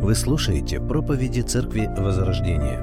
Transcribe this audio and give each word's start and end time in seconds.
Вы 0.00 0.14
слушаете 0.14 0.78
проповеди 0.78 1.40
Церкви 1.40 1.86
Возрождения. 1.86 2.78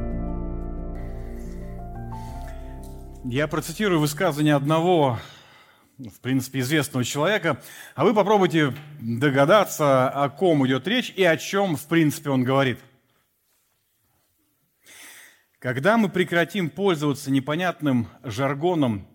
Я 3.23 3.47
процитирую 3.47 4.01
высказывание 4.01 4.55
одного, 4.55 5.19
в 5.97 6.19
принципе, 6.19 6.59
известного 6.59 7.05
человека, 7.05 7.61
а 7.95 8.03
вы 8.03 8.13
попробуйте 8.13 8.73
догадаться, 8.99 10.09
о 10.09 10.27
ком 10.29 10.67
идет 10.67 10.87
речь 10.87 11.13
и 11.15 11.23
о 11.23 11.37
чем, 11.37 11.77
в 11.77 11.85
принципе, 11.87 12.31
он 12.31 12.43
говорит. 12.43 12.79
Когда 15.59 15.97
мы 15.97 16.09
прекратим 16.09 16.69
пользоваться 16.69 17.31
непонятным 17.31 18.07
жаргоном 18.23 19.07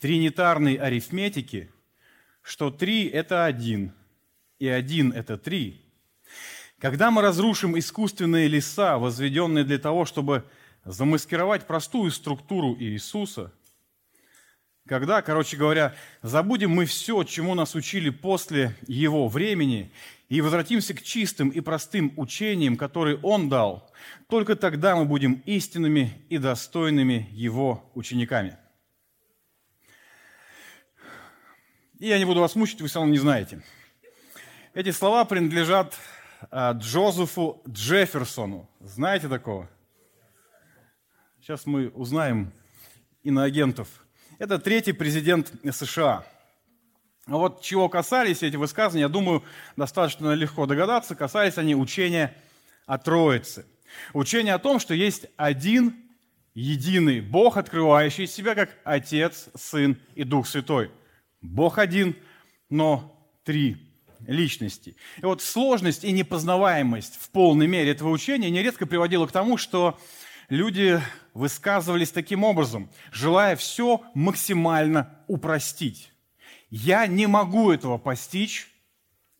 тринитарной 0.00 0.74
арифметики, 0.74 1.70
что 2.42 2.70
три– 2.70 3.06
это 3.08 3.46
один, 3.46 3.94
и 4.58 4.66
один– 4.66 5.12
это 5.14 5.38
три– 5.38 5.80
когда 6.80 7.10
мы 7.10 7.22
разрушим 7.22 7.78
искусственные 7.78 8.48
леса, 8.48 8.98
возведенные 8.98 9.64
для 9.64 9.78
того, 9.78 10.04
чтобы 10.04 10.44
замаскировать 10.84 11.66
простую 11.66 12.10
структуру 12.10 12.76
Иисуса, 12.78 13.52
когда, 14.86 15.20
короче 15.20 15.56
говоря, 15.56 15.96
забудем 16.22 16.70
мы 16.70 16.84
все, 16.84 17.24
чему 17.24 17.54
нас 17.54 17.74
учили 17.74 18.10
после 18.10 18.76
Его 18.86 19.26
времени, 19.26 19.90
и 20.28 20.40
возвратимся 20.40 20.94
к 20.94 21.02
чистым 21.02 21.48
и 21.50 21.60
простым 21.60 22.12
учениям, 22.16 22.76
которые 22.76 23.18
Он 23.22 23.48
дал, 23.48 23.90
только 24.28 24.54
тогда 24.54 24.94
мы 24.96 25.04
будем 25.04 25.42
истинными 25.46 26.24
и 26.28 26.38
достойными 26.38 27.28
Его 27.32 27.90
учениками. 27.94 28.56
И 31.98 32.08
я 32.08 32.18
не 32.18 32.24
буду 32.24 32.40
вас 32.40 32.54
мучить, 32.54 32.80
вы 32.80 32.88
все 32.88 32.98
равно 32.98 33.12
не 33.12 33.18
знаете. 33.18 33.62
Эти 34.74 34.90
слова 34.90 35.24
принадлежат 35.24 35.96
Джозефу 36.54 37.62
Джефферсону. 37.68 38.68
Знаете 38.80 39.28
такого? 39.28 39.68
Сейчас 41.40 41.66
мы 41.66 41.88
узнаем 41.90 42.52
иноагентов. 43.22 43.88
Это 44.38 44.58
третий 44.58 44.92
президент 44.92 45.52
США. 45.70 46.24
А 47.26 47.36
вот 47.36 47.62
чего 47.62 47.88
касались 47.88 48.42
эти 48.42 48.56
высказывания, 48.56 49.02
я 49.02 49.08
думаю, 49.08 49.42
достаточно 49.76 50.32
легко 50.34 50.66
догадаться, 50.66 51.16
касались 51.16 51.58
они 51.58 51.74
учения 51.74 52.36
о 52.86 52.98
Троице. 52.98 53.66
Учение 54.12 54.54
о 54.54 54.58
том, 54.58 54.78
что 54.78 54.94
есть 54.94 55.26
один 55.36 55.96
единый 56.54 57.20
Бог, 57.20 57.56
открывающий 57.56 58.26
себя 58.26 58.54
как 58.54 58.70
Отец, 58.84 59.48
Сын 59.54 59.98
и 60.14 60.24
Дух 60.24 60.46
Святой. 60.46 60.90
Бог 61.40 61.78
один, 61.78 62.16
но 62.70 63.28
три 63.44 63.85
личности. 64.26 64.96
И 65.18 65.24
вот 65.24 65.42
сложность 65.42 66.04
и 66.04 66.12
непознаваемость 66.12 67.16
в 67.20 67.30
полной 67.30 67.66
мере 67.66 67.90
этого 67.90 68.10
учения 68.10 68.50
нередко 68.50 68.86
приводила 68.86 69.26
к 69.26 69.32
тому, 69.32 69.56
что 69.56 69.98
люди 70.48 71.00
высказывались 71.34 72.10
таким 72.10 72.44
образом, 72.44 72.90
желая 73.12 73.56
все 73.56 74.02
максимально 74.14 75.18
упростить. 75.26 76.12
Я 76.70 77.06
не 77.06 77.26
могу 77.26 77.70
этого 77.70 77.98
постичь, 77.98 78.68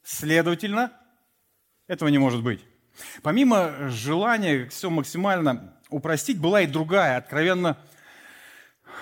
следовательно, 0.03 0.93
этого 1.87 2.09
не 2.09 2.19
может 2.19 2.43
быть. 2.43 2.65
Помимо 3.23 3.89
желания 3.89 4.69
все 4.69 4.91
максимально 4.91 5.77
упростить, 5.91 6.39
была 6.39 6.63
и 6.63 6.67
другая, 6.67 7.17
откровенно 7.17 7.77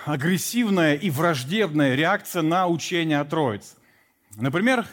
агрессивная 0.05 0.95
и 0.95 1.09
враждебная 1.09 1.95
реакция 1.95 2.41
на 2.41 2.67
учение 2.67 3.19
о 3.19 3.25
Троице. 3.25 3.75
Например, 4.35 4.85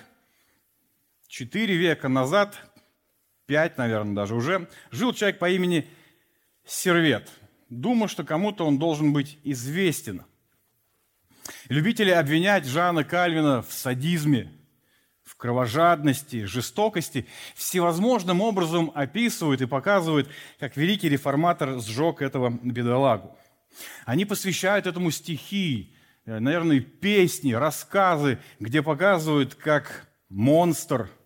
четыре 1.33 1.77
века 1.77 2.09
назад, 2.09 2.61
пять, 3.47 3.79
наверное, 3.79 4.15
даже 4.15 4.35
уже, 4.35 4.69
жил 4.91 5.15
человек 5.15 5.39
по 5.39 5.49
имени 5.49 5.89
Сервет. 6.67 7.31
Думаю, 7.71 8.09
что 8.09 8.23
кому-то 8.23 8.67
он 8.67 8.79
должен 8.79 9.15
быть 9.15 9.39
известен. 9.43 10.27
Любители 11.71 12.11
обвинять 12.11 12.67
Жана 12.67 13.03
Кальвина 13.03 13.63
в 13.63 13.73
садизме, 13.73 14.53
в 15.25 15.37
кровожадности, 15.37 16.45
жестокости, 16.45 17.27
всевозможным 17.55 18.43
образом 18.43 18.93
описывают 18.95 19.63
и 19.63 19.67
показывают, 19.67 20.29
как 20.61 20.77
великий 20.77 21.09
реформатор 21.09 21.81
сжег 21.81 22.21
этого 22.21 22.51
бедолагу. 22.51 23.35
Они 24.05 24.27
посвящают 24.27 24.87
этому 24.87 25.11
стихи, 25.11 25.97
э, 26.27 26.39
наверное, 26.41 26.81
песни, 26.81 27.55
рассказы, 27.55 28.39
где 28.61 28.83
показывают, 28.83 29.55
как 29.55 30.07
монстр– 30.29 31.09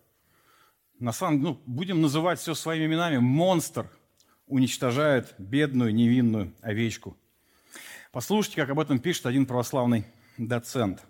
на 0.99 1.11
самом 1.11 1.41
ну, 1.41 1.61
будем 1.65 2.01
называть 2.01 2.39
все 2.39 2.53
своими 2.53 2.85
именами, 2.85 3.17
монстр 3.17 3.89
уничтожает 4.47 5.35
бедную 5.37 5.93
невинную 5.93 6.53
овечку. 6.61 7.17
Послушайте, 8.11 8.61
как 8.61 8.69
об 8.69 8.79
этом 8.79 8.99
пишет 8.99 9.25
один 9.25 9.45
православный 9.45 10.05
доцент. 10.37 11.01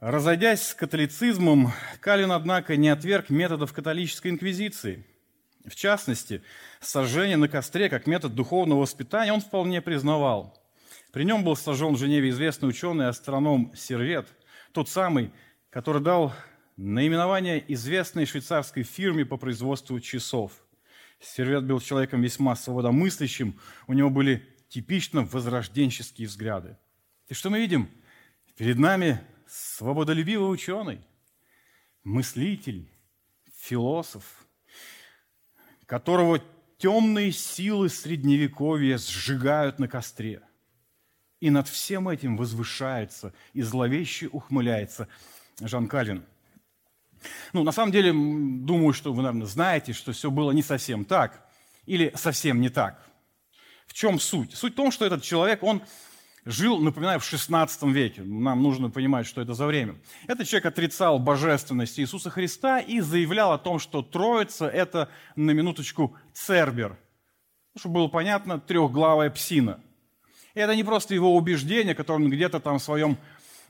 Разойдясь 0.00 0.62
с 0.62 0.74
католицизмом, 0.74 1.72
Калин, 2.00 2.32
однако, 2.32 2.76
не 2.76 2.88
отверг 2.88 3.30
методов 3.30 3.72
католической 3.72 4.28
инквизиции. 4.28 5.04
В 5.66 5.74
частности, 5.74 6.42
сожжение 6.80 7.36
на 7.36 7.48
костре 7.48 7.88
как 7.88 8.06
метод 8.06 8.34
духовного 8.34 8.80
воспитания 8.80 9.32
он 9.32 9.40
вполне 9.40 9.82
признавал. 9.82 10.56
При 11.12 11.24
нем 11.24 11.42
был 11.42 11.56
сожжен 11.56 11.94
в 11.94 11.98
Женеве 11.98 12.30
известный 12.30 12.68
ученый 12.68 13.08
астроном 13.08 13.72
Сервет, 13.74 14.28
тот 14.72 14.88
самый, 14.88 15.32
который 15.70 16.00
дал 16.00 16.32
Наименование 16.78 17.64
известной 17.74 18.24
швейцарской 18.24 18.84
фирме 18.84 19.26
по 19.26 19.36
производству 19.36 19.98
часов. 19.98 20.52
Сервет 21.18 21.64
был 21.64 21.80
человеком 21.80 22.22
весьма 22.22 22.54
свободомыслящим, 22.54 23.58
у 23.88 23.94
него 23.94 24.10
были 24.10 24.46
типично 24.68 25.24
возрожденческие 25.24 26.28
взгляды. 26.28 26.76
И 27.26 27.34
что 27.34 27.50
мы 27.50 27.58
видим? 27.58 27.90
Перед 28.56 28.78
нами 28.78 29.20
свободолюбивый 29.48 30.54
ученый, 30.54 31.00
мыслитель, 32.04 32.88
философ, 33.56 34.46
которого 35.84 36.40
темные 36.76 37.32
силы 37.32 37.88
Средневековья 37.88 38.98
сжигают 38.98 39.80
на 39.80 39.88
костре. 39.88 40.42
И 41.40 41.50
над 41.50 41.66
всем 41.66 42.08
этим 42.08 42.36
возвышается 42.36 43.34
и 43.52 43.62
зловеще 43.62 44.28
ухмыляется 44.28 45.08
Жан 45.60 45.88
Калин– 45.88 46.24
ну, 47.52 47.62
на 47.64 47.72
самом 47.72 47.92
деле, 47.92 48.12
думаю, 48.12 48.92
что 48.92 49.12
вы, 49.12 49.22
наверное, 49.22 49.46
знаете, 49.46 49.92
что 49.92 50.12
все 50.12 50.30
было 50.30 50.52
не 50.52 50.62
совсем 50.62 51.04
так 51.04 51.48
или 51.86 52.12
совсем 52.14 52.60
не 52.60 52.68
так. 52.68 53.02
В 53.86 53.94
чем 53.94 54.20
суть? 54.20 54.54
Суть 54.54 54.74
в 54.74 54.76
том, 54.76 54.90
что 54.92 55.06
этот 55.06 55.22
человек, 55.22 55.62
он 55.62 55.82
жил, 56.44 56.78
напоминаю, 56.78 57.20
в 57.20 57.24
16 57.24 57.82
веке. 57.84 58.22
Нам 58.22 58.62
нужно 58.62 58.90
понимать, 58.90 59.26
что 59.26 59.40
это 59.40 59.54
за 59.54 59.66
время. 59.66 59.96
Этот 60.26 60.46
человек 60.46 60.66
отрицал 60.66 61.18
божественность 61.18 61.98
Иисуса 61.98 62.30
Христа 62.30 62.78
и 62.78 63.00
заявлял 63.00 63.52
о 63.52 63.58
том, 63.58 63.78
что 63.78 64.02
Троица– 64.02 64.66
это, 64.66 65.08
на 65.36 65.50
минуточку, 65.52 66.16
Цербер. 66.32 66.98
Чтобы 67.76 67.96
было 67.96 68.08
понятно, 68.08 68.60
трехглавая 68.60 69.30
псина. 69.30 69.80
И 70.54 70.60
это 70.60 70.74
не 70.74 70.84
просто 70.84 71.14
его 71.14 71.36
убеждение, 71.36 71.94
которое 71.94 72.24
он 72.24 72.30
где-то 72.30 72.60
там 72.60 72.78
в 72.78 72.82
своем 72.82 73.16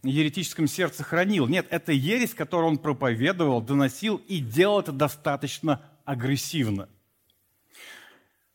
еретическом 0.02 0.66
сердце 0.66 1.02
хранил. 1.02 1.46
Нет, 1.46 1.66
это 1.70 1.92
ересь, 1.92 2.34
которую 2.34 2.70
он 2.70 2.78
проповедовал, 2.78 3.60
доносил 3.60 4.16
и 4.28 4.38
делал 4.38 4.80
это 4.80 4.92
достаточно 4.92 5.82
агрессивно. 6.04 6.88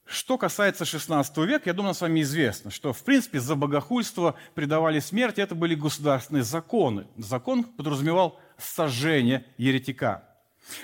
Что 0.06 0.38
касается 0.38 0.86
16 0.86 1.38
века, 1.40 1.64
я 1.70 1.74
думаю, 1.74 1.94
с 1.94 2.02
вами 2.02 2.22
известно, 2.22 2.72
что, 2.72 2.94
в 2.94 3.04
принципе, 3.04 3.40
за 3.40 3.56
богохульство 3.56 4.36
предавали 4.54 5.00
смерть, 5.00 5.40
это 5.40 5.56
были 5.56 5.76
государственные 5.76 6.44
законы. 6.44 7.08
Закон 7.18 7.64
подразумевал 7.64 8.40
сожжение 8.58 9.46
еретика. 9.58 10.24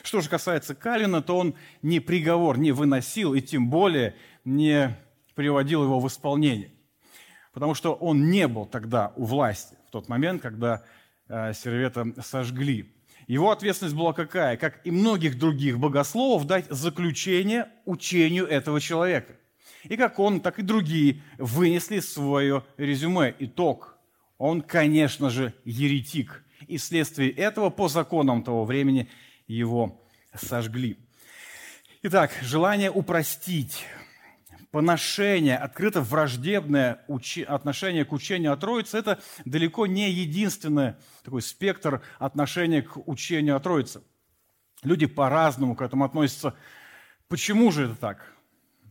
Что 0.04 0.22
же 0.22 0.30
касается 0.30 0.76
Калина, 0.76 1.22
то 1.22 1.38
он 1.38 1.56
ни 1.82 2.00
приговор 2.00 2.58
не 2.58 2.72
выносил 2.72 3.34
и 3.34 3.42
тем 3.42 3.70
более 3.70 4.16
не 4.46 4.98
приводил 5.36 5.84
его 5.84 6.00
в 6.00 6.08
исполнение. 6.08 6.72
Потому 7.54 7.76
что 7.76 7.94
он 7.94 8.30
не 8.30 8.48
был 8.48 8.66
тогда 8.66 9.14
у 9.16 9.26
власти 9.26 9.79
в 9.90 9.92
тот 9.92 10.08
момент, 10.08 10.44
когда 10.44 10.84
э, 11.28 11.52
Сервета 11.54 12.14
сожгли. 12.24 12.94
Его 13.26 13.50
ответственность 13.50 13.96
была 13.96 14.14
какая? 14.14 14.56
Как 14.56 14.86
и 14.86 14.92
многих 14.92 15.40
других 15.40 15.80
богословов, 15.80 16.46
дать 16.46 16.68
заключение 16.70 17.70
учению 17.86 18.46
этого 18.46 18.80
человека. 18.80 19.34
И 19.86 19.98
как 19.98 20.20
он, 20.20 20.42
так 20.42 20.60
и 20.60 20.62
другие 20.62 21.24
вынесли 21.40 22.02
свое 22.02 22.64
резюме, 22.78 23.34
итог. 23.40 23.98
Он, 24.38 24.62
конечно 24.62 25.32
же, 25.32 25.54
еретик. 25.66 26.44
И 26.68 26.78
вследствие 26.78 27.32
этого, 27.32 27.72
по 27.72 27.88
законам 27.88 28.44
того 28.44 28.64
времени, 28.64 29.10
его 29.48 30.06
сожгли. 30.36 30.98
Итак, 32.04 32.32
желание 32.44 32.92
упростить, 32.92 33.86
поношение, 34.72 35.58
открыто 35.58 36.02
враждебное 36.02 37.06
отношение 37.48 38.06
к 38.06 38.12
учению 38.12 38.54
о 38.54 38.58
Троице, 38.58 38.98
это 38.98 39.20
далеко 39.46 39.88
не 39.88 40.12
единственный 40.12 40.96
такой 41.24 41.42
спектр 41.42 42.02
отношения 42.20 42.82
к 42.82 42.98
учению 43.08 43.56
о 43.56 43.60
Троице. 43.60 44.02
Люди 44.84 45.08
по-разному 45.08 45.76
к 45.76 45.82
этому 45.82 46.06
относятся. 46.06 46.56
Почему 47.28 47.72
же 47.72 47.86
это 47.86 47.96
так? 47.96 48.34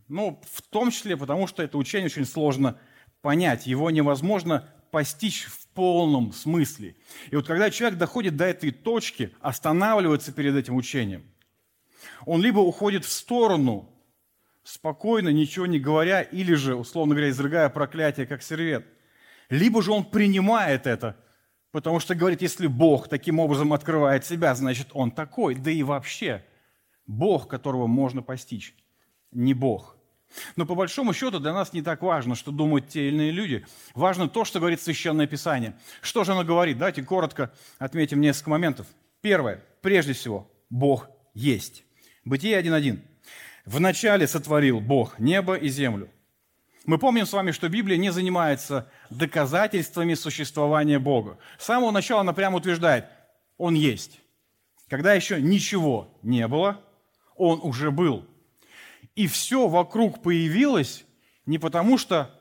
Ну, 0.07 0.41
в 0.51 0.61
том 0.63 0.91
числе 0.91 1.17
потому, 1.17 1.47
что 1.47 1.63
это 1.63 1.77
учение 1.77 2.07
очень 2.07 2.25
сложно 2.25 2.77
понять. 3.21 3.67
Его 3.67 3.89
невозможно 3.91 4.67
постичь 4.91 5.45
в 5.45 5.67
полном 5.67 6.33
смысле. 6.33 6.95
И 7.31 7.35
вот 7.35 7.47
когда 7.47 7.69
человек 7.69 7.97
доходит 7.97 8.35
до 8.35 8.45
этой 8.45 8.71
точки, 8.71 9.33
останавливается 9.39 10.31
перед 10.31 10.55
этим 10.55 10.75
учением, 10.75 11.23
он 12.25 12.41
либо 12.41 12.59
уходит 12.59 13.05
в 13.05 13.11
сторону, 13.11 13.89
спокойно, 14.69 15.29
ничего 15.29 15.65
не 15.65 15.79
говоря, 15.79 16.21
или 16.21 16.53
же, 16.53 16.75
условно 16.75 17.15
говоря, 17.15 17.29
изрыгая 17.29 17.69
проклятие, 17.69 18.27
как 18.27 18.43
сервет, 18.43 18.85
либо 19.49 19.81
же 19.81 19.91
он 19.91 20.05
принимает 20.05 20.87
это, 20.87 21.17
потому 21.71 21.99
что 21.99 22.15
говорит, 22.15 22.41
если 22.41 22.67
Бог 22.67 23.07
таким 23.07 23.39
образом 23.39 23.73
открывает 23.73 24.25
себя, 24.25 24.53
значит, 24.55 24.89
он 24.93 25.11
такой. 25.11 25.55
Да 25.55 25.71
и 25.71 25.83
вообще, 25.83 26.45
Бог, 27.07 27.47
которого 27.47 27.87
можно 27.87 28.21
постичь, 28.21 28.75
не 29.31 29.53
Бог– 29.53 29.95
но 30.55 30.65
по 30.65 30.75
большому 30.75 31.13
счету 31.13 31.39
для 31.39 31.53
нас 31.53 31.73
не 31.73 31.81
так 31.81 32.01
важно, 32.01 32.35
что 32.35 32.51
думают 32.51 32.89
те 32.89 33.07
или 33.07 33.15
иные 33.15 33.31
люди. 33.31 33.65
Важно 33.95 34.27
то, 34.27 34.45
что 34.45 34.59
говорит 34.59 34.81
Священное 34.81 35.27
Писание. 35.27 35.77
Что 36.01 36.23
же 36.23 36.33
оно 36.33 36.43
говорит? 36.43 36.77
Давайте 36.77 37.03
коротко 37.03 37.51
отметим 37.77 38.21
несколько 38.21 38.49
моментов. 38.51 38.87
Первое. 39.21 39.63
Прежде 39.81 40.13
всего, 40.13 40.51
Бог 40.69 41.09
есть. 41.33 41.83
Бытие 42.25 42.61
1.1. 42.61 42.99
Вначале 43.69 44.27
сотворил 44.27 44.79
Бог 44.79 45.19
небо 45.19 45.55
и 45.55 45.69
землю. 45.69 46.09
Мы 46.85 46.97
помним 46.97 47.25
с 47.25 47.33
вами, 47.33 47.51
что 47.51 47.69
Библия 47.69 47.97
не 47.97 48.11
занимается 48.11 48.89
доказательствами 49.09 50.15
существования 50.15 50.97
Бога. 50.97 51.37
С 51.57 51.65
самого 51.65 51.91
начала 51.91 52.21
она 52.21 52.33
прямо 52.33 52.57
утверждает, 52.57 53.05
Он 53.57 53.75
есть. 53.75 54.21
Когда 54.89 55.13
еще 55.13 55.41
ничего 55.41 56.17
не 56.23 56.47
было, 56.47 56.81
Он 57.35 57.59
уже 57.61 57.91
был– 57.91 58.25
и 59.19 59.27
все 59.27 59.67
вокруг 59.67 60.21
появилось 60.21 61.05
не 61.45 61.59
потому, 61.59 61.97
что 61.97 62.33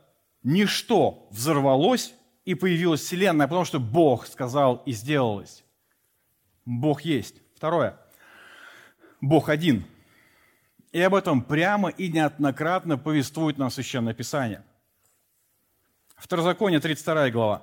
ничто 0.45 1.27
взорвалось 1.33 2.15
и 2.45 2.55
появилась 2.55 3.01
Вселенная, 3.01 3.47
а 3.47 3.49
потому 3.49 3.65
что 3.65 3.81
Бог 3.81 4.29
сказал 4.29 4.83
и 4.87 4.93
сделалось. 4.93 5.65
Бог 6.65 7.01
есть. 7.03 7.43
Второе. 7.57 7.99
Бог 9.21 9.49
один. 9.49 9.87
И 10.93 11.01
об 11.01 11.15
этом 11.15 11.43
прямо 11.43 11.91
и 11.91 12.09
неоднократно 12.09 12.97
повествует 12.97 13.59
нам 13.59 13.71
Священное 13.71 14.15
Писание. 14.15 14.65
Второзаконие, 16.17 16.81
32 16.81 17.31
глава. 17.31 17.63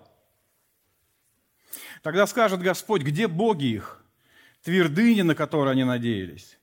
Тогда 2.04 2.28
скажет 2.28 2.62
Господь, 2.62 3.02
где 3.02 3.28
боги 3.28 3.66
их, 3.66 4.04
твердыни, 4.62 5.24
на 5.24 5.36
которые 5.36 5.72
они 5.72 5.84
надеялись? 5.84 6.58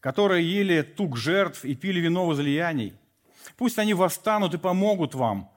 которые 0.00 0.50
ели 0.50 0.82
тук 0.82 1.16
жертв 1.16 1.64
и 1.64 1.74
пили 1.74 2.00
вино 2.00 2.26
возлияний. 2.26 2.94
Пусть 3.56 3.78
они 3.78 3.94
восстанут 3.94 4.54
и 4.54 4.58
помогут 4.58 5.14
вам. 5.14 5.50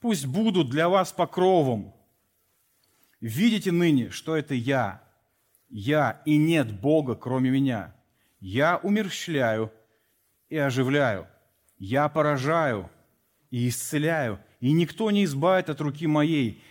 Пусть 0.00 0.26
будут 0.26 0.70
для 0.70 0.88
вас 0.88 1.12
покровом. 1.12 1.94
Видите 3.20 3.70
ныне, 3.70 4.10
что 4.10 4.36
это 4.36 4.54
я. 4.54 5.02
Я, 5.68 6.22
и 6.24 6.36
нет 6.36 6.72
Бога, 6.72 7.14
кроме 7.14 7.50
меня. 7.50 7.94
Я 8.38 8.78
умерщвляю 8.78 9.70
и 10.50 10.56
оживляю. 10.58 11.26
Я 11.78 12.08
поражаю 12.08 12.90
и 13.50 13.68
исцеляю, 13.68 14.38
и 14.60 14.72
никто 14.72 15.10
не 15.10 15.24
избавит 15.24 15.70
от 15.70 15.80
руки 15.80 16.06
моей. 16.06 16.62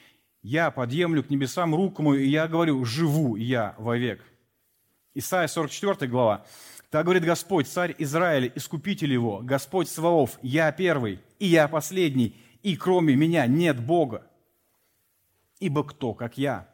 Я 0.43 0.69
подъемлю 0.69 1.23
к 1.23 1.29
небесам 1.29 1.73
руку 1.73 2.03
мою, 2.03 2.21
и 2.21 2.27
я 2.27 2.47
говорю, 2.47 2.85
живу 2.85 3.35
я 3.35 3.73
вовек. 3.77 4.23
Исайя 5.15 5.47
44 5.47 6.09
глава. 6.09 6.45
Так 6.91 7.05
говорит 7.05 7.23
Господь, 7.23 7.67
царь 7.67 7.95
Израиля, 7.97 8.51
искупитель 8.55 9.13
его, 9.13 9.41
Господь 9.43 9.89
Саваоф, 9.89 10.39
я 10.41 10.71
первый, 10.71 11.19
и 11.37 11.47
я 11.47 11.67
последний, 11.67 12.35
и 12.63 12.75
кроме 12.75 13.15
меня 13.15 13.45
нет 13.47 13.79
Бога. 13.79 14.25
Ибо 15.59 15.83
кто, 15.83 16.13
как 16.13 16.37
я? 16.37 16.67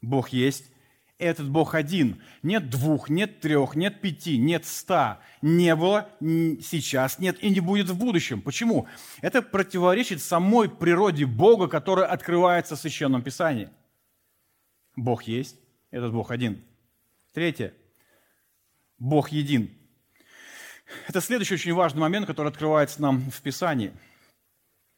Бог 0.00 0.30
есть, 0.30 0.70
этот 1.18 1.48
Бог 1.48 1.74
один. 1.74 2.20
Нет 2.42 2.70
двух, 2.70 3.08
нет 3.08 3.40
трех, 3.40 3.76
нет 3.76 4.00
пяти, 4.00 4.36
нет 4.36 4.64
ста. 4.64 5.20
Не 5.42 5.76
было, 5.76 6.08
сейчас 6.20 7.18
нет 7.18 7.42
и 7.42 7.50
не 7.50 7.60
будет 7.60 7.88
в 7.88 7.98
будущем. 7.98 8.42
Почему? 8.42 8.88
Это 9.20 9.42
противоречит 9.42 10.20
самой 10.20 10.68
природе 10.68 11.26
Бога, 11.26 11.68
которая 11.68 12.06
открывается 12.06 12.76
в 12.76 12.80
Священном 12.80 13.22
Писании. 13.22 13.70
Бог 14.96 15.24
есть, 15.24 15.56
этот 15.90 16.12
Бог 16.12 16.30
один. 16.30 16.62
Третье. 17.32 17.74
Бог 18.98 19.30
един. 19.30 19.70
Это 21.08 21.20
следующий 21.20 21.54
очень 21.54 21.72
важный 21.72 22.00
момент, 22.00 22.26
который 22.26 22.48
открывается 22.48 23.00
нам 23.02 23.30
в 23.30 23.40
Писании. 23.40 23.92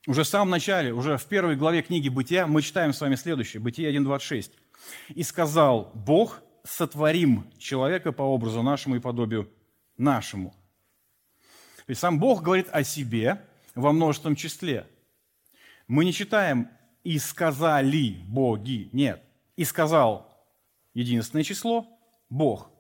Уже 0.07 0.23
в 0.23 0.29
самом 0.29 0.51
начале, 0.51 0.93
уже 0.93 1.17
в 1.17 1.25
первой 1.27 1.57
главе 1.57 1.83
книги 1.83 2.09
«Бытия» 2.09 2.47
мы 2.47 2.63
читаем 2.63 2.93
с 2.93 3.01
вами 3.01 3.17
следующее, 3.17 3.61
Бытие 3.61 3.93
1.26. 3.93 4.53
«И 5.09 5.23
сказал 5.23 5.91
Бог, 5.95 6.43
сотворим 6.65 7.51
человека 7.59 8.13
по 8.13 8.23
образу 8.23 8.63
нашему 8.63 8.97
и 8.97 9.01
подобию 9.01 9.51
нашему». 9.97 10.51
То 11.87 11.91
есть 11.91 12.01
сам 12.01 12.19
Бог 12.19 12.43
говорит 12.43 12.69
о 12.73 12.83
себе 12.83 13.41
во 13.75 13.93
множественном 13.93 14.37
числе. 14.37 14.87
Мы 15.87 16.05
не 16.05 16.13
читаем 16.13 16.69
«и 17.05 17.19
сказали 17.19 18.17
боги». 18.27 18.89
Нет. 18.93 19.23
«И 19.57 19.65
сказал» 19.65 20.27
единственное 20.95 21.45
число– 21.45 21.87
Бог– 22.31 22.71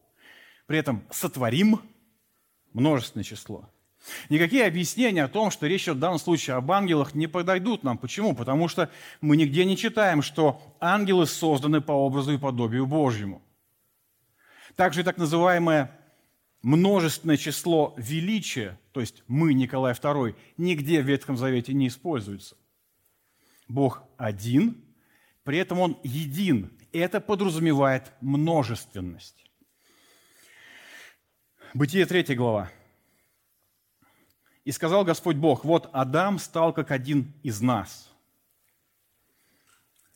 при 0.67 0.79
этом 0.79 1.07
сотворим 1.11 1.81
множественное 2.73 3.25
число. 3.25 3.71
Никакие 4.29 4.65
объяснения 4.67 5.25
о 5.25 5.29
том, 5.29 5.51
что 5.51 5.67
речь 5.67 5.85
идет 5.85 5.97
в 5.97 6.01
данном 6.01 6.19
случае 6.19 6.57
об 6.57 6.71
ангелах, 6.71 7.15
не 7.15 7.27
подойдут 7.27 7.83
нам. 7.83 7.99
Почему? 7.99 8.35
Потому 8.35 8.69
что 8.69 8.91
мы 9.21 9.37
нигде 9.37 9.65
не 9.65 9.77
читаем, 9.77 10.23
что 10.23 10.61
ангелы 10.81 11.27
созданы 11.27 11.81
по 11.81 11.93
образу 11.93 12.33
и 12.33 12.39
подобию 12.39 12.87
Божьему. 12.87 13.43
Также 14.77 15.01
и 15.01 15.05
так 15.05 15.17
называемое 15.17 15.91
множественное 16.63 17.37
число 17.37 17.95
величия, 17.97 18.79
то 18.93 19.01
есть 19.01 19.23
мы, 19.27 19.55
Николай 19.55 19.93
II, 19.93 20.35
нигде 20.57 21.01
в 21.01 21.07
Ветхом 21.07 21.37
Завете 21.37 21.73
не 21.73 21.89
используется. 21.89 22.57
Бог 23.69 24.03
один, 24.17 24.85
при 25.45 25.59
этом 25.59 25.81
Он 25.81 25.99
един. 26.03 26.73
Это 26.93 27.21
подразумевает 27.21 28.13
множественность. 28.21 29.45
Бытие 31.75 32.07
3 32.07 32.35
глава. 32.35 32.71
«И 34.67 34.73
сказал 34.73 35.05
Господь 35.05 35.37
Бог, 35.37 35.65
вот 35.65 35.89
Адам 35.93 36.41
стал 36.41 36.73
как 36.73 36.91
один 36.91 37.33
из 37.45 37.61
нас». 37.61 38.11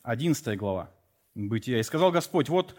11 0.03 0.57
глава 0.57 0.91
Бытия. 1.35 1.79
«И 1.79 1.83
сказал 1.83 2.11
Господь, 2.11 2.49
вот 2.49 2.75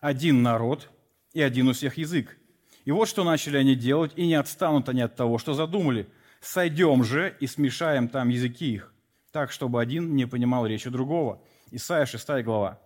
один 0.00 0.42
народ 0.42 0.90
и 1.34 1.40
один 1.40 1.68
у 1.68 1.72
всех 1.72 1.98
язык. 1.98 2.36
И 2.84 2.90
вот 2.90 3.08
что 3.08 3.22
начали 3.22 3.58
они 3.58 3.76
делать, 3.76 4.10
и 4.16 4.26
не 4.26 4.34
отстанут 4.34 4.88
они 4.88 5.02
от 5.02 5.14
того, 5.14 5.38
что 5.38 5.54
задумали. 5.54 6.10
Сойдем 6.40 7.04
же 7.04 7.36
и 7.38 7.46
смешаем 7.46 8.08
там 8.08 8.28
языки 8.28 8.74
их, 8.74 8.92
так, 9.30 9.52
чтобы 9.52 9.80
один 9.80 10.16
не 10.16 10.26
понимал 10.26 10.66
речи 10.66 10.90
другого». 10.90 11.40
Исайя 11.70 12.06
6 12.06 12.42
глава. 12.42 12.80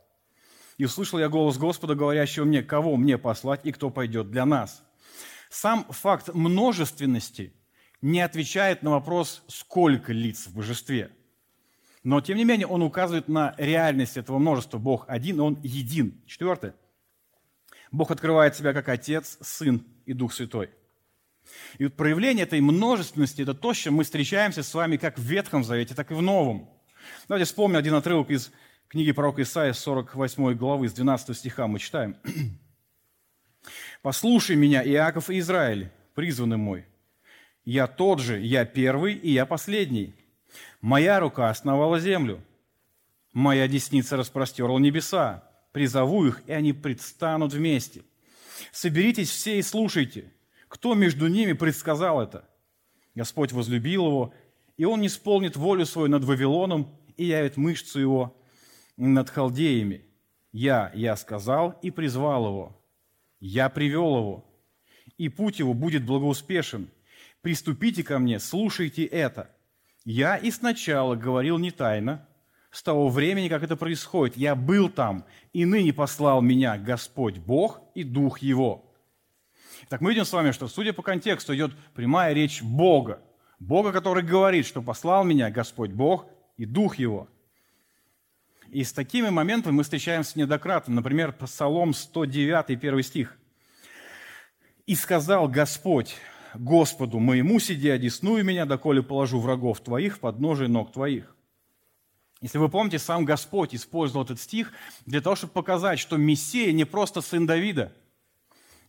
«И 0.77 0.85
услышал 0.85 1.19
я 1.19 1.31
голос 1.31 1.57
Господа, 1.57 1.95
говорящего 1.95 2.45
мне, 2.45 2.63
кого 2.63 2.99
мне 2.99 3.17
послать 3.17 3.61
и 3.65 3.73
кто 3.73 3.89
пойдет 3.89 4.31
для 4.31 4.45
нас». 4.45 4.85
Сам 5.49 5.87
факт 5.89 6.29
множественности 6.35 7.55
не 8.03 8.21
отвечает 8.21 8.83
на 8.83 8.91
вопрос, 8.91 9.43
сколько 9.47 10.13
лиц 10.13 10.47
в 10.47 10.55
божестве. 10.55 11.11
Но, 12.03 12.21
тем 12.21 12.37
не 12.37 12.45
менее, 12.45 12.67
он 12.67 12.83
указывает 12.83 13.29
на 13.29 13.55
реальность 13.59 14.17
этого 14.17 14.39
множества. 14.39 14.79
Бог 14.79 15.05
один, 15.09 15.41
он 15.41 15.59
един. 15.63 16.21
Четвертое. 16.27 16.75
Бог 17.93 18.11
открывает 18.11 18.57
себя 18.57 18.73
как 18.73 18.89
Отец, 18.89 19.39
Сын 19.41 19.87
и 20.05 20.13
Дух 20.13 20.35
Святой. 20.35 20.71
И 21.79 21.85
вот 21.85 21.95
проявление 21.95 22.45
этой 22.45 22.61
множественности– 22.61 23.43
это 23.43 23.55
то, 23.55 23.73
с 23.73 23.77
чем 23.77 23.95
мы 23.95 24.05
встречаемся 24.05 24.63
с 24.63 24.75
вами 24.75 24.97
как 24.97 25.19
в 25.19 25.23
Ветхом 25.23 25.63
Завете, 25.63 25.95
так 25.95 26.11
и 26.11 26.15
в 26.15 26.23
Новом. 26.23 26.69
Давайте 27.29 27.47
вспомним 27.47 27.79
один 27.79 27.95
отрывок 27.95 28.31
из 28.31 28.53
книги 28.89 29.13
пророка 29.13 29.43
Исаия, 29.43 29.73
48 29.73 30.55
главы, 30.55 30.89
с 30.89 30.93
12 30.93 31.37
стиха 31.37 31.67
мы 31.67 31.79
читаем. 31.79 32.17
Послушай 34.03 34.57
меня, 34.57 34.83
Иаков 34.85 35.31
и 35.31 35.39
Израиль, 35.39 35.91
призванный 36.15 36.57
мой. 36.57 36.87
Я 37.65 37.87
тот 37.87 38.21
же, 38.21 38.41
я 38.41 38.65
первый 38.65 39.15
и 39.15 39.31
я 39.31 39.47
последний. 39.47 40.15
Моя 40.81 41.21
рука 41.21 41.51
основала 41.51 42.01
землю. 42.01 42.43
Моя 43.33 43.69
десница 43.69 44.17
распростерла 44.17 44.79
небеса. 44.79 45.49
Призову 45.73 46.27
их, 46.27 46.43
и 46.47 46.53
они 46.53 46.73
предстанут 46.73 47.53
вместе. 47.53 48.03
Соберитесь 48.73 49.31
все 49.31 49.59
и 49.59 49.63
слушайте. 49.63 50.33
Кто 50.69 50.95
между 50.95 51.29
ними 51.29 51.53
предсказал 51.53 52.21
это? 52.21 52.49
Господь 53.15 53.53
возлюбил 53.53 54.07
его, 54.07 54.35
и 54.77 54.85
он 54.85 55.05
исполнит 55.07 55.57
волю 55.57 55.87
свою 55.87 56.09
над 56.09 56.25
Вавилоном 56.25 56.95
и 57.17 57.25
явит 57.25 57.57
мышцу 57.57 58.01
его 58.01 58.37
над 58.97 59.31
халдеями. 59.31 60.05
Я, 60.51 60.91
я 60.95 61.17
сказал 61.17 61.79
и 61.83 61.91
призвал 61.91 62.47
его 62.47 62.83
я 63.43 63.69
привел 63.69 64.17
его, 64.17 64.45
и 65.19 65.29
путь 65.29 65.59
его 65.59 65.75
будет 65.75 66.07
благоуспешен. 66.07 66.89
Приступите 67.43 68.05
ко 68.05 68.19
мне, 68.19 68.39
слушайте 68.39 69.05
это. 69.05 69.51
Я 70.05 70.37
и 70.37 70.51
сначала 70.51 71.17
говорил 71.17 71.59
не 71.59 71.71
тайно, 71.71 72.27
с 72.71 72.83
того 72.83 73.09
времени, 73.09 73.49
как 73.49 73.63
это 73.63 73.77
происходит. 73.77 74.37
Я 74.37 74.55
был 74.55 74.89
там, 74.89 75.25
и 75.53 75.65
ныне 75.65 75.93
послал 75.93 76.41
меня 76.41 76.79
Господь 76.79 77.39
Бог 77.39 77.81
и 77.95 78.03
Дух 78.03 78.39
Его. 78.39 78.89
Так 79.89 80.01
мы 80.01 80.11
видим 80.11 80.25
с 80.25 80.33
вами, 80.33 80.53
что, 80.53 80.69
судя 80.69 80.93
по 80.93 81.03
контексту, 81.03 81.55
идет 81.55 81.73
прямая 81.95 82.33
речь 82.33 82.63
Бога. 82.63 83.21
Бога, 83.59 83.93
который 83.93 84.23
говорит, 84.23 84.65
что 84.65 84.81
послал 84.81 85.23
меня 85.25 85.51
Господь 85.51 85.91
Бог 85.91 86.27
и 86.57 86.65
Дух 86.65 86.97
Его. 86.97 87.29
И 88.71 88.85
с 88.85 88.93
такими 88.93 89.29
моментами 89.29 89.75
мы 89.75 89.83
встречаемся 89.83 90.39
неоднократно. 90.39 90.95
Например, 90.95 91.33
Псалом 91.33 91.93
109, 91.93 92.71
1 92.71 93.03
стих. 93.03 93.37
«И 94.87 94.95
сказал 94.95 95.47
Господь 95.47 96.17
Господу 96.55 97.19
моему, 97.19 97.59
сиди, 97.59 97.89
одесную 97.89 98.45
меня, 98.45 98.67
доколе 98.67 99.03
положу 99.03 99.41
врагов 99.41 99.81
твоих 99.81 100.17
в 100.17 100.21
подножие 100.21 100.69
ног 100.69 100.93
твоих». 100.93 101.35
Если 102.43 102.59
вы 102.59 102.69
помните, 102.69 102.99
сам 102.99 103.25
Господь 103.25 103.73
использовал 103.75 104.25
этот 104.25 104.41
стих 104.41 104.73
для 105.07 105.21
того, 105.21 105.37
чтобы 105.37 105.53
показать, 105.53 106.01
что 106.01 106.17
Мессия 106.17 106.73
не 106.73 106.85
просто 106.85 107.21
сын 107.21 107.47
Давида. 107.47 107.93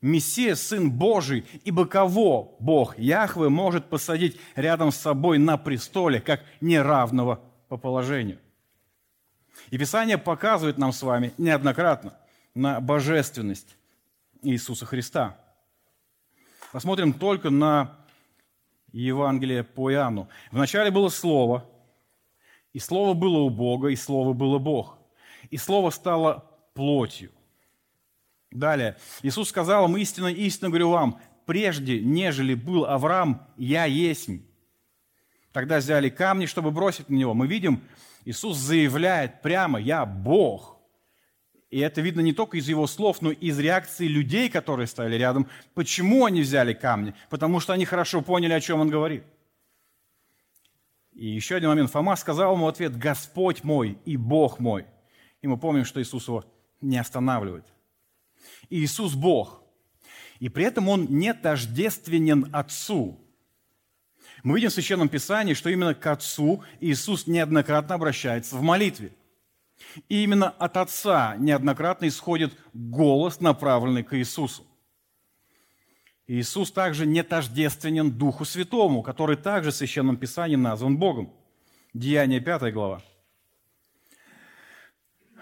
Мессия– 0.01 0.55
сын 0.55 0.91
Божий, 0.91 1.45
ибо 1.63 1.85
кого 1.85 2.57
Бог, 2.59 2.97
Яхве, 2.97 3.49
может 3.49 3.85
посадить 3.85 4.37
рядом 4.55 4.91
с 4.91 4.97
собой 4.97 5.37
на 5.37 5.55
престоле, 5.57 6.19
как 6.19 6.41
неравного 6.59 7.41
по 7.69 7.77
положению? 7.77 8.39
И 9.69 9.77
Писание 9.77 10.17
показывает 10.17 10.77
нам 10.77 10.91
с 10.91 11.01
вами 11.03 11.31
неоднократно 11.37 12.17
на 12.53 12.81
божественность 12.81 13.77
Иисуса 14.41 14.85
Христа. 14.85 15.37
Посмотрим 16.73 17.13
только 17.13 17.51
на 17.51 17.95
Евангелие 18.91 19.63
по 19.63 19.91
Иоанну. 19.91 20.27
Вначале 20.49 20.89
было 20.89 21.09
Слово, 21.09 21.69
и 22.73 22.79
Слово 22.79 23.13
было 23.13 23.41
у 23.41 23.51
Бога, 23.51 23.89
и 23.89 23.95
Слово 23.95 24.33
было 24.33 24.57
Бог. 24.57 24.97
И 25.51 25.57
Слово 25.57 25.91
стало 25.91 26.49
плотью. 26.73 27.29
Далее. 28.49 28.97
Иисус 29.21 29.49
сказал 29.49 29.85
им, 29.85 29.97
истинно, 29.97 30.29
истинно 30.29 30.69
говорю 30.69 30.89
вам, 30.89 31.21
прежде, 31.45 31.99
нежели 31.99 32.55
был 32.55 32.85
Авраам, 32.85 33.47
я 33.55 33.85
есть. 33.85 34.29
Тогда 35.51 35.77
взяли 35.77 36.09
камни, 36.09 36.47
чтобы 36.47 36.71
бросить 36.71 37.07
на 37.07 37.13
него. 37.13 37.35
Мы 37.35 37.45
видим, 37.45 37.83
Иисус 38.25 38.57
заявляет 38.57 39.43
прямо, 39.43 39.79
я 39.79 40.07
Бог. 40.07 40.72
И 41.73 41.79
это 41.79 42.01
видно 42.01 42.21
не 42.21 42.33
только 42.33 42.57
из 42.57 42.69
его 42.69 42.85
слов, 42.85 43.23
но 43.23 43.31
и 43.31 43.47
из 43.47 43.57
реакции 43.57 44.05
людей, 44.05 44.47
которые 44.47 44.85
стояли 44.85 45.15
рядом. 45.15 45.47
Почему 45.73 46.23
они 46.23 46.41
взяли 46.41 46.73
камни? 46.73 47.15
Потому 47.31 47.59
что 47.59 47.73
они 47.73 47.83
хорошо 47.83 48.21
поняли, 48.21 48.53
о 48.53 48.61
чем 48.61 48.79
он 48.79 48.89
говорит. 48.91 49.23
И 51.13 51.25
еще 51.25 51.55
один 51.55 51.69
момент. 51.69 51.89
Фома 51.89 52.15
сказал 52.15 52.53
ему 52.53 52.67
ответ, 52.67 52.95
Господь 52.95 53.63
мой 53.63 53.97
и 54.05 54.17
Бог 54.17 54.59
мой. 54.59 54.85
И 55.41 55.47
мы 55.47 55.57
помним, 55.57 55.83
что 55.83 55.99
Иисус 55.99 56.27
его 56.27 56.45
не 56.79 56.99
останавливает. 56.99 57.65
И 58.69 58.77
Иисус 58.83 59.15
Бог. 59.15 59.63
И 60.39 60.49
при 60.49 60.65
этом 60.65 60.87
Он 60.89 61.07
не 61.09 61.33
тождественен 61.33 62.49
Отцу. 62.53 63.19
Мы 64.43 64.57
видим 64.57 64.69
в 64.69 64.73
Священном 64.73 65.09
Писании, 65.09 65.55
что 65.55 65.71
именно 65.71 65.95
к 65.95 66.05
Отцу 66.05 66.63
Иисус 66.81 67.25
неоднократно 67.25 67.95
обращается 67.95 68.57
в 68.57 68.61
молитве. 68.61 69.11
И 70.09 70.23
именно 70.23 70.49
от 70.49 70.77
Отца 70.77 71.35
неоднократно 71.37 72.07
исходит 72.07 72.57
голос, 72.73 73.39
направленный 73.39 74.03
к 74.03 74.17
Иисусу. 74.17 74.65
Иисус 76.25 76.71
также 76.71 77.05
не 77.05 77.21
тождественен 77.21 78.11
Духу 78.11 78.45
Святому, 78.45 79.03
который 79.03 79.35
также 79.35 79.71
в 79.71 79.75
Священном 79.75 80.17
Писании 80.17 80.55
назван 80.55 80.97
Богом. 80.97 81.33
Деяние 81.93 82.39
5 82.39 82.73
глава. 82.73 83.01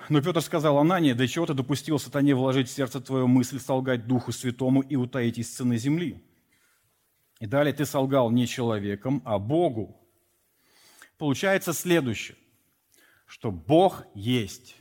Но 0.10 0.21
Петр 0.21 0.41
сказал, 0.41 0.77
Анания, 0.79 1.13
для 1.13 1.27
чего 1.27 1.45
ты 1.45 1.53
допустил 1.53 2.00
сатане 2.00 2.36
вложить 2.36 2.67
в 2.67 2.74
сердце 2.74 3.00
твою 3.00 3.27
мысль 3.27 3.60
солгать 3.60 4.07
Духу 4.07 4.31
Святому 4.31 4.81
и 4.81 4.95
утаить 4.95 5.38
из 5.38 5.50
цены 5.50 5.77
земли? 5.77 6.21
И 7.39 7.45
далее 7.45 7.74
ты 7.74 7.86
солгал 7.86 8.29
не 8.31 8.48
человеком, 8.48 9.21
а 9.24 9.39
Богу. 9.39 9.98
Получается 11.17 11.71
следующее, 11.71 12.38
что 13.32 13.50
Бог 13.50 14.04
есть. 14.14 14.76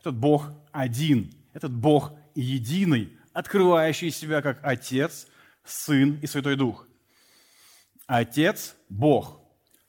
Этот 0.00 0.16
Бог 0.16 0.50
один, 0.72 1.32
этот 1.52 1.72
Бог 1.72 2.12
единый, 2.34 3.16
открывающий 3.32 4.10
себя 4.10 4.42
как 4.42 4.58
Отец, 4.64 5.28
Сын 5.64 6.18
и 6.20 6.26
Святой 6.26 6.56
Дух. 6.56 6.88
Отец– 8.08 8.74
Бог, 8.88 9.40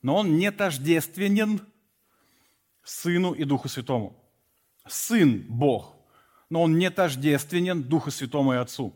но 0.04 0.18
Он 0.18 0.38
не 0.38 0.52
тождественен 0.52 1.62
Сыну 2.84 3.34
и 3.34 3.46
Духу 3.46 3.68
Святому. 3.68 4.16
Сын– 4.88 5.44
Бог, 5.50 5.96
но 6.52 6.62
Он 6.62 6.78
не 6.78 6.92
тождественен 6.92 7.82
Духу 7.82 8.12
Святому 8.12 8.54
и 8.54 8.58
Отцу. 8.58 8.94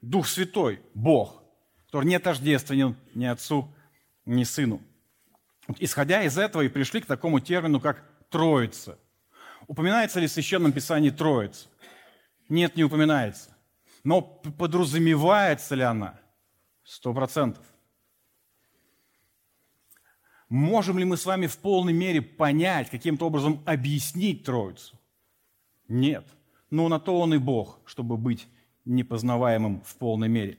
Дух 0.00 0.26
Святой– 0.26 0.80
Бог, 0.94 1.44
который 1.86 2.06
не 2.06 2.18
тождественен 2.18 2.96
ни 3.14 3.24
Отцу, 3.24 3.72
ни 4.24 4.42
Сыну. 4.42 4.82
Исходя 5.78 6.24
из 6.24 6.36
этого 6.36 6.62
и 6.62 6.68
пришли 6.68 7.00
к 7.00 7.06
такому 7.06 7.38
термину, 7.38 7.78
как 7.78 8.11
Троица. 8.32 8.98
Упоминается 9.68 10.18
ли 10.18 10.26
в 10.26 10.32
Священном 10.32 10.72
Писании 10.72 11.10
Троица? 11.10 11.68
Нет, 12.48 12.76
не 12.76 12.82
упоминается. 12.82 13.56
Но 14.02 14.22
подразумевается 14.22 15.74
ли 15.74 15.82
она? 15.82 16.18
Сто 16.82 17.14
процентов. 17.14 17.64
Можем 20.48 20.98
ли 20.98 21.04
мы 21.04 21.16
с 21.16 21.24
вами 21.24 21.46
в 21.46 21.56
полной 21.58 21.92
мере 21.92 22.20
понять, 22.20 22.90
каким-то 22.90 23.26
образом 23.26 23.62
объяснить 23.64 24.44
Троицу? 24.44 24.98
Нет. 25.88 26.26
Но 26.70 26.88
на 26.88 26.98
то 26.98 27.18
он 27.20 27.34
и 27.34 27.38
Бог, 27.38 27.80
чтобы 27.86 28.16
быть 28.16 28.48
непознаваемым 28.84 29.82
в 29.82 29.96
полной 29.96 30.28
мере. 30.28 30.58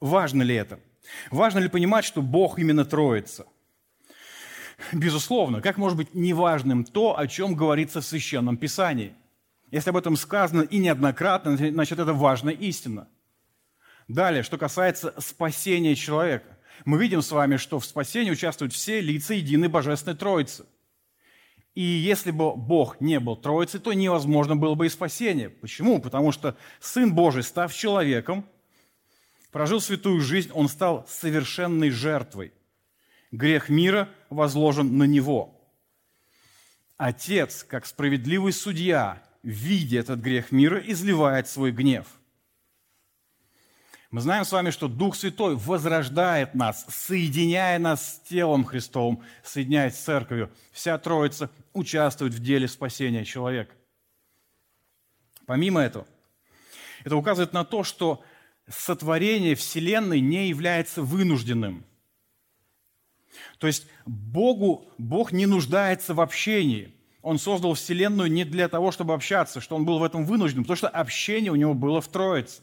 Важно 0.00 0.42
ли 0.42 0.54
это? 0.54 0.80
Важно 1.30 1.60
ли 1.60 1.68
понимать, 1.68 2.04
что 2.04 2.22
Бог 2.22 2.58
именно 2.58 2.84
Троица? 2.84 3.46
Безусловно. 4.92 5.60
Как 5.60 5.76
может 5.76 5.96
быть 5.96 6.14
неважным 6.14 6.84
то, 6.84 7.18
о 7.18 7.26
чем 7.26 7.54
говорится 7.54 8.00
в 8.00 8.04
Священном 8.04 8.56
Писании? 8.56 9.14
Если 9.70 9.90
об 9.90 9.96
этом 9.96 10.16
сказано 10.16 10.62
и 10.62 10.78
неоднократно, 10.78 11.56
значит, 11.56 11.98
это 11.98 12.12
важная 12.12 12.54
истина. 12.54 13.08
Далее, 14.08 14.42
что 14.42 14.58
касается 14.58 15.14
спасения 15.18 15.94
человека. 15.94 16.58
Мы 16.84 16.98
видим 16.98 17.22
с 17.22 17.30
вами, 17.30 17.56
что 17.56 17.78
в 17.78 17.84
спасении 17.84 18.30
участвуют 18.30 18.72
все 18.72 19.00
лица 19.00 19.34
единой 19.34 19.68
Божественной 19.68 20.16
Троицы. 20.16 20.66
И 21.74 21.82
если 21.82 22.32
бы 22.32 22.54
Бог 22.54 23.00
не 23.00 23.18
был 23.18 23.36
Троицей, 23.36 23.80
то 23.80 23.92
невозможно 23.92 24.56
было 24.56 24.74
бы 24.74 24.86
и 24.86 24.90
спасение. 24.90 25.48
Почему? 25.48 26.00
Потому 26.00 26.32
что 26.32 26.56
Сын 26.80 27.14
Божий, 27.14 27.42
став 27.42 27.72
человеком, 27.72 28.44
прожил 29.50 29.80
святую 29.80 30.20
жизнь, 30.20 30.50
он 30.52 30.68
стал 30.68 31.06
совершенной 31.08 31.90
жертвой. 31.90 32.52
Грех 33.32 33.70
мира 33.70 34.10
возложен 34.28 34.98
на 34.98 35.04
него. 35.04 35.58
Отец, 36.98 37.64
как 37.64 37.86
справедливый 37.86 38.52
судья, 38.52 39.22
видя 39.42 39.98
этот 39.98 40.20
грех 40.20 40.52
мира, 40.52 40.78
изливает 40.78 41.48
свой 41.48 41.72
гнев. 41.72 42.06
Мы 44.10 44.20
знаем 44.20 44.44
с 44.44 44.52
вами, 44.52 44.68
что 44.68 44.88
Дух 44.88 45.16
Святой 45.16 45.56
возрождает 45.56 46.54
нас, 46.54 46.84
соединяя 46.90 47.78
нас 47.78 48.16
с 48.16 48.28
телом 48.28 48.66
Христовым, 48.66 49.22
соединяет 49.42 49.94
с 49.94 50.00
церковью. 50.00 50.52
Вся 50.70 50.98
Троица 50.98 51.50
участвует 51.72 52.34
в 52.34 52.42
деле 52.42 52.68
спасения 52.68 53.24
человека. 53.24 53.74
Помимо 55.46 55.80
этого, 55.80 56.06
это 57.04 57.16
указывает 57.16 57.54
на 57.54 57.64
то, 57.64 57.82
что 57.82 58.22
сотворение 58.68 59.54
Вселенной 59.54 60.20
не 60.20 60.48
является 60.48 61.00
вынужденным. 61.02 61.86
То 63.58 63.66
есть 63.66 63.86
Богу, 64.06 64.90
Бог 64.98 65.32
не 65.32 65.46
нуждается 65.46 66.14
в 66.14 66.20
общении– 66.20 66.94
он 67.22 67.38
создал 67.38 67.74
Вселенную 67.74 68.30
не 68.30 68.44
для 68.44 68.68
того, 68.68 68.90
чтобы 68.90 69.14
общаться, 69.14 69.60
что 69.60 69.76
он 69.76 69.84
был 69.84 70.00
в 70.00 70.04
этом 70.04 70.26
вынужден, 70.26 70.62
потому 70.62 70.76
что 70.76 70.88
общение 70.88 71.52
у 71.52 71.56
него 71.56 71.72
было 71.72 72.00
в 72.00 72.08
Троице. 72.08 72.62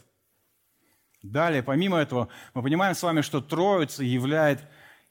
Далее, 1.24 1.64
помимо 1.64 1.98
этого, 1.98 2.28
мы 2.54 2.62
понимаем 2.62 2.94
с 2.94 3.02
вами, 3.02 3.22
что 3.22 3.42
Троица 3.42 4.04
являет 4.04 4.62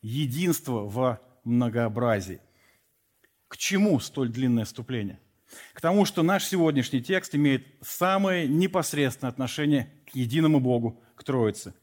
единство 0.03 0.81
в 0.81 1.21
многообразии. 1.45 2.41
К 3.49 3.57
чему 3.57 3.99
столь 4.01 4.29
длинное 4.29 4.67
вступление? 4.67 5.19
К 5.73 5.81
тому, 5.81 6.05
что 6.05 6.23
наш 6.23 6.45
сегодняшний 6.45 7.03
текст 7.03 7.35
имеет 7.35 7.67
самое 7.81 8.47
непосредственное 8.47 9.31
отношение 9.31 9.91
к 10.11 10.15
единому 10.15 10.61
Богу, 10.61 11.03
к 11.15 11.25
Троице. 11.25 11.75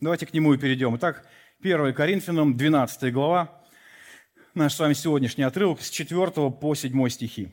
Давайте 0.00 0.26
к 0.26 0.32
нему 0.32 0.54
и 0.54 0.58
перейдем. 0.58 0.96
Итак, 0.96 1.26
1 1.60 1.92
Коринфянам, 1.92 2.56
12 2.56 3.12
глава, 3.12 3.60
наш 4.54 4.74
с 4.74 4.78
вами 4.78 4.92
сегодняшний 4.92 5.42
отрывок 5.42 5.80
с 5.80 5.90
4 5.90 6.30
по 6.52 6.74
7 6.76 7.08
стихи. 7.08 7.52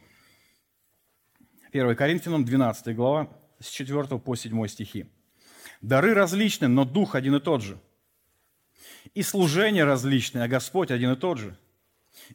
1 1.73 1.95
Коринфянам, 1.95 2.45
12 2.45 2.95
глава, 2.95 3.29
с 3.59 3.67
4 3.67 4.19
по 4.19 4.35
7 4.35 4.67
стихи. 4.67 5.07
Дары 5.81 6.13
различны, 6.13 6.67
но 6.67 6.85
Дух 6.85 7.15
один 7.15 7.33
и 7.33 7.39
тот 7.39 7.63
же. 7.63 7.79
И 9.15 9.23
служение 9.23 9.85
различное, 9.85 10.43
а 10.43 10.47
Господь 10.47 10.91
один 10.91 11.13
и 11.13 11.15
тот 11.15 11.39
же. 11.39 11.57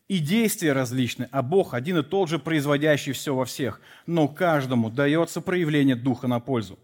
И 0.08 0.18
действия 0.18 0.72
различны, 0.72 1.28
а 1.30 1.40
Бог 1.40 1.72
один 1.72 1.98
и 1.98 2.02
тот 2.02 2.28
же, 2.28 2.40
производящий 2.40 3.12
все 3.12 3.32
во 3.32 3.44
всех. 3.44 3.80
Но 4.06 4.26
каждому 4.26 4.90
дается 4.90 5.40
проявление 5.40 5.94
Духа 5.94 6.26
на 6.26 6.40
пользу. 6.40 6.80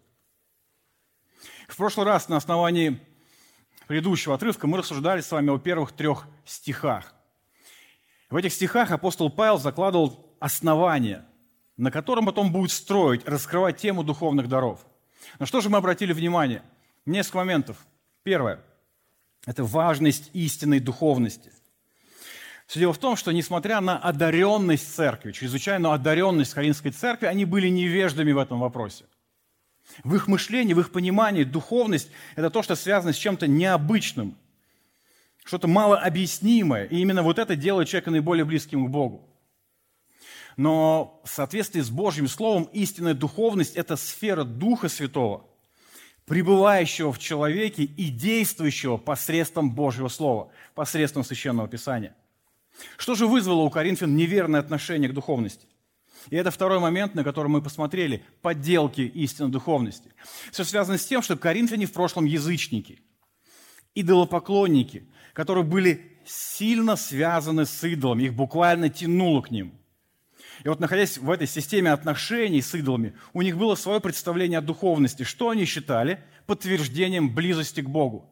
В 1.67 1.77
прошлый 1.77 2.07
раз 2.07 2.29
на 2.29 2.37
основании 2.37 3.01
предыдущего 3.87 4.35
отрывка 4.35 4.67
мы 4.67 4.79
рассуждали 4.79 5.21
с 5.21 5.31
вами 5.31 5.51
о 5.51 5.59
первых 5.59 5.93
трех 5.93 6.27
стихах. 6.45 7.15
В 8.31 8.37
этих 8.37 8.53
стихах 8.53 8.91
апостол 8.91 9.31
Павел 9.31 9.59
закладывал 9.59 10.35
основание, 10.41 11.25
на 11.77 11.91
котором 11.91 12.27
потом 12.27 12.53
будет 12.53 12.73
строить, 12.73 13.27
раскрывать 13.27 13.79
тему 13.79 14.03
духовных 14.03 14.49
даров. 14.49 14.85
На 15.39 15.47
что 15.47 15.61
же 15.61 15.69
мы 15.69 15.79
обратили 15.79 16.13
внимание? 16.13 16.63
Несколько 17.05 17.39
моментов. 17.39 17.77
Первое– 18.23 18.61
это 19.47 19.63
важность 19.63 20.31
истинной 20.33 20.81
духовности. 20.81 21.53
Все 22.67 22.81
дело 22.81 22.93
в 22.93 22.99
том, 22.99 23.15
что 23.15 23.31
несмотря 23.31 23.81
на 23.81 23.97
одаренность 23.97 24.93
церкви, 24.93 25.31
чрезвычайную 25.31 25.93
одаренность 25.93 26.53
Каринской 26.53 26.91
церкви, 26.91 27.27
они 27.27 27.45
были 27.45 27.69
невеждами 27.69 28.33
в 28.33 28.39
этом 28.39 28.59
вопросе. 28.59 29.05
В 30.05 30.15
их 30.15 30.27
мышлении, 30.27 30.75
в 30.75 30.81
их 30.81 30.93
понимании 30.93 31.45
духовность– 31.45 32.11
это 32.37 32.51
то, 32.51 32.63
что 32.63 32.75
связано 32.75 33.13
с 33.13 33.17
чем-то 33.17 33.47
необычным, 33.47 34.37
что-то 35.45 35.69
малообъяснимое. 35.69 36.85
И 36.85 36.99
именно 36.99 37.23
вот 37.23 37.39
это 37.39 37.57
делает 37.57 37.89
человека 37.89 38.11
наиболее 38.11 38.45
близким 38.45 38.87
к 38.87 38.91
Богу. 38.91 39.29
Но 40.57 41.21
в 41.25 41.31
соответствии 41.31 41.81
с 41.81 41.91
Божьим 41.91 42.29
Словом 42.29 42.65
истинная 42.73 43.15
духовность– 43.15 43.77
это 43.77 43.97
сфера 43.97 44.43
Духа 44.43 44.89
Святого, 44.89 45.45
пребывающего 46.25 47.13
в 47.13 47.19
человеке 47.19 47.85
и 47.85 48.09
действующего 48.09 48.97
посредством 48.97 49.71
Божьего 49.75 50.09
Слова, 50.09 50.51
посредством 50.75 51.25
Священного 51.25 51.69
Писания. 51.69 52.15
Что 52.97 53.15
же 53.15 53.27
вызвало 53.27 53.63
у 53.63 53.71
Коринфян 53.71 54.17
неверное 54.17 54.61
отношение 54.61 55.09
к 55.09 55.15
духовности? 55.15 55.67
И 56.31 56.37
это 56.37 56.51
второй 56.51 56.79
момент, 56.79 57.15
на 57.15 57.25
который 57.25 57.49
мы 57.49 57.63
посмотрели, 57.63 58.25
подделки 58.43 59.01
истинной 59.01 59.51
духовности. 59.51 60.13
Все 60.51 60.65
связано 60.65 60.99
с 60.99 61.07
тем, 61.07 61.23
что 61.23 61.37
коринфяне 61.37 61.87
в 61.87 61.93
прошлом 61.93 62.25
язычники, 62.25 63.01
идолопоклонники, 63.95 65.09
которые 65.33 65.65
были 65.65 66.19
сильно 66.27 66.97
связаны 66.97 67.67
с 67.67 67.85
идолами, 67.85 68.25
их 68.25 68.35
буквально 68.35 68.89
тянуло 68.89 69.43
к 69.43 69.51
ним. 69.51 69.73
И 70.65 70.69
вот 70.69 70.81
находясь 70.81 71.19
в 71.19 71.31
этой 71.31 71.47
системе 71.47 71.93
отношений 71.93 72.63
с 72.63 72.75
идолами, 72.75 73.15
у 73.33 73.43
них 73.43 73.57
было 73.57 73.75
свое 73.75 74.01
представление 74.01 74.59
о 74.59 74.63
духовности. 74.63 75.23
Что 75.23 75.51
они 75.51 75.65
считали 75.65 76.25
подтверждением 76.47 77.35
близости 77.35 77.83
к 77.83 77.89
Богу? 77.89 78.31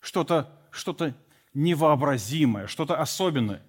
Что-то 0.00 0.60
что 0.70 1.14
невообразимое, 1.54 2.66
что-то 2.66 3.00
особенное. 3.00 3.62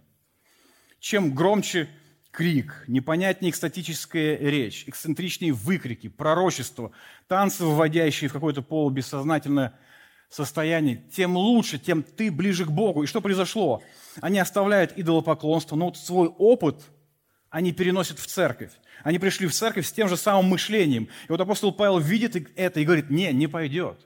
Чем 0.99 1.35
громче 1.35 1.87
крик, 2.35 2.83
непонятнее 2.87 3.49
экстатическая 3.49 4.37
речь, 4.37 4.83
эксцентричные 4.87 5.53
выкрики, 5.53 6.09
пророчество, 6.09 6.91
танцы, 7.27 7.63
вводящие 7.65 8.29
в 8.29 8.33
какое-то 8.33 8.61
полубессознательное 8.61 9.73
состояние, 10.29 11.01
тем 11.15 11.37
лучше, 11.37 11.79
тем 11.79 12.03
ты 12.03 12.29
ближе 12.29 12.65
к 12.65 12.71
Богу. 12.71 13.03
И 13.03 13.07
что 13.07 13.21
произошло? 13.21 13.81
Они 14.19 14.37
оставляют 14.37 14.93
идолопоклонство, 14.97 15.77
но 15.77 15.85
вот 15.85 15.97
свой 15.97 16.27
опыт 16.27 16.81
они 17.49 17.71
переносят 17.71 18.19
в 18.19 18.27
церковь. 18.27 18.71
Они 19.03 19.17
пришли 19.17 19.47
в 19.47 19.53
церковь 19.53 19.87
с 19.87 19.93
тем 19.93 20.09
же 20.09 20.17
самым 20.17 20.47
мышлением. 20.49 21.05
И 21.05 21.31
вот 21.31 21.39
апостол 21.39 21.71
Павел 21.71 21.99
видит 21.99 22.51
это 22.57 22.81
и 22.81 22.85
говорит, 22.85 23.09
не, 23.09 23.31
не 23.31 23.47
пойдет. 23.47 24.05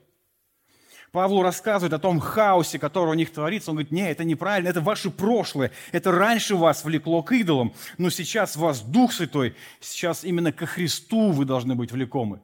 Павлу 1.12 1.42
рассказывает 1.42 1.92
о 1.92 1.98
том 1.98 2.20
хаосе, 2.20 2.78
который 2.78 3.10
у 3.10 3.14
них 3.14 3.32
творится. 3.32 3.70
Он 3.70 3.76
говорит, 3.76 3.90
нет, 3.90 4.10
это 4.10 4.24
неправильно, 4.24 4.68
это 4.68 4.80
ваше 4.80 5.10
прошлое. 5.10 5.72
Это 5.92 6.12
раньше 6.12 6.54
вас 6.54 6.84
влекло 6.84 7.22
к 7.22 7.32
идолам, 7.32 7.72
но 7.98 8.10
сейчас 8.10 8.56
вас 8.56 8.80
Дух 8.80 9.12
Святой, 9.12 9.54
сейчас 9.80 10.24
именно 10.24 10.52
ко 10.52 10.66
Христу 10.66 11.32
вы 11.32 11.44
должны 11.44 11.74
быть 11.74 11.90
влекомы. 11.92 12.40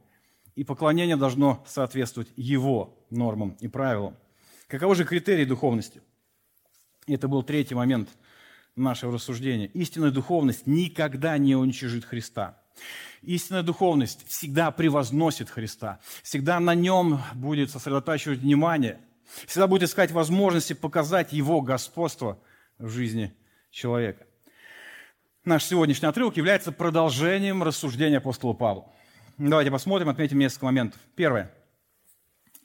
И 0.57 0.65
поклонение 0.65 1.17
должно 1.17 1.65
соответствовать 1.67 2.29
Его 2.37 2.99
нормам 3.11 3.57
и 3.61 3.69
правилам. 3.69 4.17
Каковы 4.69 4.95
же 4.95 5.05
критерии 5.05 5.45
духовности? 5.45 6.03
Это 7.07 7.29
был 7.29 7.43
третий 7.45 7.75
момент 7.75 8.09
нашего 8.75 9.13
рассуждения. 9.13 9.67
Истинная 9.67 10.11
духовность 10.11 10.67
никогда 10.67 11.39
не 11.39 11.55
уничижит 11.55 12.05
Христа. 12.05 12.61
Истинная 13.23 13.63
духовность 13.63 14.27
всегда 14.29 14.71
превозносит 14.71 15.51
Христа, 15.51 16.01
всегда 16.23 16.61
на 16.61 16.75
нем 16.75 17.21
будет 17.35 17.71
сосредотачивать 17.71 18.41
внимание, 18.41 19.01
всегда 19.47 19.67
будет 19.67 19.85
искать 19.85 20.11
возможности 20.11 20.75
показать 20.75 21.33
Его 21.33 21.61
господство 21.61 22.39
в 22.79 22.89
жизни 22.89 23.35
человека. 23.71 24.27
Наш 25.45 25.65
сегодняшний 25.65 26.09
отрывок 26.09 26.37
является 26.37 26.73
продолжением 26.73 27.63
рассуждения 27.63 28.19
апостола 28.19 28.53
Павла. 28.53 28.93
Давайте 29.39 29.71
посмотрим, 29.71 30.09
отметим 30.09 30.39
несколько 30.39 30.65
моментов. 30.65 31.01
Первое. 31.15 31.53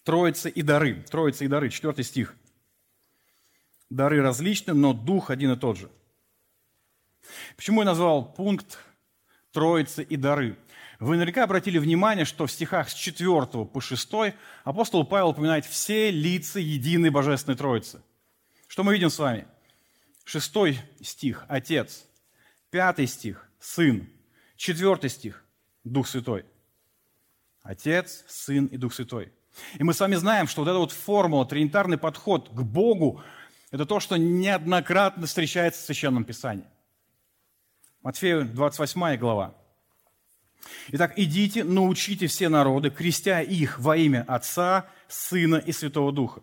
Троица 0.04 0.50
и 0.50 0.62
дары. 0.62 1.04
Троица 1.10 1.45
и 1.45 1.47
дары. 1.47 1.69
Четвертый 1.69 2.04
стих. 2.04 2.34
Дары 3.89 4.21
различны, 4.21 4.74
но 4.74 4.93
дух 4.93 5.30
один 5.30 5.52
и 5.52 5.58
тот 5.58 5.78
же. 5.78 5.91
Почему 7.56 7.82
я 7.82 7.86
назвал 7.86 8.34
пункт 8.34 8.80
Троицы 9.51 10.03
и 10.03 10.15
дары. 10.15 10.57
Вы 10.99 11.15
наверняка 11.15 11.43
обратили 11.43 11.77
внимание, 11.77 12.25
что 12.25 12.45
в 12.45 12.51
стихах 12.51 12.89
с 12.89 12.93
4 12.93 13.65
по 13.65 13.81
6 13.81 14.09
апостол 14.63 15.03
Павел 15.03 15.29
упоминает 15.29 15.65
все 15.65 16.11
лица 16.11 16.59
единой 16.59 17.09
Божественной 17.09 17.57
Троицы. 17.57 18.01
Что 18.67 18.83
мы 18.83 18.93
видим 18.93 19.09
с 19.09 19.19
вами? 19.19 19.47
Шестой 20.23 20.79
стих– 21.01 21.45
Отец. 21.49 22.05
Пятый 22.69 23.07
стих– 23.07 23.49
Сын. 23.59 24.07
Четвертый 24.55 25.09
стих– 25.09 25.43
Дух 25.83 26.07
Святой. 26.07 26.45
Отец, 27.63 28.23
Сын 28.27 28.67
и 28.67 28.77
Дух 28.77 28.93
Святой. 28.93 29.31
И 29.79 29.83
мы 29.83 29.93
с 29.93 29.99
вами 29.99 30.15
знаем, 30.15 30.47
что 30.47 30.61
вот 30.61 30.69
эта 30.69 30.77
вот 30.77 30.91
формула, 30.91 31.45
тринитарный 31.45 31.97
подход 31.97 32.49
к 32.49 32.61
Богу– 32.61 33.21
это 33.71 33.85
то, 33.85 33.99
что 33.99 34.17
неоднократно 34.17 35.25
встречается 35.25 35.81
в 35.81 35.85
Священном 35.85 36.23
Писании– 36.23 36.67
Матфею 38.01 38.45
28 38.45 39.15
глава. 39.17 39.55
Итак, 40.87 41.13
идите, 41.17 41.63
научите 41.63 42.25
все 42.25 42.49
народы, 42.49 42.89
крестя 42.89 43.41
их 43.41 43.77
во 43.77 43.95
имя 43.95 44.25
Отца, 44.27 44.89
Сына 45.07 45.57
и 45.57 45.71
Святого 45.71 46.11
Духа. 46.11 46.41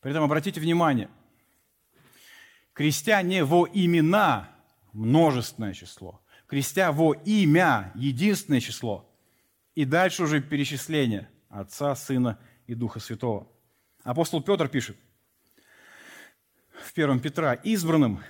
При 0.00 0.10
этом 0.10 0.24
обратите 0.24 0.60
внимание, 0.60 1.08
крестя 2.74 3.22
не 3.22 3.42
во 3.42 3.66
имена, 3.72 4.50
множественное 4.92 5.72
число, 5.72 6.20
крестя 6.46 6.92
во 6.92 7.14
имя, 7.14 7.90
единственное 7.94 8.60
число, 8.60 9.10
и 9.74 9.86
дальше 9.86 10.24
уже 10.24 10.42
перечисление 10.42 11.30
Отца, 11.48 11.94
Сына 11.96 12.38
и 12.66 12.74
Духа 12.74 13.00
Святого. 13.00 13.48
Апостол 14.02 14.42
Петр 14.42 14.68
пишет 14.68 14.98
в 16.84 16.92
1 16.94 17.20
Петра, 17.20 17.54
избранным 17.54 18.22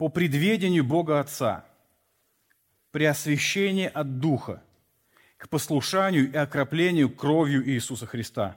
по 0.00 0.08
предведению 0.08 0.82
Бога 0.82 1.20
Отца, 1.20 1.66
при 2.90 3.04
освящении 3.04 3.84
от 3.84 4.18
Духа, 4.18 4.62
к 5.36 5.50
послушанию 5.50 6.32
и 6.32 6.36
окроплению 6.38 7.14
кровью 7.14 7.68
Иисуса 7.68 8.06
Христа. 8.06 8.56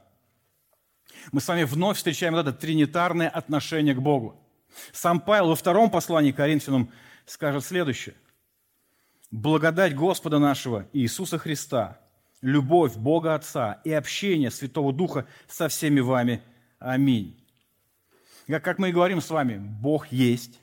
Мы 1.34 1.42
с 1.42 1.48
вами 1.50 1.64
вновь 1.64 1.98
встречаем 1.98 2.32
вот 2.32 2.48
это 2.48 2.54
тринитарное 2.54 3.28
отношение 3.28 3.94
к 3.94 4.00
Богу. 4.00 4.42
Сам 4.94 5.20
Павел 5.20 5.50
во 5.50 5.56
втором 5.58 5.92
послании 5.92 6.32
к 6.32 6.38
Коринфянам 6.38 6.90
скажет 7.26 7.66
следующее. 7.66 8.16
«Благодать 9.30 9.94
Господа 9.94 10.40
нашего 10.40 10.88
Иисуса 10.94 11.40
Христа, 11.40 12.00
любовь 12.40 12.96
Бога 12.96 13.36
Отца 13.36 13.82
и 13.84 13.92
общение 13.92 14.50
Святого 14.50 14.94
Духа 14.94 15.28
со 15.50 15.68
всеми 15.68 16.00
вами. 16.00 16.42
Аминь». 16.80 17.38
Как 18.48 18.80
мы 18.80 18.90
и 18.90 18.94
говорим 18.94 19.20
с 19.20 19.30
вами, 19.30 19.58
Бог 19.58 20.08
есть, 20.08 20.62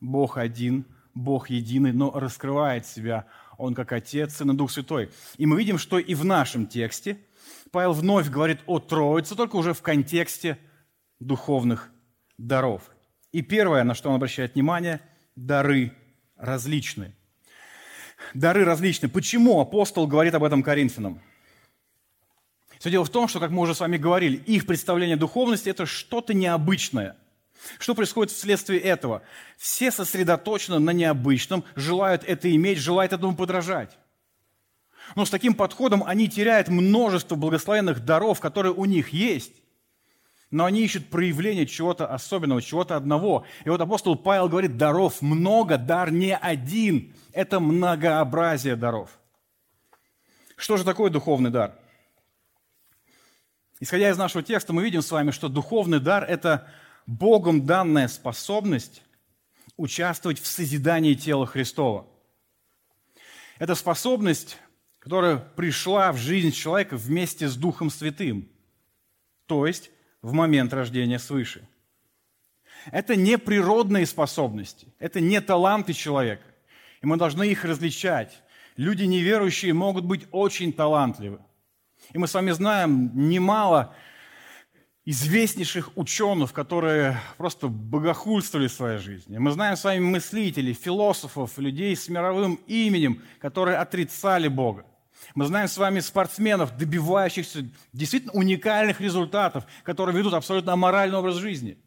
Бог 0.00 0.38
один, 0.38 0.86
Бог 1.14 1.50
единый, 1.50 1.92
но 1.92 2.10
раскрывает 2.10 2.86
себя 2.86 3.26
Он 3.58 3.74
как 3.74 3.92
Отец, 3.92 4.36
Сын 4.36 4.50
и 4.50 4.56
Дух 4.56 4.70
Святой. 4.70 5.10
И 5.36 5.46
мы 5.46 5.58
видим, 5.58 5.78
что 5.78 5.98
и 5.98 6.14
в 6.14 6.24
нашем 6.24 6.66
тексте 6.66 7.18
Павел 7.70 7.92
вновь 7.92 8.28
говорит 8.28 8.60
о 8.66 8.78
Троице, 8.78 9.34
только 9.34 9.56
уже 9.56 9.74
в 9.74 9.82
контексте 9.82 10.58
духовных 11.20 11.90
даров. 12.38 12.90
И 13.32 13.42
первое, 13.42 13.84
на 13.84 13.94
что 13.94 14.08
он 14.08 14.16
обращает 14.16 14.54
внимание, 14.54 15.00
дары 15.36 15.92
различные. 16.36 17.14
Дары 18.34 18.64
различные. 18.64 19.10
Почему 19.10 19.60
апостол 19.60 20.06
говорит 20.06 20.34
об 20.34 20.44
этом 20.44 20.62
Коринфянам? 20.62 21.20
Все 22.78 22.90
дело 22.90 23.04
в 23.04 23.10
том, 23.10 23.28
что, 23.28 23.40
как 23.40 23.50
мы 23.50 23.62
уже 23.62 23.74
с 23.74 23.80
вами 23.80 23.98
говорили, 23.98 24.36
их 24.36 24.66
представление 24.66 25.16
духовности– 25.16 25.68
это 25.70 25.84
что-то 25.84 26.32
необычное– 26.32 27.16
что 27.78 27.94
происходит 27.94 28.32
вследствие 28.32 28.80
этого? 28.80 29.22
Все 29.56 29.90
сосредоточены 29.90 30.78
на 30.78 30.90
необычном, 30.90 31.64
желают 31.76 32.24
это 32.24 32.54
иметь, 32.54 32.78
желают 32.78 33.12
этому 33.12 33.36
подражать. 33.36 33.98
Но 35.16 35.24
с 35.24 35.30
таким 35.30 35.54
подходом 35.54 36.04
они 36.04 36.28
теряют 36.28 36.68
множество 36.68 37.34
благословенных 37.34 38.04
даров, 38.04 38.40
которые 38.40 38.72
у 38.72 38.84
них 38.84 39.10
есть. 39.10 39.52
Но 40.50 40.64
они 40.64 40.82
ищут 40.82 41.10
проявление 41.10 41.66
чего-то 41.66 42.06
особенного, 42.06 42.60
чего-то 42.60 42.96
одного. 42.96 43.44
И 43.64 43.68
вот 43.68 43.80
апостол 43.80 44.16
Павел 44.16 44.48
говорит, 44.48 44.76
даров 44.76 45.22
много, 45.22 45.78
дар 45.78 46.10
не 46.10 46.36
один. 46.36 47.14
Это 47.32 47.60
многообразие 47.60 48.74
даров. 48.76 49.10
Что 50.56 50.76
же 50.76 50.84
такое 50.84 51.10
духовный 51.10 51.50
дар? 51.50 51.74
Исходя 53.78 54.10
из 54.10 54.18
нашего 54.18 54.42
текста, 54.42 54.72
мы 54.72 54.82
видим 54.84 55.02
с 55.02 55.10
вами, 55.10 55.30
что 55.30 55.48
духовный 55.48 56.00
дар– 56.00 56.24
это 56.28 56.68
Богом 57.06 57.66
данная 57.66 58.08
способность 58.08 59.02
участвовать 59.76 60.38
в 60.38 60.46
созидании 60.46 61.14
тела 61.14 61.46
Христова. 61.46 62.06
Это 63.58 63.74
способность, 63.74 64.58
которая 64.98 65.36
пришла 65.36 66.12
в 66.12 66.16
жизнь 66.16 66.52
человека 66.52 66.96
вместе 66.96 67.48
с 67.48 67.56
Духом 67.56 67.90
Святым, 67.90 68.48
то 69.46 69.66
есть 69.66 69.90
в 70.22 70.32
момент 70.32 70.72
рождения 70.72 71.18
свыше. 71.18 71.66
Это 72.90 73.16
не 73.16 73.38
природные 73.38 74.06
способности, 74.06 74.88
это 74.98 75.20
не 75.20 75.40
таланты 75.40 75.92
человека, 75.92 76.44
и 77.02 77.06
мы 77.06 77.16
должны 77.16 77.44
их 77.50 77.64
различать. 77.64 78.42
Люди 78.76 79.04
неверующие 79.04 79.74
могут 79.74 80.04
быть 80.04 80.26
очень 80.30 80.72
талантливы. 80.72 81.40
И 82.12 82.18
мы 82.18 82.26
с 82.26 82.34
вами 82.34 82.50
знаем 82.52 83.10
немало 83.28 83.94
известнейших 85.04 85.96
ученых, 85.96 86.52
которые 86.52 87.18
просто 87.38 87.68
богохульствовали 87.68 88.68
в 88.68 88.72
своей 88.72 88.98
жизни. 88.98 89.38
Мы 89.38 89.50
знаем 89.50 89.76
с 89.76 89.84
вами 89.84 90.00
мыслителей, 90.00 90.74
философов, 90.74 91.58
людей 91.58 91.96
с 91.96 92.08
мировым 92.08 92.60
именем, 92.66 93.22
которые 93.40 93.78
отрицали 93.78 94.48
Бога. 94.48 94.84
Мы 95.34 95.46
знаем 95.46 95.68
с 95.68 95.76
вами 95.76 96.00
спортсменов, 96.00 96.76
добивающихся 96.76 97.68
действительно 97.92 98.32
уникальных 98.32 99.00
результатов, 99.00 99.64
которые 99.84 100.16
ведут 100.16 100.34
абсолютно 100.34 100.72
аморальный 100.72 101.18
образ 101.18 101.36
жизни. 101.36 101.78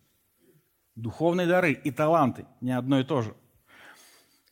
Духовные 0.95 1.47
дары 1.47 1.73
и 1.73 1.91
таланты– 1.91 2.45
не 2.61 2.71
одно 2.71 2.99
и 2.99 3.03
то 3.03 3.21
же. 3.21 3.35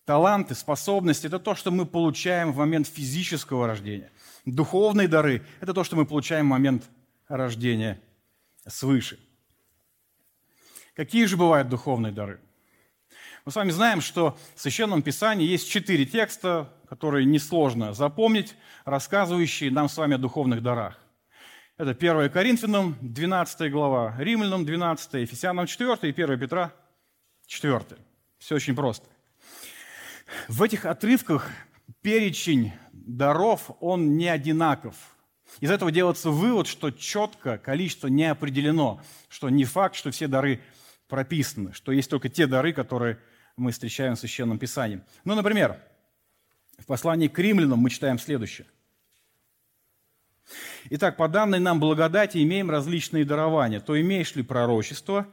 Таланты, 0.06 0.56
способности– 0.56 1.28
это 1.28 1.39
то, 1.39 1.54
что 1.54 1.69
мы 1.69 1.86
получаем 1.86 2.52
в 2.52 2.58
момент 2.58 2.88
физического 2.88 3.67
рождения. 3.67 4.12
Духовные 4.45 5.08
дары– 5.08 5.45
это 5.62 5.74
то, 5.74 5.84
что 5.84 5.95
мы 5.95 6.06
получаем 6.06 6.47
в 6.47 6.50
момент 6.50 6.89
рождения 7.28 8.02
свыше. 8.67 9.19
Какие 10.95 11.26
же 11.26 11.38
бывают 11.38 11.69
духовные 11.69 12.12
дары? 12.12 12.39
Мы 13.45 13.52
с 13.52 13.56
вами 13.56 13.71
знаем, 13.71 14.02
что 14.02 14.38
в 14.56 14.62
Священном 14.62 15.02
Писании 15.02 15.47
есть 15.47 15.69
четыре 15.69 16.06
текста, 16.06 16.71
которые 16.88 17.26
несложно 17.26 17.93
запомнить, 17.93 18.56
рассказывающие 18.86 19.71
нам 19.71 19.89
с 19.89 19.97
вами 19.97 20.15
о 20.15 20.17
духовных 20.19 20.62
дарах. 20.62 21.00
Это 21.78 21.91
1 21.91 22.30
Коринфянам, 22.30 22.95
12 23.02 23.71
глава, 23.71 24.15
Римлянам, 24.19 24.65
12, 24.65 25.13
Ефесянам, 25.13 25.65
4 25.65 25.97
и 26.04 26.10
1 26.10 26.39
Петра, 26.39 26.71
4. 27.47 27.84
Все 28.38 28.56
очень 28.56 28.76
просто. 28.76 29.08
В 30.47 30.62
этих 30.62 30.86
отрывках 30.86 31.50
перечень 32.02 32.74
даров, 32.91 33.71
он 33.80 34.17
не 34.17 34.28
одинаков. 34.28 34.95
Из 35.60 35.70
этого 35.70 35.92
делается 35.92 36.30
вывод, 36.30 36.68
что 36.68 36.92
четко 36.92 37.58
количество 37.58 38.08
не 38.08 38.26
определено, 38.26 39.02
что 39.30 39.50
не 39.50 39.66
факт, 39.66 39.96
что 39.96 40.12
все 40.12 40.28
дары 40.28 40.62
прописаны, 41.08 41.74
что 41.74 41.92
есть 41.92 42.10
только 42.10 42.30
те 42.30 42.48
дары, 42.48 42.74
которые 42.74 43.20
мы 43.58 43.72
встречаем 43.72 44.16
в 44.16 44.20
Священном 44.20 44.58
Писании. 44.58 45.02
Ну, 45.26 45.36
например, 45.36 45.78
в 46.78 46.86
послании 46.86 47.28
к 47.28 47.38
римлянам 47.38 47.80
мы 47.80 47.90
читаем 47.90 48.18
следующее. 48.18 48.66
Итак, 50.90 51.18
по 51.18 51.28
данной 51.28 51.60
нам 51.60 51.80
благодати 51.80 52.42
имеем 52.42 52.70
различные 52.72 53.26
дарования. 53.26 53.80
То 53.80 54.00
имеешь 54.00 54.36
ли 54.36 54.44
пророчество, 54.44 55.28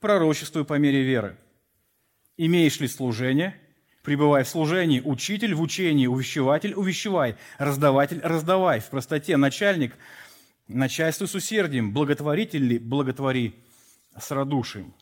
пророчествуй 0.00 0.64
по 0.64 0.78
мере 0.78 1.02
веры. 1.02 1.36
Имеешь 2.36 2.80
ли 2.80 2.88
служение– 2.88 3.60
Пребывай 4.10 4.42
в 4.42 4.48
служении, 4.48 5.00
учитель 5.00 5.54
в 5.54 5.60
учении, 5.60 6.08
увещеватель, 6.08 6.74
увещевай, 6.74 7.36
раздаватель, 7.58 8.18
раздавай. 8.24 8.80
В 8.80 8.90
простоте 8.90 9.36
начальник, 9.36 9.94
начальствуй 10.66 11.28
с 11.28 11.36
усердием, 11.36 11.92
благотворитель 11.92 12.66
ли, 12.66 12.78
благотвори 12.80 13.54
с 14.18 14.32
радушием. 14.32 14.92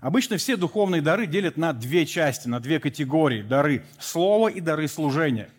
Обычно 0.00 0.36
все 0.36 0.56
духовные 0.56 1.02
дары 1.02 1.26
делят 1.26 1.56
на 1.56 1.72
две 1.72 2.06
части, 2.06 2.46
на 2.46 2.60
две 2.60 2.78
категории. 2.78 3.42
Дары 3.42 3.84
слова 3.98 4.46
и 4.46 4.60
дары 4.60 4.86
служения. 4.86 5.50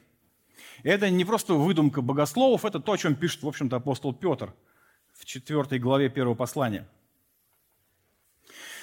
Это 0.84 1.10
не 1.10 1.26
просто 1.26 1.56
выдумка 1.56 2.02
богословов, 2.02 2.64
это 2.64 2.80
то, 2.80 2.94
о 2.94 2.98
чем 2.98 3.16
пишет, 3.16 3.44
в 3.44 3.48
общем-то, 3.50 3.76
апостол 3.76 4.14
Петр 4.14 4.54
в 5.12 5.26
4 5.26 5.78
главе 5.80 6.08
первого 6.08 6.36
послания. 6.36 6.88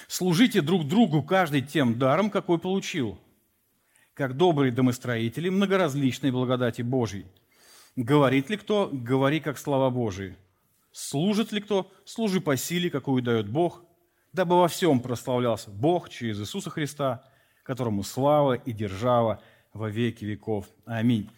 «Служите 0.06 0.60
друг 0.60 0.86
другу 0.86 1.22
каждый 1.22 1.62
тем 1.62 1.98
даром, 1.98 2.28
какой 2.28 2.58
получил, 2.58 3.18
как 4.18 4.36
добрые 4.36 4.72
домостроители 4.72 5.48
многоразличной 5.48 6.32
благодати 6.32 6.82
Божьей. 6.82 7.24
Говорит 7.94 8.50
ли 8.50 8.56
кто, 8.56 8.90
говори 8.92 9.38
как 9.38 9.58
слова 9.58 9.90
Божии. 9.90 10.36
Служит 10.90 11.52
ли 11.52 11.60
кто, 11.60 11.88
служи 12.04 12.40
по 12.40 12.56
силе, 12.56 12.90
какую 12.90 13.22
дает 13.22 13.48
Бог, 13.48 13.84
дабы 14.32 14.58
во 14.58 14.66
всем 14.66 14.98
прославлялся 14.98 15.70
Бог 15.70 16.10
через 16.10 16.40
Иисуса 16.40 16.68
Христа, 16.68 17.24
которому 17.62 18.02
слава 18.02 18.54
и 18.54 18.72
держава 18.72 19.40
во 19.72 19.88
веки 19.88 20.24
веков. 20.24 20.66
Аминь. 20.84 21.30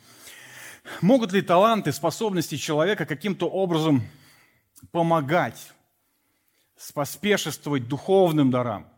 Могут 1.02 1.32
ли 1.32 1.42
таланты, 1.42 1.92
способности 1.92 2.56
человека 2.56 3.04
каким-то 3.04 3.46
образом 3.46 4.02
помогать, 4.90 5.72
споспешествовать 6.78 7.86
духовным 7.86 8.50
дарам? 8.50 8.89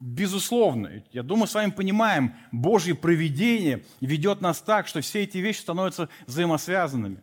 Безусловно, 0.00 1.02
я 1.12 1.22
думаю, 1.22 1.46
с 1.46 1.54
вами 1.54 1.70
понимаем, 1.70 2.34
Божье 2.52 2.94
провидение 2.94 3.84
ведет 4.00 4.40
нас 4.40 4.60
так, 4.60 4.88
что 4.88 5.02
все 5.02 5.24
эти 5.24 5.36
вещи 5.36 5.60
становятся 5.60 6.08
взаимосвязанными. 6.26 7.22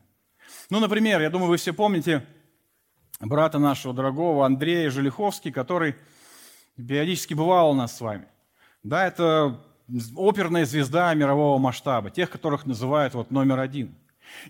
Ну, 0.70 0.80
например, 0.80 1.20
я 1.22 1.32
думаю, 1.32 1.50
вы 1.50 1.58
все 1.58 1.74
помните 1.74 2.24
брата 3.20 3.58
нашего 3.58 3.96
дорогого 3.96 4.46
Андрея 4.46 4.92
Желиховский, 4.92 5.52
который 5.52 5.96
периодически 6.76 7.34
бывал 7.34 7.72
у 7.72 7.74
нас 7.74 7.98
с 7.98 8.02
вами. 8.02 8.28
Да, 8.84 9.08
это 9.08 9.60
оперная 10.16 10.66
звезда 10.66 11.12
мирового 11.16 11.58
масштаба, 11.58 12.12
тех, 12.12 12.30
которых 12.30 12.68
называют 12.68 13.16
вот 13.16 13.32
номер 13.32 13.60
один. 13.60 13.96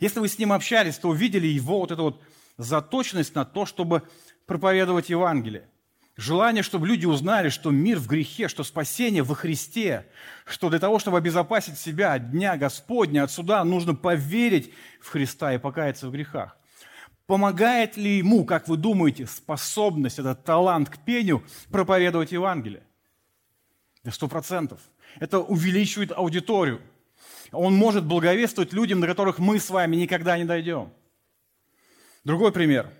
Если 0.02 0.20
вы 0.20 0.28
с 0.28 0.38
ним 0.38 0.52
общались, 0.52 0.98
то 0.98 1.08
увидели 1.08 1.48
его 1.48 1.80
вот 1.80 1.92
эту 1.92 2.04
вот 2.04 2.22
заточенность 2.58 3.36
на 3.36 3.46
то, 3.46 3.66
чтобы 3.66 4.04
проповедовать 4.46 5.10
Евангелие. 5.10 5.70
Желание, 6.18 6.64
чтобы 6.64 6.88
люди 6.88 7.06
узнали, 7.06 7.50
что 7.50 7.70
мир 7.70 8.00
в 8.00 8.08
грехе, 8.08 8.48
что 8.48 8.64
спасение 8.64 9.22
во 9.22 9.36
Христе, 9.36 10.08
что 10.46 10.70
для 10.70 10.80
того, 10.80 10.98
чтобы 10.98 11.20
обезопасить 11.20 11.78
себя 11.78 12.14
от 12.14 12.32
Дня 12.32 12.58
Господня, 12.58 13.24
от 13.24 13.32
суда, 13.32 13.64
нужно 13.64 13.94
поверить 13.94 14.74
в 15.00 15.10
Христа 15.10 15.54
и 15.54 15.60
покаяться 15.60 16.08
в 16.08 16.12
грехах. 16.12 16.58
Помогает 17.28 17.98
ли 17.98 18.18
ему, 18.18 18.46
как 18.46 18.68
вы 18.68 18.78
думаете, 18.78 19.28
способность, 19.28 20.18
этот 20.18 20.44
талант 20.44 20.90
к 20.90 20.98
пению 20.98 21.44
проповедовать 21.70 22.32
Евангелие? 22.32 22.82
Да 24.04 24.12
сто 24.12 24.28
процентов. 24.28 24.82
Это 25.20 25.40
увеличивает 25.40 26.12
аудиторию. 26.12 26.82
Он 27.52 27.76
может 27.76 28.06
благовествовать 28.06 28.74
людям, 28.74 29.02
до 29.02 29.08
которых 29.08 29.38
мы 29.38 29.60
с 29.60 29.70
вами 29.70 29.96
никогда 29.96 30.36
не 30.38 30.46
дойдем. 30.46 30.92
Другой 32.24 32.52
пример, 32.52 32.92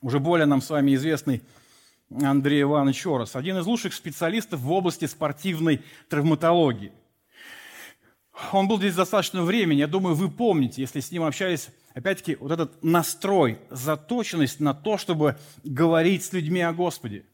уже 0.00 0.20
более 0.20 0.46
нам 0.46 0.62
с 0.62 0.70
вами 0.70 0.94
известный 0.94 1.42
Андрей 2.10 2.62
Иванович 2.62 3.06
Орос, 3.06 3.36
один 3.36 3.58
из 3.58 3.66
лучших 3.66 3.94
специалистов 3.94 4.60
в 4.60 4.70
области 4.70 5.06
спортивной 5.06 5.82
травматологии. 6.08 6.92
Он 8.52 8.68
был 8.68 8.78
здесь 8.78 8.94
достаточно 8.94 9.42
времени, 9.42 9.78
я 9.78 9.86
думаю, 9.86 10.14
вы 10.14 10.30
помните, 10.30 10.82
если 10.82 11.00
с 11.00 11.10
ним 11.10 11.22
общались, 11.22 11.68
опять-таки, 11.94 12.36
вот 12.36 12.50
этот 12.50 12.82
настрой, 12.82 13.58
заточенность 13.70 14.60
на 14.60 14.74
то, 14.74 14.98
чтобы 14.98 15.38
говорить 15.62 16.24
с 16.24 16.32
людьми 16.32 16.60
о 16.60 16.72
Господе. 16.72 17.24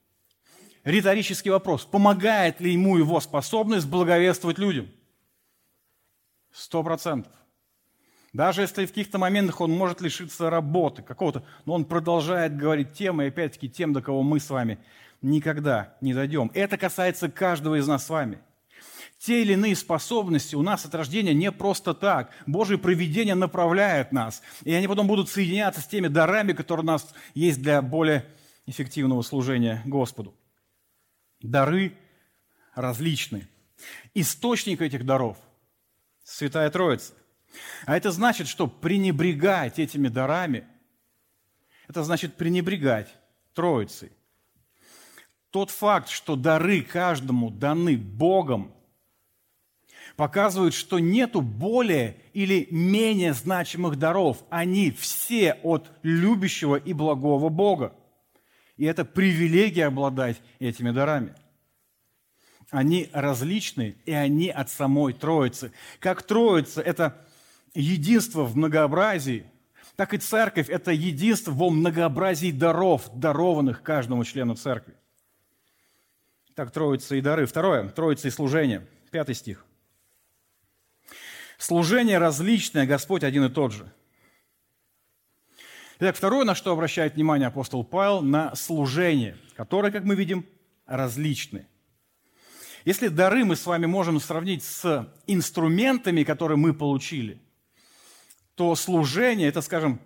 Риторический 0.85 1.50
вопрос, 1.50 1.85
помогает 1.85 2.61
ли 2.61 2.72
ему 2.72 2.96
его 2.96 3.20
способность 3.20 3.87
благовествовать 3.87 4.59
людям? 4.59 4.90
Сто 6.52 6.83
процентов. 6.83 7.33
Даже 8.32 8.62
если 8.62 8.86
в 8.86 8.90
каких-то 8.90 9.18
моментах 9.18 9.60
он 9.60 9.72
может 9.72 10.00
лишиться 10.00 10.50
работы 10.50 11.02
какого-то, 11.02 11.44
но 11.64 11.74
он 11.74 11.84
продолжает 11.84 12.56
говорить 12.56 12.92
тем, 12.92 13.20
и 13.20 13.26
опять-таки 13.26 13.68
тем, 13.68 13.92
до 13.92 14.02
кого 14.02 14.22
мы 14.22 14.38
с 14.38 14.50
вами 14.50 14.78
никогда 15.20 15.94
не 16.00 16.14
дойдем. 16.14 16.50
Это 16.54 16.76
касается 16.76 17.28
каждого 17.28 17.78
из 17.78 17.88
нас 17.88 18.06
с 18.06 18.10
вами. 18.10 18.38
Те 19.18 19.42
или 19.42 19.52
иные 19.52 19.76
способности 19.76 20.54
у 20.54 20.62
нас 20.62 20.86
от 20.86 20.94
рождения 20.94 21.34
не 21.34 21.52
просто 21.52 21.92
так. 21.92 22.30
Божье 22.46 22.78
провидение 22.78 23.34
направляет 23.34 24.12
нас. 24.12 24.40
И 24.64 24.72
они 24.72 24.88
потом 24.88 25.06
будут 25.06 25.28
соединяться 25.28 25.82
с 25.82 25.86
теми 25.86 26.08
дарами, 26.08 26.52
которые 26.52 26.84
у 26.84 26.86
нас 26.86 27.12
есть 27.34 27.60
для 27.60 27.82
более 27.82 28.24
эффективного 28.64 29.20
служения 29.20 29.82
Господу. 29.84 30.34
Дары 31.42 31.92
различны. 32.74 33.46
Источник 34.14 34.80
этих 34.80 35.04
даров– 35.04 35.36
Святая 36.24 36.70
Троица. 36.70 37.12
А 37.86 37.96
это 37.96 38.10
значит, 38.10 38.48
что 38.48 38.66
пренебрегать 38.66 39.78
этими 39.78 40.08
дарами, 40.08 40.66
это 41.88 42.04
значит 42.04 42.36
пренебрегать 42.36 43.08
Троицей. 43.54 44.12
Тот 45.50 45.70
факт, 45.70 46.08
что 46.08 46.36
дары 46.36 46.82
каждому 46.82 47.50
даны 47.50 47.96
Богом, 47.96 48.72
показывает, 50.16 50.74
что 50.74 50.98
нету 50.98 51.40
более 51.40 52.20
или 52.32 52.68
менее 52.70 53.32
значимых 53.32 53.96
даров. 53.96 54.44
Они 54.50 54.90
все 54.90 55.54
от 55.62 55.90
любящего 56.02 56.76
и 56.76 56.92
благого 56.92 57.48
Бога. 57.48 57.94
И 58.76 58.84
это 58.84 59.04
привилегия 59.04 59.86
обладать 59.86 60.40
этими 60.58 60.90
дарами. 60.90 61.34
Они 62.70 63.10
различны, 63.12 63.96
и 64.04 64.12
они 64.12 64.48
от 64.48 64.70
самой 64.70 65.12
Троицы. 65.12 65.72
Как 65.98 66.22
Троица– 66.22 66.80
это 66.82 67.26
единство 67.74 68.44
в 68.44 68.56
многообразии, 68.56 69.46
так 69.96 70.14
и 70.14 70.18
Церковь– 70.18 70.68
это 70.70 70.92
единство 70.92 71.52
во 71.52 71.70
многообразии 71.70 72.50
даров, 72.50 73.11
дарованных 73.14 73.83
каждому 73.83 74.24
члену 74.24 74.54
Церкви. 74.54 74.94
Так, 76.54 76.70
Троица 76.70 77.16
и 77.16 77.20
дары. 77.20 77.46
Второе– 77.46 77.88
Троица 77.90 78.28
и 78.28 78.30
служение. 78.30 78.87
Пятый 79.11 79.35
стих. 79.35 79.64
Служение 81.59 82.16
различное, 82.16 82.87
Господь 82.87 83.24
один 83.24 83.44
и 83.44 83.50
тот 83.50 83.72
же. 83.72 83.92
Итак, 85.98 86.16
второе, 86.16 86.46
на 86.46 86.54
что 86.54 86.72
обращает 86.72 87.16
внимание 87.16 87.48
апостол 87.48 87.85
Павел, 87.85 88.22
на 88.22 88.54
служение, 88.54 89.37
которое, 89.54 89.92
как 89.92 90.04
мы 90.04 90.14
видим, 90.14 90.46
различны. 90.87 91.66
Если 92.87 93.09
дары 93.09 93.44
мы 93.44 93.56
с 93.56 93.66
вами 93.66 93.85
можем 93.85 94.18
сравнить 94.18 94.64
с 94.64 95.12
инструментами, 95.26 96.24
которые 96.24 96.56
мы 96.56 96.72
получили, 96.72 97.38
то 98.61 98.75
служение– 98.75 99.49
это, 99.51 99.62
скажем, 99.62 99.99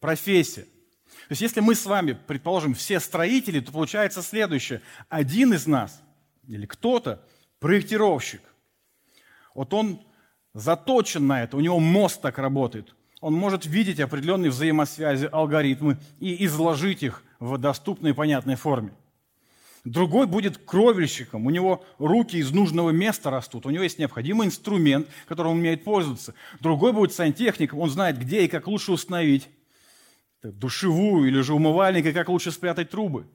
профессия. 0.00 0.62
То 0.62 1.32
есть 1.32 1.42
если 1.42 1.60
мы 1.60 1.74
с 1.74 1.84
вами, 1.84 2.18
предположим, 2.26 2.72
все 2.72 3.00
строители, 3.00 3.60
то 3.60 3.70
получается 3.70 4.22
следующее. 4.22 4.80
Один 5.10 5.52
из 5.52 5.66
нас 5.66 6.00
или 6.48 6.64
кто-то 6.64 7.22
проектировщик. 7.58 8.40
Вот 9.54 9.74
он 9.74 10.00
заточен 10.54 11.26
на 11.26 11.42
это, 11.42 11.58
у 11.58 11.60
него 11.60 11.78
мозг 11.80 12.22
так 12.22 12.38
работает. 12.38 12.94
Он 13.20 13.34
может 13.34 13.66
видеть 13.66 14.00
определенные 14.00 14.50
взаимосвязи, 14.50 15.28
алгоритмы 15.30 15.98
и 16.18 16.46
изложить 16.46 17.02
их 17.02 17.22
в 17.40 17.58
доступной 17.58 18.12
и 18.12 18.14
понятной 18.14 18.54
форме. 18.54 18.94
Другой 19.84 20.26
будет 20.26 20.58
кровельщиком, 20.58 21.46
у 21.46 21.50
него 21.50 21.84
руки 21.98 22.36
из 22.36 22.52
нужного 22.52 22.90
места 22.90 23.30
растут, 23.30 23.66
у 23.66 23.70
него 23.70 23.82
есть 23.82 23.98
необходимый 23.98 24.46
инструмент, 24.46 25.08
которым 25.26 25.52
он 25.52 25.58
умеет 25.58 25.82
пользоваться. 25.82 26.34
Другой 26.60 26.92
будет 26.92 27.12
сантехником, 27.12 27.80
он 27.80 27.90
знает, 27.90 28.16
где 28.16 28.44
и 28.44 28.48
как 28.48 28.68
лучше 28.68 28.92
установить 28.92 29.48
душевую 30.42 31.28
или 31.28 31.40
же 31.40 31.54
умывальник, 31.54 32.06
и 32.06 32.12
как 32.12 32.28
лучше 32.28 32.52
спрятать 32.52 32.90
трубы. 32.90 33.26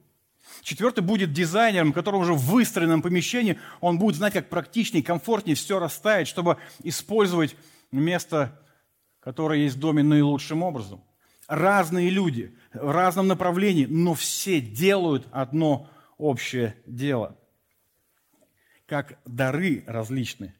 Четвертый 0.62 1.00
будет 1.00 1.34
дизайнером, 1.34 1.92
которого 1.92 2.22
уже 2.22 2.32
в 2.32 2.40
выстроенном 2.40 3.02
помещении 3.02 3.58
он 3.80 3.98
будет 3.98 4.16
знать, 4.16 4.32
как 4.32 4.48
практичнее, 4.48 5.02
комфортнее 5.02 5.54
все 5.54 5.78
расставить, 5.78 6.28
чтобы 6.28 6.56
использовать 6.82 7.56
место, 7.92 8.58
которое 9.20 9.60
есть 9.60 9.76
в 9.76 9.80
доме 9.80 10.02
наилучшим 10.02 10.62
образом. 10.62 11.02
Разные 11.46 12.08
люди 12.08 12.56
в 12.72 12.90
разном 12.90 13.26
направлении, 13.26 13.84
но 13.84 14.14
все 14.14 14.60
делают 14.60 15.26
одно 15.30 15.88
общее 16.18 16.76
дело. 16.86 17.36
Как 18.86 19.18
дары 19.24 19.84
различны, 19.86 20.54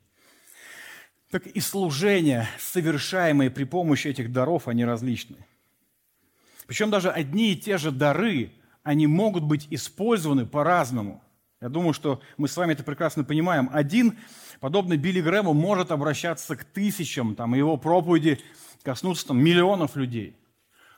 так 1.30 1.46
и 1.46 1.60
служения, 1.60 2.48
совершаемые 2.58 3.50
при 3.50 3.64
помощи 3.64 4.08
этих 4.08 4.32
даров, 4.32 4.68
они 4.68 4.84
различны. 4.84 5.36
Причем 6.66 6.90
даже 6.90 7.10
одни 7.10 7.52
и 7.52 7.56
те 7.56 7.78
же 7.78 7.90
дары, 7.90 8.52
они 8.82 9.06
могут 9.06 9.44
быть 9.44 9.66
использованы 9.70 10.46
по-разному. 10.46 11.22
Я 11.60 11.68
думаю, 11.68 11.92
что 11.92 12.22
мы 12.36 12.48
с 12.48 12.56
вами 12.56 12.72
это 12.72 12.84
прекрасно 12.84 13.24
понимаем. 13.24 13.68
Один, 13.72 14.18
подобно 14.60 14.96
Билли 14.96 15.20
Грэму, 15.20 15.54
может 15.54 15.90
обращаться 15.90 16.56
к 16.56 16.64
тысячам, 16.64 17.34
там, 17.34 17.54
его 17.54 17.76
проповеди 17.76 18.38
коснутся 18.82 19.28
там, 19.28 19.42
миллионов 19.42 19.96
людей. 19.96 20.36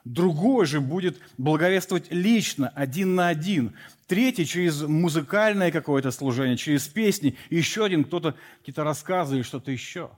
Другой 0.05 0.66
же 0.66 0.81
будет 0.81 1.18
благовествовать 1.38 2.11
лично, 2.11 2.68
один 2.68 3.14
на 3.14 3.29
один. 3.29 3.75
Третий 4.11 4.44
через 4.44 4.83
музыкальное 4.83 5.70
какое-то 5.70 6.11
служение, 6.11 6.57
через 6.57 6.88
песни. 6.88 7.37
Еще 7.49 7.85
один 7.85 8.03
кто-то 8.03 8.35
какие-то 8.59 8.83
рассказы 8.83 9.37
или 9.37 9.42
что-то 9.42 9.70
еще. 9.70 10.11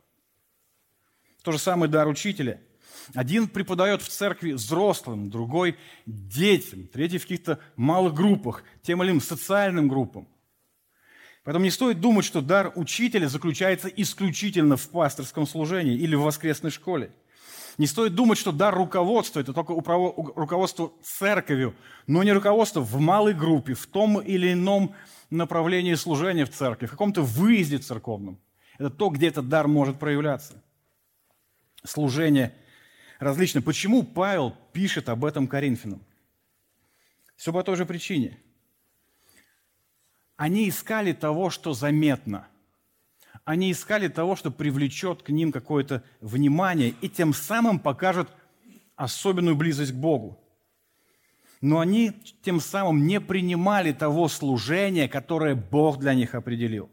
То 1.42 1.52
же 1.52 1.58
самое 1.58 1.92
дар 1.92 2.08
учителя– 2.08 2.58
один 3.14 3.48
преподает 3.48 4.00
в 4.00 4.08
церкви 4.08 4.52
взрослым, 4.52 5.28
другой– 5.28 5.76
детям, 6.06 6.86
третий 6.86 7.18
в 7.18 7.24
каких-то 7.24 7.58
малых 7.76 8.14
группах, 8.14 8.64
тем 8.80 9.02
или 9.02 9.10
иным 9.10 9.20
социальным 9.20 9.88
группам. 9.88 10.26
Поэтому 11.44 11.66
не 11.66 11.70
стоит 11.70 12.00
думать, 12.00 12.24
что 12.24 12.40
дар 12.40 12.72
учителя 12.76 13.28
заключается 13.28 13.88
исключительно 13.88 14.78
в 14.78 14.88
пасторском 14.88 15.46
служении 15.46 15.98
или 15.98 16.14
в 16.14 16.22
воскресной 16.22 16.70
школе. 16.70 17.10
Не 17.78 17.86
стоит 17.86 18.14
думать, 18.14 18.38
что 18.38 18.52
дар 18.52 18.74
руководства– 18.74 19.40
это 19.40 19.52
только 19.52 19.72
руководство 19.72 20.92
церковью, 21.02 21.74
но 22.06 22.22
не 22.22 22.32
руководство 22.32 22.80
в 22.80 23.00
малой 23.00 23.34
группе, 23.34 23.74
в 23.74 23.86
том 23.86 24.20
или 24.20 24.52
ином 24.52 24.94
направлении 25.30 25.94
служения 25.94 26.44
в 26.44 26.50
церкви, 26.50 26.86
в 26.86 26.90
каком-то 26.90 27.22
выезде 27.22 27.78
церковном. 27.78 28.38
Это 28.78 28.90
то, 28.90 29.08
где 29.08 29.28
этот 29.28 29.48
дар 29.48 29.68
может 29.68 29.98
проявляться. 29.98 30.62
Служение 31.84 32.54
различно. 33.18 33.62
Почему 33.62 34.02
Павел 34.02 34.54
пишет 34.72 35.08
об 35.08 35.24
этом 35.24 35.46
Коринфянам? 35.46 36.02
Все 37.36 37.52
по 37.52 37.62
той 37.62 37.76
же 37.76 37.86
причине. 37.86 38.38
Они 40.36 40.68
искали 40.68 41.12
того, 41.12 41.50
что 41.50 41.72
заметно. 41.72 42.48
Они 43.44 43.72
искали 43.72 44.08
того, 44.08 44.36
что 44.36 44.50
привлечет 44.50 45.22
к 45.22 45.30
ним 45.30 45.50
какое-то 45.50 46.04
внимание 46.20 46.94
и 47.00 47.08
тем 47.08 47.34
самым 47.34 47.80
покажет 47.80 48.28
особенную 48.94 49.56
близость 49.56 49.92
к 49.92 49.96
Богу. 49.96 50.38
Но 51.60 51.80
они 51.80 52.12
тем 52.42 52.60
самым 52.60 53.06
не 53.06 53.20
принимали 53.20 53.92
того 53.92 54.28
служения, 54.28 55.08
которое 55.08 55.54
Бог 55.54 55.98
для 55.98 56.14
них 56.14 56.34
определил. 56.34 56.90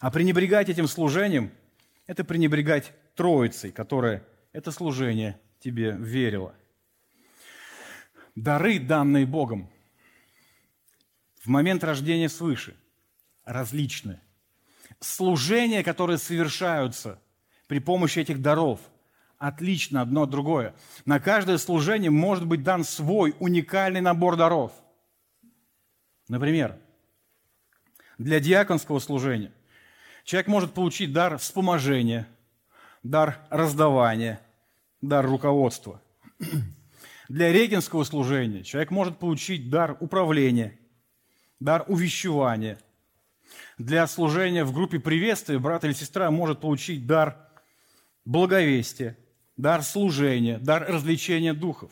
А 0.00 0.10
пренебрегать 0.10 0.68
этим 0.68 0.88
служением– 0.88 1.52
это 2.06 2.24
пренебрегать 2.24 2.92
Троицей, 3.14 3.70
которая 3.70 4.26
это 4.52 4.70
служение 4.70 5.40
тебе 5.60 5.92
верило. 5.92 6.54
Дары, 8.34 8.80
данные 8.80 9.26
Богом, 9.26 9.70
в 11.40 11.46
момент 11.46 11.84
рождения 11.84 12.28
свыше, 12.28 12.76
различны. 13.44 14.20
Служения, 15.04 15.84
которые 15.84 16.16
совершаются 16.16 17.20
при 17.66 17.78
помощи 17.78 18.20
этих 18.20 18.40
даров, 18.40 18.80
отлично 19.36 20.00
одно 20.00 20.22
от 20.22 20.30
другое. 20.30 20.74
На 21.04 21.20
каждое 21.20 21.58
служение 21.58 22.10
может 22.10 22.46
быть 22.46 22.62
дан 22.62 22.84
свой 22.84 23.36
уникальный 23.38 24.00
набор 24.00 24.36
даров. 24.36 24.72
Например, 26.28 26.78
для 28.16 28.40
диаконского 28.40 28.98
служения 28.98 29.52
человек 30.24 30.46
может 30.46 30.72
получить 30.72 31.12
дар 31.12 31.36
вспоможения, 31.36 32.26
дар 33.02 33.38
раздавания, 33.50 34.40
дар 35.02 35.26
руководства. 35.26 36.00
Для 37.28 37.52
регенского 37.52 38.04
служения 38.04 38.62
человек 38.62 38.90
может 38.90 39.18
получить 39.18 39.68
дар 39.68 39.98
управления, 40.00 40.78
дар 41.60 41.84
увещевания. 41.88 42.78
Для 43.78 44.06
служения 44.06 44.64
в 44.64 44.72
группе 44.72 45.00
приветствия 45.00 45.58
брат 45.58 45.84
или 45.84 45.92
сестра 45.92 46.30
может 46.30 46.60
получить 46.60 47.06
дар 47.06 47.36
благовестия, 48.24 49.16
дар 49.56 49.82
служения, 49.82 50.58
дар 50.58 50.86
развлечения 50.88 51.54
духов. 51.54 51.90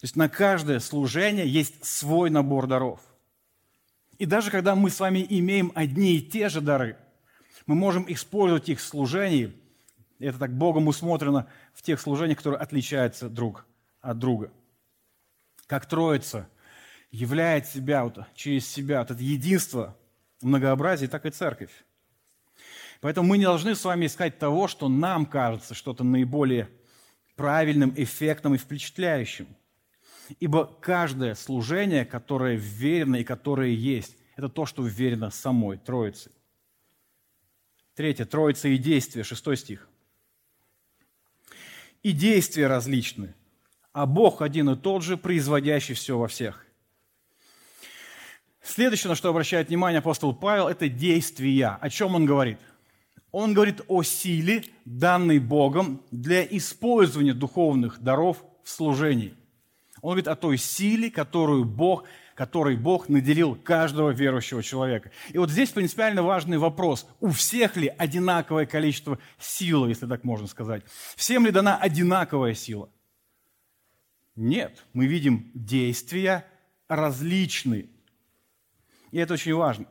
То 0.00 0.04
есть 0.04 0.16
на 0.16 0.28
каждое 0.28 0.80
служение 0.80 1.48
есть 1.48 1.84
свой 1.84 2.28
набор 2.28 2.66
даров. 2.66 3.00
И 4.18 4.26
даже 4.26 4.50
когда 4.50 4.74
мы 4.74 4.90
с 4.90 5.00
вами 5.00 5.26
имеем 5.28 5.72
одни 5.74 6.16
и 6.16 6.22
те 6.22 6.48
же 6.48 6.60
дары, 6.60 6.96
мы 7.66 7.74
можем 7.74 8.04
использовать 8.08 8.68
их 8.68 8.78
в 8.78 8.84
служении– 8.84 9.54
это 10.18 10.38
так 10.38 10.56
Богом 10.56 10.88
усмотрено 10.88 11.48
в 11.72 11.82
тех 11.82 12.00
служениях, 12.00 12.38
которые 12.38 12.60
отличаются 12.60 13.28
друг 13.28 13.66
от 14.00 14.18
друга. 14.18 14.52
Как 15.66 15.86
Троица 15.86 16.48
являет 17.10 17.66
себя 17.66 18.04
вот, 18.04 18.18
через 18.34 18.66
себя, 18.66 19.00
вот 19.00 19.10
это 19.10 19.22
единство, 19.22 19.96
многообразие, 20.44 21.08
так 21.08 21.26
и 21.26 21.30
церковь. 21.30 21.84
Поэтому 23.00 23.28
мы 23.28 23.38
не 23.38 23.44
должны 23.44 23.74
с 23.74 23.84
вами 23.84 24.06
искать 24.06 24.38
того, 24.38 24.68
что 24.68 24.88
нам 24.88 25.26
кажется 25.26 25.74
что-то 25.74 26.04
наиболее 26.04 26.68
правильным, 27.36 27.92
эффектным 27.96 28.54
и 28.54 28.58
впечатляющим. 28.58 29.46
Ибо 30.40 30.64
каждое 30.66 31.34
служение, 31.34 32.04
которое 32.04 32.56
верено 32.56 33.16
и 33.16 33.24
которое 33.24 33.72
есть, 33.72 34.16
это 34.36 34.48
то, 34.48 34.64
что 34.64 34.82
верено 34.82 35.30
самой 35.30 35.76
Троице. 35.78 36.30
Третье. 37.94 38.24
Троица 38.24 38.68
и 38.68 38.78
действие. 38.78 39.24
Шестой 39.24 39.56
стих. 39.56 39.88
и 42.04 42.12
действия 42.12 42.68
различны, 42.68 43.34
а 43.92 44.06
Бог 44.06 44.42
один 44.42 44.70
и 44.70 44.76
тот 44.76 45.02
же, 45.02 45.16
производящий 45.16 45.94
все 45.94 46.16
во 46.16 46.28
всех. 46.28 46.63
Следующее, 48.64 49.10
на 49.10 49.14
что 49.14 49.28
обращает 49.28 49.68
внимание 49.68 49.98
апостол 49.98 50.34
Павел, 50.34 50.68
это 50.68 50.88
действия. 50.88 51.76
О 51.80 51.90
чем 51.90 52.14
он 52.14 52.24
говорит? 52.24 52.58
Он 53.30 53.52
говорит 53.52 53.82
о 53.88 54.02
силе, 54.02 54.64
данной 54.86 55.38
Богом 55.38 56.00
для 56.10 56.42
использования 56.44 57.34
духовных 57.34 58.00
даров 58.00 58.42
в 58.62 58.70
служении. 58.70 59.34
Он 60.00 60.12
говорит 60.12 60.28
о 60.28 60.36
той 60.36 60.56
силе, 60.56 61.10
которую 61.10 61.66
Бог, 61.66 62.04
которой 62.34 62.76
Бог 62.76 63.10
наделил 63.10 63.54
каждого 63.54 64.10
верующего 64.10 64.62
человека. 64.62 65.10
И 65.30 65.36
вот 65.36 65.50
здесь 65.50 65.70
принципиально 65.70 66.22
важный 66.22 66.56
вопрос. 66.56 67.06
У 67.20 67.30
всех 67.30 67.76
ли 67.76 67.88
одинаковое 67.88 68.64
количество 68.64 69.18
силы, 69.38 69.90
если 69.90 70.06
так 70.06 70.24
можно 70.24 70.46
сказать? 70.46 70.84
Всем 71.16 71.44
ли 71.44 71.52
дана 71.52 71.76
одинаковая 71.76 72.54
сила? 72.54 72.88
Нет. 74.36 74.84
Мы 74.94 75.06
видим 75.06 75.50
действия 75.52 76.46
различные. 76.88 77.88
И 79.14 79.18
это 79.18 79.34
очень 79.34 79.54
важно. 79.54 79.86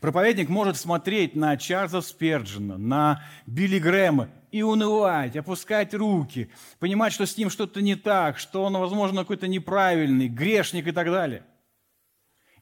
Проповедник 0.00 0.48
может 0.48 0.76
смотреть 0.76 1.36
на 1.36 1.56
Чарльза 1.56 2.00
Сперджина, 2.00 2.76
на 2.76 3.22
Билли 3.46 3.78
Грэма 3.78 4.30
и 4.50 4.62
унывать, 4.62 5.36
опускать 5.36 5.94
руки, 5.94 6.50
понимать, 6.80 7.12
что 7.12 7.24
с 7.24 7.36
ним 7.36 7.50
что-то 7.50 7.80
не 7.80 7.94
так, 7.94 8.40
что 8.40 8.64
он, 8.64 8.76
возможно, 8.76 9.20
какой-то 9.20 9.46
неправильный, 9.46 10.26
грешник 10.26 10.88
и 10.88 10.90
так 10.90 11.06
далее. 11.06 11.44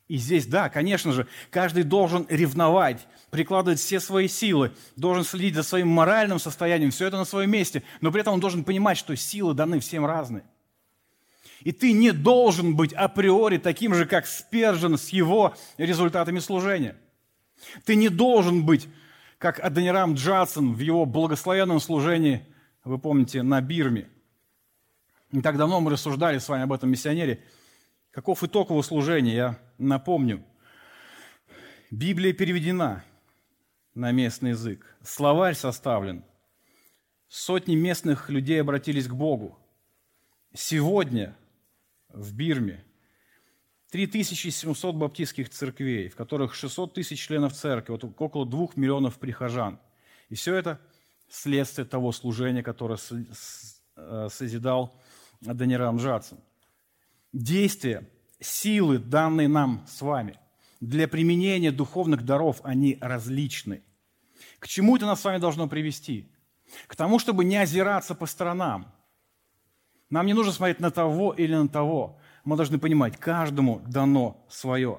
И 0.06 0.18
здесь, 0.18 0.44
да, 0.44 0.68
конечно 0.68 1.12
же, 1.12 1.26
каждый 1.50 1.84
должен 1.84 2.26
ревновать, 2.28 3.06
прикладывать 3.30 3.80
все 3.80 4.00
свои 4.00 4.28
силы, 4.28 4.72
должен 4.96 5.24
следить 5.24 5.54
за 5.54 5.62
своим 5.62 5.88
моральным 5.88 6.38
состоянием, 6.38 6.90
все 6.90 7.06
это 7.06 7.16
на 7.16 7.24
своем 7.24 7.52
месте, 7.52 7.84
но 8.02 8.12
при 8.12 8.20
этом 8.20 8.34
он 8.34 8.40
должен 8.40 8.64
понимать, 8.64 8.98
что 8.98 9.16
силы 9.16 9.54
даны 9.54 9.80
всем 9.80 10.04
разные. 10.04 10.44
И 11.60 11.72
ты 11.72 11.92
не 11.92 12.12
должен 12.12 12.74
быть 12.74 12.92
априори 12.92 13.58
таким 13.58 13.94
же, 13.94 14.06
как 14.06 14.26
Спержен 14.26 14.96
с 14.96 15.10
его 15.10 15.54
результатами 15.76 16.38
служения. 16.38 16.96
Ты 17.84 17.96
не 17.96 18.08
должен 18.08 18.64
быть, 18.64 18.88
как 19.38 19.60
Аденирам 19.60 20.14
Джадсон 20.14 20.74
в 20.74 20.78
его 20.78 21.04
благословенном 21.04 21.80
служении, 21.80 22.46
вы 22.84 22.98
помните, 22.98 23.42
на 23.42 23.60
Бирме. 23.60 24.08
Не 25.32 25.42
так 25.42 25.58
давно 25.58 25.80
мы 25.80 25.90
рассуждали 25.90 26.38
с 26.38 26.48
вами 26.48 26.64
об 26.64 26.72
этом 26.72 26.90
миссионере. 26.90 27.42
Каков 28.10 28.42
итог 28.42 28.70
его 28.70 28.82
служения, 28.82 29.34
я 29.34 29.58
напомню. 29.78 30.44
Библия 31.90 32.32
переведена 32.32 33.04
на 33.94 34.10
местный 34.12 34.50
язык. 34.50 34.96
Словарь 35.02 35.54
составлен. 35.54 36.24
Сотни 37.28 37.76
местных 37.76 38.30
людей 38.30 38.60
обратились 38.60 39.06
к 39.06 39.12
Богу. 39.12 39.58
Сегодня 40.52 41.36
в 42.12 42.34
Бирме 42.34 42.84
3700 43.90 44.94
баптистских 44.94 45.50
церквей, 45.50 46.08
в 46.08 46.16
которых 46.16 46.54
600 46.54 46.94
тысяч 46.94 47.26
членов 47.26 47.52
церкви, 47.54 47.92
вот 47.92 48.04
около 48.04 48.46
2 48.46 48.68
миллионов 48.76 49.18
прихожан. 49.18 49.80
И 50.28 50.36
все 50.36 50.54
это 50.54 50.80
следствие 51.28 51.86
того 51.86 52.12
служения, 52.12 52.62
которое 52.62 52.98
э, 53.96 54.28
созидал 54.30 54.96
Данирам 55.40 55.96
Джадсон. 55.98 56.38
Действия, 57.32 58.08
силы, 58.40 58.98
данные 58.98 59.48
нам 59.48 59.84
с 59.88 60.00
вами, 60.02 60.38
для 60.80 61.08
применения 61.08 61.72
духовных 61.72 62.24
даров, 62.24 62.60
они 62.62 62.96
различны. 63.00 63.82
К 64.60 64.68
чему 64.68 64.96
это 64.96 65.06
нас 65.06 65.20
с 65.20 65.24
вами 65.24 65.38
должно 65.38 65.68
привести? 65.68 66.32
К 66.86 66.94
тому, 66.94 67.18
чтобы 67.18 67.44
не 67.44 67.56
озираться 67.56 68.14
по 68.14 68.26
сторонам– 68.26 68.94
нам 70.10 70.26
не 70.26 70.34
нужно 70.34 70.52
смотреть 70.52 70.80
на 70.80 70.90
того 70.90 71.32
или 71.32 71.54
на 71.54 71.68
того. 71.68 72.18
Мы 72.44 72.56
должны 72.56 72.78
понимать, 72.78 73.16
каждому 73.16 73.80
дано 73.86 74.44
свое. 74.48 74.98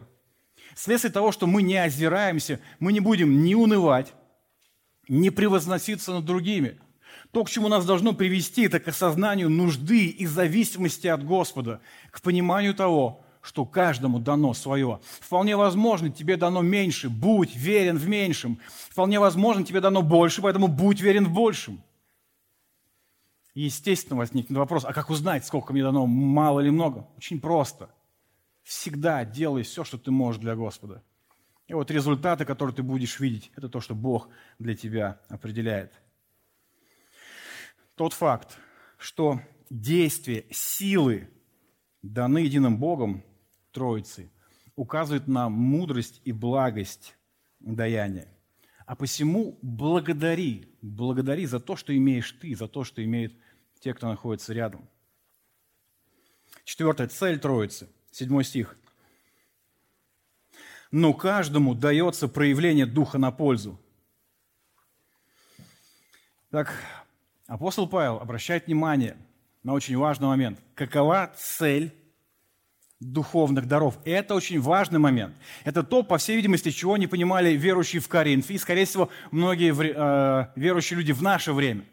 Вследствие 0.73 1.11
того, 1.11 1.31
что 1.31 1.47
мы 1.47 1.61
не 1.61 1.75
озираемся, 1.75 2.59
мы 2.79 2.93
не 2.93 3.01
будем 3.01 3.43
ни 3.43 3.53
унывать, 3.53 4.13
ни 5.09 5.29
превозноситься 5.29 6.13
над 6.13 6.25
другими. 6.25 6.79
То, 7.31 7.43
к 7.43 7.49
чему 7.49 7.67
нас 7.67 7.85
должно 7.85 8.13
привести, 8.13 8.63
это 8.63 8.79
к 8.79 8.87
осознанию 8.87 9.49
нужды 9.49 10.07
и 10.07 10.25
зависимости 10.25 11.07
от 11.07 11.25
Господа, 11.25 11.81
к 12.09 12.21
пониманию 12.21 12.73
того, 12.73 13.25
что 13.41 13.65
каждому 13.65 14.19
дано 14.19 14.53
свое. 14.53 14.99
Вполне 15.19 15.55
возможно, 15.55 16.09
тебе 16.09 16.37
дано 16.37 16.61
меньше, 16.61 17.09
будь 17.09 17.55
верен 17.55 17.97
в 17.97 18.07
меньшем. 18.07 18.59
Вполне 18.89 19.19
возможно, 19.19 19.65
тебе 19.65 19.81
дано 19.81 20.01
больше, 20.01 20.41
поэтому 20.41 20.67
будь 20.67 21.01
верен 21.01 21.25
в 21.25 21.33
большем. 21.33 21.81
Естественно 23.53 24.17
возникнет 24.17 24.57
вопрос, 24.57 24.85
а 24.85 24.93
как 24.93 25.09
узнать, 25.09 25.45
сколько 25.45 25.73
мне 25.73 25.83
дано, 25.83 26.05
мало 26.05 26.61
или 26.61 26.69
много? 26.69 27.07
Очень 27.17 27.41
просто. 27.41 27.89
Всегда 28.63 29.25
делай 29.25 29.63
все, 29.63 29.83
что 29.83 29.97
ты 29.97 30.11
можешь 30.11 30.41
для 30.41 30.55
Господа. 30.55 31.03
И 31.67 31.73
вот 31.73 31.91
результаты, 31.91 32.45
которые 32.45 32.75
ты 32.75 32.83
будешь 32.83 33.19
видеть, 33.19 33.51
это 33.55 33.69
то, 33.69 33.81
что 33.81 33.95
Бог 33.95 34.29
для 34.59 34.75
тебя 34.75 35.19
определяет. 35.29 35.93
Тот 37.95 38.13
факт, 38.13 38.57
что 38.97 39.41
действия, 39.69 40.45
силы 40.51 41.29
даны 42.01 42.39
единым 42.39 42.77
Богом, 42.77 43.23
Троицы, 43.71 44.31
указывает 44.75 45.27
на 45.27 45.49
мудрость 45.49 46.21
и 46.25 46.31
благость 46.31 47.15
даяния. 47.59 48.27
А 48.91 48.95
посему 48.97 49.57
благодари, 49.61 50.67
благодари 50.81 51.45
за 51.45 51.61
то, 51.61 51.77
что 51.77 51.95
имеешь 51.95 52.29
ты, 52.33 52.53
за 52.53 52.67
то, 52.67 52.83
что 52.83 53.01
имеют 53.01 53.33
те, 53.79 53.93
кто 53.93 54.09
находится 54.09 54.51
рядом. 54.51 54.85
Четвертая 56.65 57.07
цель 57.07 57.39
Троицы, 57.39 57.87
седьмой 58.11 58.43
стих. 58.43 58.75
Но 60.91 61.13
каждому 61.13 61.73
дается 61.73 62.27
проявление 62.27 62.85
Духа 62.85 63.17
на 63.17 63.31
пользу. 63.31 63.79
Так, 66.49 66.75
апостол 67.47 67.87
Павел 67.87 68.17
обращает 68.17 68.67
внимание 68.67 69.15
на 69.63 69.71
очень 69.71 69.95
важный 69.95 70.27
момент. 70.27 70.59
Какова 70.75 71.33
цель 71.37 71.95
духовных 73.01 73.67
даров. 73.67 73.95
Это 74.05 74.35
очень 74.35 74.61
важный 74.61 74.99
момент. 74.99 75.35
Это 75.65 75.83
то, 75.83 76.03
по 76.03 76.17
всей 76.17 76.35
видимости, 76.35 76.69
чего 76.69 76.95
не 76.97 77.07
понимали 77.07 77.51
верующие 77.53 77.99
в 77.99 78.07
Коринфе 78.07 78.53
и, 78.53 78.57
скорее 78.57 78.85
всего, 78.85 79.09
многие 79.31 79.73
э, 79.73 80.47
верующие 80.55 80.97
люди 80.97 81.11
в 81.11 81.21
наше 81.21 81.51
время. 81.51 81.83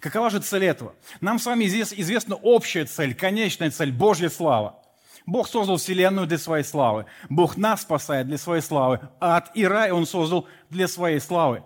Какова 0.00 0.28
же 0.28 0.40
цель 0.40 0.64
этого? 0.64 0.94
Нам 1.20 1.38
с 1.38 1.46
вами 1.46 1.64
известна 1.64 2.34
общая 2.34 2.84
цель, 2.84 3.14
конечная 3.14 3.70
цель– 3.70 3.92
Божья 3.92 4.28
слава. 4.28 4.82
Бог 5.24 5.48
создал 5.48 5.76
Вселенную 5.76 6.26
для 6.26 6.38
своей 6.38 6.64
славы. 6.64 7.06
Бог 7.28 7.56
нас 7.56 7.82
спасает 7.82 8.26
для 8.26 8.38
своей 8.38 8.62
славы. 8.62 9.00
Ад 9.20 9.50
и 9.54 9.66
рай 9.66 9.90
Он 9.90 10.06
создал 10.06 10.46
для 10.70 10.88
своей 10.88 11.20
славы. 11.20 11.62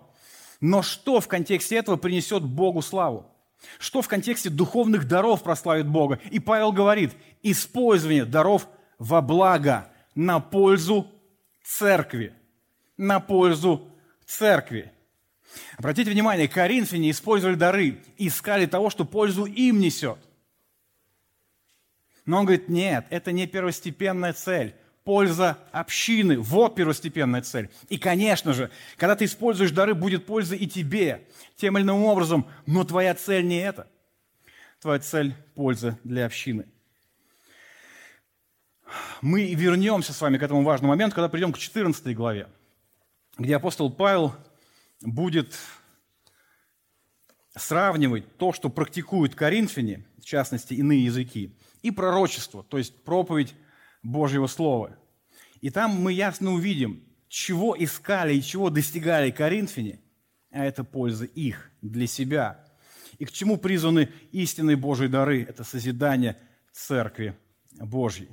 Но 0.59 0.83
что 0.83 1.19
в 1.19 1.27
контексте 1.27 1.75
этого 1.75 1.95
принесет 1.95 2.43
Богу 2.43 2.81
славу? 2.81 3.27
Что 3.77 4.01
в 4.01 4.07
контексте 4.07 4.49
духовных 4.49 5.07
даров 5.07 5.43
прославит 5.43 5.87
Бога? 5.87 6.19
И 6.31 6.39
Павел 6.39 6.71
говорит, 6.71 7.13
использование 7.41 8.25
даров– 8.25 8.67
во 9.01 9.19
благо, 9.23 9.89
на 10.13 10.39
пользу 10.39 11.11
церкви. 11.63 12.35
На 12.97 13.19
пользу 13.19 13.89
церкви. 14.27 14.91
Обратите 15.77 16.11
внимание, 16.11 16.47
коринфяне 16.47 17.09
использовали 17.09 17.55
дары, 17.55 18.03
искали 18.19 18.67
того, 18.67 18.91
что 18.91 19.03
пользу 19.03 19.45
им 19.45 19.79
несет. 19.79 20.19
Но 22.27 22.37
он 22.37 22.45
говорит, 22.45 22.69
нет, 22.69 23.07
это 23.09 23.31
не 23.31 23.47
первостепенная 23.47 24.33
цель. 24.33 24.75
Польза 25.03 25.57
общины, 25.71 26.37
вот 26.37 26.75
первостепенная 26.75 27.41
цель. 27.41 27.71
И, 27.89 27.97
конечно 27.97 28.53
же, 28.53 28.69
когда 28.97 29.15
ты 29.15 29.25
используешь 29.25 29.71
дары, 29.71 29.95
будет 29.95 30.27
польза 30.27 30.55
и 30.55 30.67
тебе, 30.67 31.27
тем 31.55 31.75
или 31.75 31.83
иным 31.83 32.03
образом, 32.03 32.45
но 32.67 32.83
твоя 32.83 33.15
цель 33.15 33.47
не 33.47 33.57
это. 33.57 33.87
Твоя 34.79 34.99
цель– 34.99 35.33
польза 35.55 35.97
для 36.03 36.27
общины 36.27 36.70
мы 39.21 39.53
вернемся 39.53 40.13
с 40.13 40.21
вами 40.21 40.37
к 40.37 40.43
этому 40.43 40.63
важному 40.63 40.93
моменту, 40.93 41.15
когда 41.15 41.29
придем 41.29 41.51
к 41.53 41.57
14 41.57 42.15
главе, 42.15 42.47
где 43.37 43.55
апостол 43.55 43.91
Павел 43.91 44.35
будет 45.01 45.57
сравнивать 47.55 48.37
то, 48.37 48.53
что 48.53 48.69
практикуют 48.69 49.35
коринфяне, 49.35 50.05
в 50.19 50.25
частности, 50.25 50.73
иные 50.73 51.05
языки, 51.05 51.55
и 51.81 51.91
пророчество, 51.91 52.63
то 52.63 52.77
есть 52.77 53.03
проповедь 53.03 53.53
Божьего 54.03 54.47
Слова. 54.47 54.97
И 55.61 55.69
там 55.69 55.91
мы 55.91 56.13
ясно 56.13 56.53
увидим, 56.53 57.03
чего 57.27 57.75
искали 57.77 58.35
и 58.35 58.41
чего 58.41 58.69
достигали 58.69 59.31
коринфяне, 59.31 59.99
а 60.51 60.65
это 60.65 60.83
польза 60.83 61.25
их 61.25 61.71
для 61.81 62.07
себя. 62.07 62.65
И 63.19 63.25
к 63.25 63.31
чему 63.31 63.57
призваны 63.57 64.09
истинные 64.31 64.75
Божьи 64.75 65.07
дары– 65.07 65.43
это 65.49 65.63
созидание 65.63 66.37
Церкви 66.73 67.37
Божьей. 67.73 68.29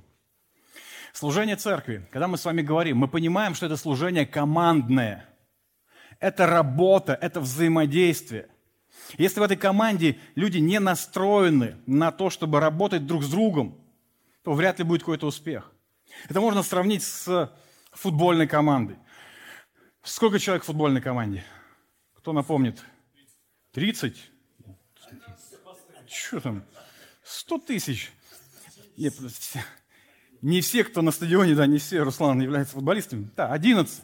Служение 1.18 1.56
церкви. 1.56 2.06
Когда 2.12 2.28
мы 2.28 2.38
с 2.38 2.44
вами 2.44 2.62
говорим, 2.62 2.98
мы 2.98 3.08
понимаем, 3.08 3.56
что 3.56 3.66
это 3.66 3.76
служение 3.76 4.24
командное. 4.24 5.28
Это 6.20 6.46
работа, 6.46 7.12
это 7.20 7.40
взаимодействие. 7.40 8.48
Если 9.16 9.40
в 9.40 9.42
этой 9.42 9.56
команде 9.56 10.20
люди 10.36 10.58
не 10.58 10.78
настроены 10.78 11.76
на 11.86 12.12
то, 12.12 12.30
чтобы 12.30 12.60
работать 12.60 13.04
друг 13.04 13.24
с 13.24 13.28
другом, 13.28 13.84
то 14.44 14.52
вряд 14.52 14.78
ли 14.78 14.84
будет 14.84 15.00
какой-то 15.00 15.26
успех. 15.26 15.72
Это 16.28 16.40
можно 16.40 16.62
сравнить 16.62 17.02
с 17.02 17.52
футбольной 17.90 18.46
командой. 18.46 18.96
Сколько 20.04 20.38
человек 20.38 20.62
в 20.62 20.66
футбольной 20.66 21.00
команде? 21.00 21.42
Кто 22.14 22.32
напомнит? 22.32 22.80
30? 23.72 24.16
Что 26.06 26.40
там? 26.40 26.64
100 27.24 27.58
тысяч. 27.58 28.12
Нет, 28.96 29.14
не 30.42 30.60
все, 30.60 30.84
кто 30.84 31.02
на 31.02 31.10
стадионе, 31.10 31.54
да, 31.54 31.66
не 31.66 31.78
все, 31.78 32.02
Руслан, 32.02 32.40
являются 32.40 32.74
футболистами. 32.74 33.30
Да, 33.36 33.52
11. 33.52 34.02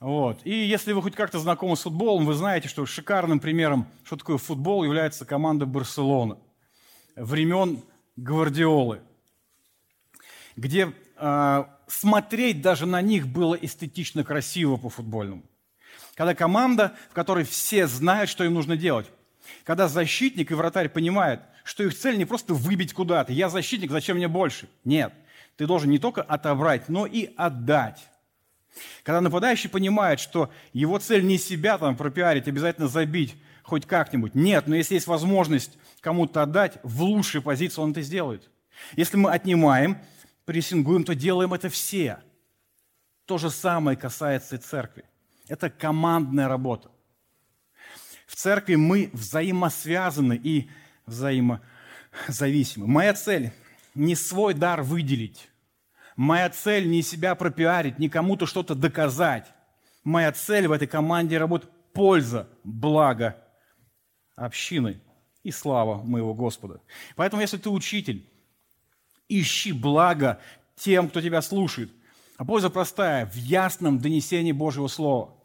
Вот. 0.00 0.40
И 0.44 0.52
если 0.52 0.92
вы 0.92 1.02
хоть 1.02 1.16
как-то 1.16 1.38
знакомы 1.38 1.76
с 1.76 1.82
футболом, 1.82 2.26
вы 2.26 2.34
знаете, 2.34 2.68
что 2.68 2.86
шикарным 2.86 3.40
примером, 3.40 3.88
что 4.04 4.16
такое 4.16 4.38
футбол, 4.38 4.84
является 4.84 5.24
команда 5.24 5.66
Барселона 5.66 6.38
времен 7.16 7.82
Гвардиолы, 8.16 9.00
где 10.56 10.92
э, 11.16 11.64
смотреть 11.86 12.62
даже 12.62 12.86
на 12.86 13.00
них 13.00 13.26
было 13.26 13.54
эстетично 13.54 14.24
красиво 14.24 14.76
по 14.76 14.88
футбольному. 14.88 15.42
Когда 16.14 16.34
команда, 16.34 16.96
в 17.10 17.14
которой 17.14 17.44
все 17.44 17.86
знают, 17.86 18.30
что 18.30 18.44
им 18.44 18.54
нужно 18.54 18.76
делать. 18.76 19.06
Когда 19.64 19.88
защитник 19.88 20.50
и 20.50 20.54
вратарь 20.54 20.88
понимают, 20.88 21.42
что 21.68 21.84
их 21.84 21.94
цель 21.94 22.16
не 22.16 22.24
просто 22.24 22.54
выбить 22.54 22.94
куда-то. 22.94 23.30
Я 23.30 23.50
защитник, 23.50 23.90
зачем 23.90 24.16
мне 24.16 24.26
больше? 24.26 24.70
Нет. 24.84 25.12
Ты 25.56 25.66
должен 25.66 25.90
не 25.90 25.98
только 25.98 26.22
отобрать, 26.22 26.88
но 26.88 27.04
и 27.04 27.34
отдать. 27.36 28.08
Когда 29.02 29.20
нападающий 29.20 29.68
понимает, 29.68 30.18
что 30.18 30.50
его 30.72 30.98
цель 30.98 31.26
не 31.26 31.36
себя 31.36 31.76
там 31.76 31.94
пропиарить, 31.94 32.48
обязательно 32.48 32.88
забить 32.88 33.36
хоть 33.62 33.84
как-нибудь. 33.84 34.34
Нет, 34.34 34.66
но 34.66 34.76
если 34.76 34.94
есть 34.94 35.06
возможность 35.06 35.76
кому-то 36.00 36.42
отдать, 36.42 36.78
в 36.82 37.02
лучшей 37.02 37.42
позиции 37.42 37.82
он 37.82 37.90
это 37.90 38.00
сделает. 38.00 38.48
Если 38.96 39.18
мы 39.18 39.30
отнимаем, 39.30 39.98
прессингуем, 40.46 41.04
то 41.04 41.14
делаем 41.14 41.52
это 41.52 41.68
все. 41.68 42.20
То 43.26 43.36
же 43.36 43.50
самое 43.50 43.98
касается 43.98 44.56
и 44.56 44.58
церкви. 44.58 45.04
Это 45.48 45.68
командная 45.68 46.48
работа. 46.48 46.90
В 48.26 48.36
церкви 48.36 48.76
мы 48.76 49.10
взаимосвязаны 49.12 50.40
и 50.42 50.70
взаимозависимы. 51.08 52.86
Моя 52.86 53.14
цель 53.14 53.52
не 53.94 54.14
свой 54.14 54.54
дар 54.54 54.82
выделить, 54.82 55.48
Моя 56.18 56.50
цель 56.50 56.90
не 56.90 57.02
себя 57.02 57.36
пропиарить, 57.36 58.00
не 58.00 58.08
кому-то 58.08 58.44
что-то 58.44 58.74
доказать. 58.74 59.46
Моя 60.02 60.32
цель 60.32 60.66
в 60.66 60.72
этой 60.72 60.88
команде 60.88 61.38
работать– 61.38 61.70
польза, 61.92 62.48
благо 62.64 63.40
общины 64.34 65.00
и 65.44 65.52
слава 65.52 66.02
моего 66.02 66.34
Господа. 66.34 66.80
Поэтому, 67.14 67.40
если 67.40 67.56
ты 67.56 67.70
учитель, 67.70 68.28
ищи 69.28 69.70
благо 69.70 70.40
тем, 70.74 71.08
кто 71.08 71.20
тебя 71.20 71.40
слушает. 71.40 71.92
А 72.36 72.44
польза 72.44 72.68
простая– 72.68 73.26
в 73.32 73.36
ясном 73.36 74.00
донесении 74.00 74.50
Божьего 74.50 74.88
Слова. 74.88 75.36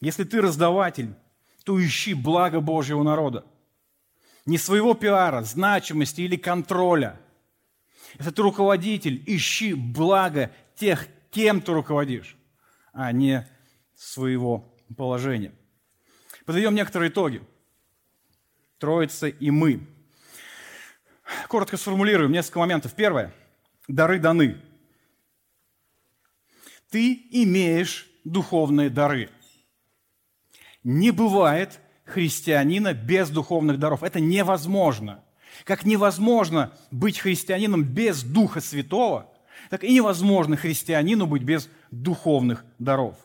Если 0.00 0.22
ты 0.22 0.40
раздаватель, 0.40 1.12
то 1.64 1.84
ищи 1.84 2.14
благо 2.14 2.60
Божьего 2.60 3.02
народа. 3.02 3.44
Не 4.44 4.58
своего 4.58 4.94
пиара, 4.94 5.42
значимости 5.42 6.22
или 6.22 6.36
контроля– 6.36 7.20
если 8.18 8.30
ты 8.30 8.42
руководитель, 8.42 9.22
ищи 9.26 9.74
благо 9.74 10.52
тех, 10.74 11.06
кем 11.30 11.60
ты 11.60 11.72
руководишь, 11.72 12.36
а 12.92 13.10
не 13.12 13.48
своего 13.96 14.74
положения. 14.96 15.52
Подведем 16.44 16.74
некоторые 16.74 17.10
итоги. 17.10 17.42
Троица 18.78 19.28
и 19.28 19.50
мы. 19.50 19.86
Коротко 21.48 21.76
сформулируем 21.76 22.32
несколько 22.32 22.58
моментов. 22.58 22.94
Первое. 22.94 23.32
Дары 23.88 24.18
даны. 24.18 24.60
Ты 26.90 27.14
имеешь 27.30 28.10
духовные 28.24 28.90
дары. 28.90 29.30
Не 30.84 31.12
бывает 31.12 31.80
христианина 32.04 32.94
без 32.94 33.30
духовных 33.30 33.78
даров. 33.78 34.02
Это 34.02 34.20
невозможно. 34.20 35.22
Как 35.64 35.84
невозможно 35.84 36.72
быть 36.90 37.18
христианином 37.18 37.84
без 37.84 38.22
Духа 38.22 38.60
Святого, 38.60 39.30
так 39.70 39.84
и 39.84 39.94
невозможно 39.94 40.56
христианину 40.56 41.26
быть 41.26 41.42
без 41.42 41.68
духовных 41.90 42.64
даров. 42.78 43.16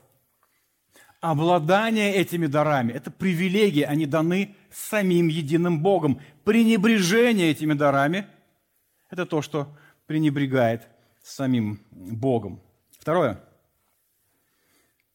Обладание 1.20 2.14
этими 2.14 2.46
дарами– 2.46 2.92
это 2.94 3.10
привилегии, 3.10 3.82
они 3.82 4.06
даны 4.06 4.56
самим 4.72 5.30
единым 5.30 5.82
Богом. 5.82 6.22
Пренебрежение 6.44 7.50
этими 7.50 7.74
дарами– 7.74 8.28
это 9.10 9.26
то, 9.26 9.42
что 9.42 9.76
пренебрегает 10.06 10.88
самим 11.24 11.82
Богом. 11.90 12.62
Второе. 13.00 13.42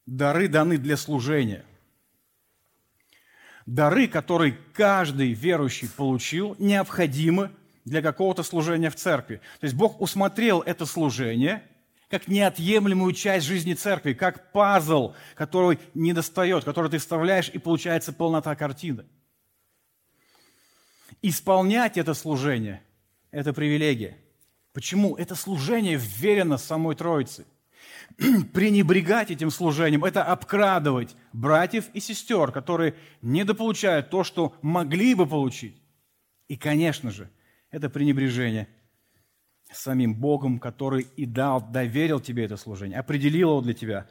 Дары 0.05 0.49
даны 0.49 0.77
для 0.77 0.97
служения– 0.97 1.65
дары, 3.67 4.09
которые 4.09 4.59
каждый 4.73 5.33
верующий 5.33 5.89
получил, 5.89 6.57
необходимы 6.59 7.51
для 7.85 8.03
какого-то 8.03 8.43
служения 8.43 8.91
в 8.91 8.97
церкви. 8.97 9.41
То 9.61 9.65
есть 9.65 9.77
Бог 9.77 10.01
усмотрел 10.01 10.61
это 10.61 10.87
служение 10.87 11.63
как 12.09 12.29
неотъемлемую 12.29 13.15
часть 13.15 13.47
жизни 13.47 13.73
церкви, 13.73 14.13
как 14.13 14.53
пазл, 14.53 15.15
который 15.35 15.79
не 15.95 16.13
достает, 16.13 16.63
который 16.63 16.91
ты 16.91 16.99
вставляешь, 16.99 17.49
и 17.49 17.57
получается 17.57 18.13
полнота 18.13 18.55
картины. 18.55 19.07
Исполнять 21.23 21.97
это 21.97 22.13
служение– 22.13 22.83
это 23.31 23.55
привилегия. 23.55 24.19
Почему? 24.75 25.17
Это 25.17 25.35
служение 25.35 25.97
вверено 25.97 26.59
самой 26.59 26.97
Троице. 26.97 27.47
пренебрегать 28.53 29.31
этим 29.31 29.51
служением, 29.51 30.05
это 30.05 30.25
обкрадывать 30.25 31.17
братьев 31.33 31.89
и 31.93 32.01
сестер, 32.01 32.53
которые 32.53 32.95
недополучают 33.21 34.11
то, 34.11 34.25
что 34.25 34.57
могли 34.63 35.15
бы 35.15 35.27
получить. 35.27 35.81
И, 36.49 36.57
конечно 36.57 37.11
же, 37.11 37.31
это 37.71 37.89
пренебрежение 37.89 38.69
самим 39.73 40.15
Богом, 40.15 40.59
который 40.59 41.07
и 41.17 41.25
дал, 41.25 41.61
доверил 41.61 42.21
тебе 42.21 42.45
это 42.45 42.57
служение, 42.57 42.99
определил 42.99 43.51
его 43.51 43.61
для 43.61 43.73
тебя. 43.73 44.07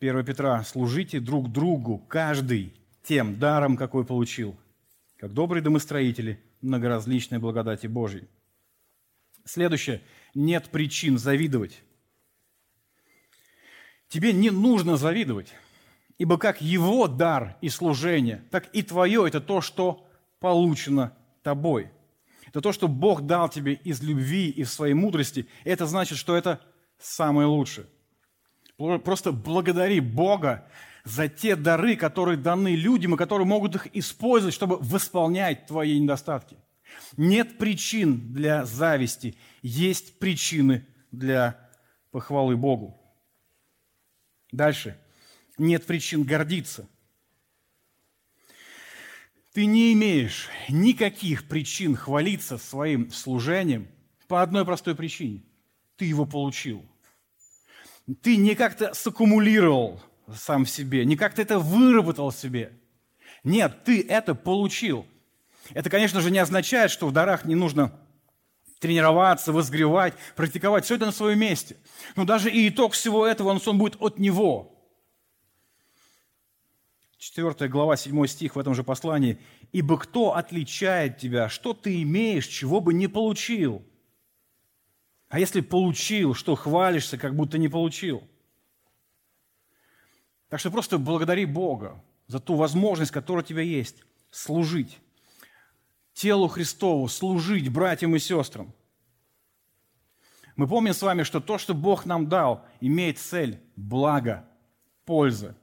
1 0.00 0.24
Петра, 0.24 0.62
служите 0.62 1.20
друг 1.20 1.50
другу, 1.50 1.98
каждый 1.98 2.74
тем 3.02 3.38
даром, 3.38 3.76
какой 3.76 4.04
получил, 4.04 4.56
как 5.16 5.32
добрые 5.32 5.62
домостроители 5.62 6.40
многоразличной 6.60 7.38
благодати 7.38 7.86
Божьей. 7.86 8.28
Следующее. 9.44 10.00
Нет 10.34 10.70
причин 10.70 11.18
завидовать. 11.18 11.82
Тебе 14.08 14.32
не 14.32 14.50
нужно 14.50 14.96
завидовать, 14.96 15.52
ибо 16.18 16.38
как 16.38 16.60
его 16.60 17.08
дар 17.08 17.56
и 17.60 17.68
служение, 17.68 18.44
так 18.50 18.68
и 18.72 18.82
твое– 18.82 19.26
это 19.26 19.40
то, 19.40 19.60
что 19.60 20.06
получено 20.38 21.12
тобой. 21.42 21.90
Это 22.46 22.60
то, 22.60 22.72
что 22.72 22.86
Бог 22.86 23.22
дал 23.22 23.48
тебе 23.48 23.74
из 23.74 24.02
любви 24.02 24.48
и 24.48 24.62
в 24.62 24.70
своей 24.70 24.94
мудрости. 24.94 25.48
Это 25.64 25.86
значит, 25.86 26.18
что 26.18 26.36
это 26.36 26.60
самое 26.98 27.48
лучшее. 27.48 27.86
Просто 28.76 29.32
благодари 29.32 30.00
Бога 30.00 30.68
за 31.04 31.28
те 31.28 31.56
дары, 31.56 31.96
которые 31.96 32.36
даны 32.36 32.74
людям, 32.74 33.14
и 33.14 33.18
которые 33.18 33.46
могут 33.46 33.74
их 33.74 33.88
использовать, 33.96 34.54
чтобы 34.54 34.78
восполнять 34.78 35.66
твои 35.66 35.98
недостатки. 35.98 36.56
Нет 37.16 37.58
причин 37.58 38.32
для 38.32 38.64
зависти, 38.64 39.36
есть 39.62 40.18
причины 40.18 40.86
для 41.10 41.58
похвалы 42.10 42.56
Богу. 42.56 43.00
Дальше. 44.54 44.96
Нет 45.58 45.84
причин 45.84 46.22
гордиться. 46.22 46.88
Ты 49.52 49.66
не 49.66 49.92
имеешь 49.92 50.48
никаких 50.68 51.48
причин 51.48 51.96
хвалиться 51.96 52.56
своим 52.58 53.10
служением 53.10 53.88
по 54.28 54.42
одной 54.42 54.64
простой 54.64 54.94
причине. 54.94 55.42
Ты 55.96 56.04
его 56.04 56.24
получил. 56.24 56.84
Ты 58.22 58.36
не 58.36 58.54
как-то 58.54 58.94
саккумулировал 58.94 60.00
сам 60.32 60.64
в 60.64 60.70
себе, 60.70 61.04
не 61.04 61.16
как-то 61.16 61.42
это 61.42 61.58
выработал 61.58 62.30
в 62.30 62.36
себе. 62.36 62.78
Нет, 63.42 63.84
ты 63.84 64.06
это 64.06 64.34
получил. 64.34 65.04
Это, 65.70 65.90
конечно 65.90 66.20
же, 66.20 66.30
не 66.30 66.38
означает, 66.38 66.90
что 66.90 67.08
в 67.08 67.12
дарах 67.12 67.44
не 67.44 67.54
нужно 67.56 67.98
тренироваться, 68.84 69.50
возгревать, 69.50 70.12
практиковать. 70.36 70.84
Все 70.84 70.96
это 70.96 71.06
на 71.06 71.12
своем 71.12 71.38
месте. 71.38 71.78
Но 72.16 72.26
даже 72.26 72.50
и 72.50 72.68
итог 72.68 72.92
всего 72.92 73.26
этого, 73.26 73.48
он, 73.48 73.60
он 73.64 73.78
будет 73.78 73.96
от 73.98 74.18
Него. 74.18 74.70
4 77.16 77.66
глава, 77.70 77.96
7 77.96 78.26
стих 78.26 78.56
в 78.56 78.58
этом 78.58 78.74
же 78.74 78.84
послании. 78.84 79.38
«Ибо 79.72 79.96
кто 79.96 80.36
отличает 80.36 81.16
тебя? 81.16 81.48
Что 81.48 81.72
ты 81.72 82.02
имеешь, 82.02 82.46
чего 82.46 82.80
бы 82.80 82.92
не 82.92 83.08
получил?» 83.08 83.82
А 85.30 85.40
если 85.40 85.62
получил, 85.62 86.34
что 86.34 86.54
хвалишься, 86.54 87.16
как 87.16 87.34
будто 87.34 87.56
не 87.56 87.68
получил? 87.68 88.22
Так 90.50 90.60
что 90.60 90.70
просто 90.70 90.98
благодари 90.98 91.46
Бога 91.46 92.04
за 92.26 92.38
ту 92.38 92.54
возможность, 92.54 93.12
которая 93.12 93.42
у 93.42 93.46
тебя 93.46 93.62
есть, 93.62 94.04
служить 94.30 94.98
телу 96.14 96.48
Христову, 96.48 97.08
служить 97.08 97.68
братьям 97.68 98.16
и 98.16 98.18
сестрам. 98.18 98.72
Мы 100.56 100.68
помним 100.68 100.94
с 100.94 101.02
вами, 101.02 101.24
что 101.24 101.40
то, 101.40 101.58
что 101.58 101.74
Бог 101.74 102.06
нам 102.06 102.28
дал, 102.28 102.64
имеет 102.80 103.18
цель, 103.18 103.60
благо, 103.76 104.48
польза. 105.04 105.56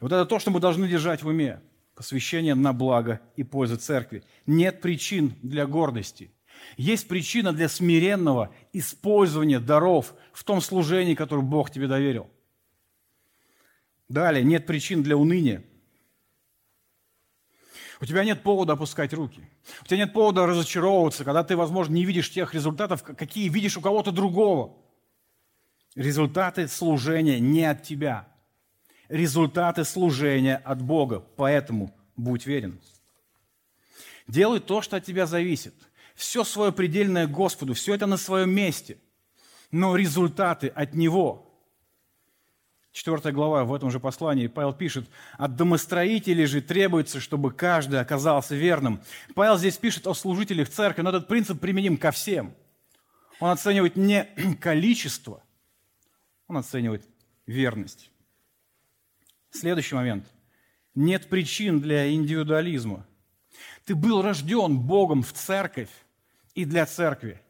И 0.00 0.02
вот 0.02 0.12
это 0.12 0.26
то, 0.26 0.38
что 0.38 0.50
мы 0.50 0.60
должны 0.60 0.88
держать 0.88 1.22
в 1.22 1.28
уме. 1.28 1.60
Посвящение 1.94 2.56
на 2.56 2.72
благо 2.72 3.20
и 3.36 3.44
пользу 3.44 3.76
церкви. 3.76 4.24
Нет 4.46 4.80
причин 4.80 5.34
для 5.42 5.64
гордости. 5.66 6.32
Есть 6.76 7.06
причина 7.06 7.52
для 7.52 7.68
смиренного 7.68 8.52
использования 8.72 9.60
даров 9.60 10.14
в 10.32 10.42
том 10.42 10.60
служении, 10.60 11.14
которое 11.14 11.42
Бог 11.42 11.70
тебе 11.70 11.86
доверил. 11.86 12.28
Далее, 14.08 14.42
нет 14.42 14.66
причин 14.66 15.04
для 15.04 15.16
уныния. 15.16 15.64
У 18.04 18.06
тебя 18.06 18.22
нет 18.22 18.42
повода 18.42 18.74
опускать 18.74 19.14
руки. 19.14 19.40
У 19.80 19.86
тебя 19.86 19.96
нет 19.96 20.12
повода 20.12 20.44
разочаровываться, 20.44 21.24
когда 21.24 21.42
ты, 21.42 21.56
возможно, 21.56 21.94
не 21.94 22.04
видишь 22.04 22.30
тех 22.30 22.52
результатов, 22.52 23.02
какие 23.02 23.48
видишь 23.48 23.78
у 23.78 23.80
кого-то 23.80 24.12
другого. 24.12 24.76
Результаты 25.94 26.68
служения 26.68 27.40
не 27.40 27.64
от 27.64 27.82
тебя. 27.82 28.28
Результаты 29.08 29.84
служения 29.84 30.56
от 30.56 30.82
Бога. 30.82 31.20
Поэтому 31.36 31.94
будь 32.14 32.44
верен. 32.44 32.78
Делай 34.28 34.60
то, 34.60 34.82
что 34.82 34.98
от 34.98 35.04
тебя 35.06 35.24
зависит. 35.24 35.74
Все 36.14 36.44
свое 36.44 36.72
предельное 36.72 37.26
Господу, 37.26 37.72
все 37.72 37.94
это 37.94 38.04
на 38.04 38.18
своем 38.18 38.50
месте. 38.50 38.98
Но 39.70 39.96
результаты 39.96 40.68
от 40.68 40.92
Него– 40.92 41.40
4 42.94 43.32
глава 43.32 43.64
в 43.64 43.74
этом 43.74 43.90
же 43.90 43.98
послании 43.98 44.46
Павел 44.46 44.72
пишет, 44.72 45.10
от 45.36 45.56
домостроителей 45.56 46.46
же 46.46 46.62
требуется, 46.62 47.20
чтобы 47.20 47.50
каждый 47.50 47.98
оказался 47.98 48.54
верным. 48.54 49.02
Павел 49.34 49.58
здесь 49.58 49.76
пишет 49.76 50.06
о 50.06 50.14
служителях 50.14 50.68
церкви, 50.68 51.02
но 51.02 51.10
этот 51.10 51.26
принцип 51.26 51.58
применим 51.58 51.96
ко 51.96 52.12
всем. 52.12 52.54
Он 53.40 53.50
оценивает 53.50 53.96
не 53.96 54.24
количество, 54.60 55.42
он 56.46 56.56
оценивает 56.56 57.04
верность. 57.46 58.12
Следующий 59.50 59.96
момент. 59.96 60.26
Нет 60.94 61.28
причин 61.28 61.80
для 61.80 62.12
индивидуализма. 62.12 63.04
Ты 63.84 63.96
был 63.96 64.22
рожден 64.22 64.78
Богом 64.78 65.24
в 65.24 65.32
церковь 65.32 65.90
и 66.54 66.64
для 66.64 66.86
церкви. 66.86 67.42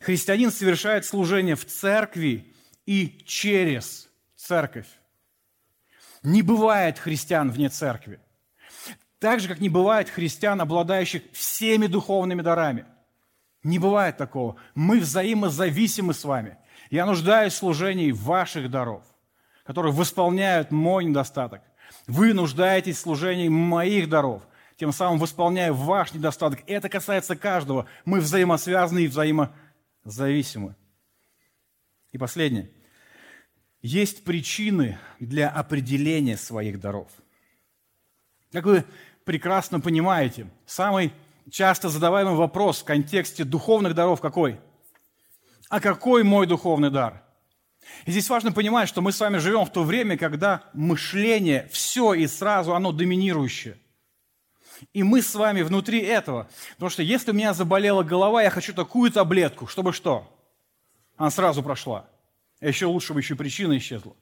Христианин 0.00 0.50
совершает 0.50 1.04
служение 1.04 1.54
в 1.54 1.64
церкви 1.64 2.52
и 2.84 3.22
через 3.24 4.10
церковь. 4.42 4.88
Не 6.22 6.42
бывает 6.42 6.98
христиан 6.98 7.50
вне 7.50 7.68
церкви. 7.68 8.20
Так 9.18 9.40
же, 9.40 9.48
как 9.48 9.60
не 9.60 9.68
бывает 9.68 10.10
христиан, 10.10 10.60
обладающих 10.60 11.22
всеми 11.32 11.86
духовными 11.86 12.42
дарами. 12.42 12.84
Не 13.62 13.78
бывает 13.78 14.16
такого. 14.16 14.56
Мы 14.74 14.98
взаимозависимы 14.98 16.12
с 16.12 16.24
вами. 16.24 16.58
Я 16.90 17.06
нуждаюсь 17.06 17.52
в 17.52 17.56
служении 17.56 18.10
ваших 18.10 18.70
даров, 18.70 19.04
которые 19.64 19.92
восполняют 19.92 20.72
мой 20.72 21.04
недостаток. 21.04 21.62
Вы 22.08 22.34
нуждаетесь 22.34 22.96
в 22.96 23.00
служении 23.00 23.48
моих 23.48 24.08
даров, 24.08 24.42
тем 24.76 24.92
самым 24.92 25.18
восполняя 25.20 25.72
ваш 25.72 26.12
недостаток. 26.12 26.60
Это 26.66 26.88
касается 26.88 27.36
каждого. 27.36 27.86
Мы 28.04 28.20
взаимосвязаны 28.20 29.04
и 29.04 29.08
взаимозависимы. 29.08 30.74
И 32.10 32.18
последнее 32.18 32.70
есть 33.82 34.24
причины 34.24 34.98
для 35.18 35.50
определения 35.50 36.36
своих 36.36 36.80
даров. 36.80 37.08
Как 38.52 38.64
вы 38.64 38.84
прекрасно 39.24 39.80
понимаете, 39.80 40.46
самый 40.66 41.12
часто 41.50 41.88
задаваемый 41.88 42.34
вопрос 42.34 42.80
в 42.80 42.84
контексте 42.84 43.44
духовных 43.44 43.94
даров 43.94 44.20
какой? 44.20 44.60
А 45.68 45.80
какой 45.80 46.22
мой 46.22 46.46
духовный 46.46 46.90
дар? 46.90 47.22
И 48.06 48.12
здесь 48.12 48.30
важно 48.30 48.52
понимать, 48.52 48.88
что 48.88 49.00
мы 49.00 49.10
с 49.10 49.18
вами 49.18 49.38
живем 49.38 49.64
в 49.64 49.72
то 49.72 49.82
время, 49.82 50.16
когда 50.16 50.62
мышление, 50.72 51.68
все 51.72 52.14
и 52.14 52.26
сразу, 52.28 52.74
оно 52.74 52.92
доминирующее. 52.92 53.78
И 54.92 55.02
мы 55.02 55.22
с 55.22 55.34
вами 55.34 55.62
внутри 55.62 56.00
этого. 56.00 56.48
Потому 56.74 56.90
что 56.90 57.02
если 57.02 57.30
у 57.30 57.34
меня 57.34 57.54
заболела 57.54 58.02
голова, 58.02 58.42
я 58.42 58.50
хочу 58.50 58.74
такую 58.74 59.10
таблетку, 59.10 59.66
чтобы 59.66 59.92
что? 59.92 60.28
Она 61.16 61.30
сразу 61.30 61.62
прошла. 61.62 62.06
А 62.62 62.66
еще 62.68 62.86
лучше 62.86 63.12
бы 63.12 63.20
еще 63.20 63.34
причина 63.34 63.76
исчезла. 63.76 64.14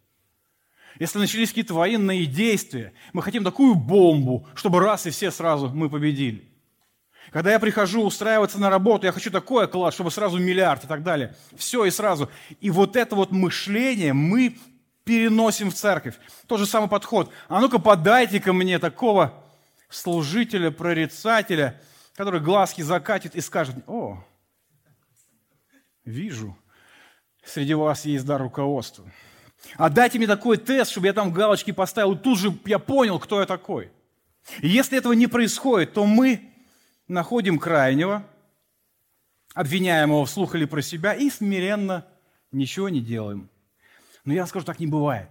Если 0.98 1.18
начались 1.18 1.50
какие-то 1.50 1.74
военные 1.74 2.24
действия, 2.24 2.94
мы 3.12 3.22
хотим 3.22 3.44
такую 3.44 3.74
бомбу, 3.74 4.48
чтобы 4.54 4.80
раз 4.80 5.06
и 5.06 5.10
все 5.10 5.30
сразу 5.30 5.68
мы 5.68 5.90
победили. 5.90 6.48
Когда 7.32 7.52
я 7.52 7.60
прихожу 7.60 8.02
устраиваться 8.02 8.58
на 8.58 8.70
работу, 8.70 9.06
я 9.06 9.12
хочу 9.12 9.30
такой 9.30 9.66
оклад, 9.66 9.92
чтобы 9.92 10.10
сразу 10.10 10.38
миллиард 10.38 10.84
и 10.84 10.86
так 10.86 11.02
далее. 11.02 11.36
Все 11.54 11.84
и 11.84 11.90
сразу. 11.90 12.30
И 12.60 12.70
вот 12.70 12.96
это 12.96 13.14
вот 13.14 13.30
мышление 13.30 14.14
мы 14.14 14.58
переносим 15.04 15.70
в 15.70 15.74
церковь. 15.74 16.14
Тот 16.46 16.58
же 16.58 16.66
самый 16.66 16.88
подход. 16.88 17.30
А 17.48 17.60
ну-ка 17.60 17.78
подайте 17.78 18.40
ко 18.40 18.54
мне 18.54 18.78
такого 18.78 19.44
служителя, 19.90 20.70
прорицателя, 20.70 21.80
который 22.14 22.40
глазки 22.40 22.80
закатит 22.80 23.36
и 23.36 23.40
скажет, 23.42 23.76
о, 23.86 24.24
вижу, 26.04 26.56
среди 27.44 27.74
вас 27.74 28.04
есть 28.04 28.24
дар 28.24 28.40
руководства. 28.42 29.04
А 29.76 29.88
дайте 29.90 30.18
мне 30.18 30.26
такой 30.26 30.56
тест, 30.56 30.90
чтобы 30.90 31.06
я 31.06 31.12
там 31.12 31.32
галочки 31.32 31.70
поставил, 31.70 32.14
и 32.14 32.18
тут 32.18 32.38
же 32.38 32.56
я 32.64 32.78
понял, 32.78 33.18
кто 33.18 33.40
я 33.40 33.46
такой. 33.46 33.90
И 34.60 34.68
если 34.68 34.98
этого 34.98 35.12
не 35.12 35.26
происходит, 35.26 35.92
то 35.92 36.06
мы 36.06 36.50
находим 37.08 37.58
крайнего, 37.58 38.24
обвиняем 39.54 40.10
его 40.10 40.24
вслух 40.24 40.54
или 40.54 40.64
про 40.64 40.82
себя 40.82 41.12
и 41.12 41.28
смиренно 41.28 42.06
ничего 42.52 42.88
не 42.88 43.00
делаем. 43.00 43.50
Но 44.24 44.32
я 44.32 44.46
скажу, 44.46 44.64
так 44.64 44.80
не 44.80 44.86
бывает. 44.86 45.28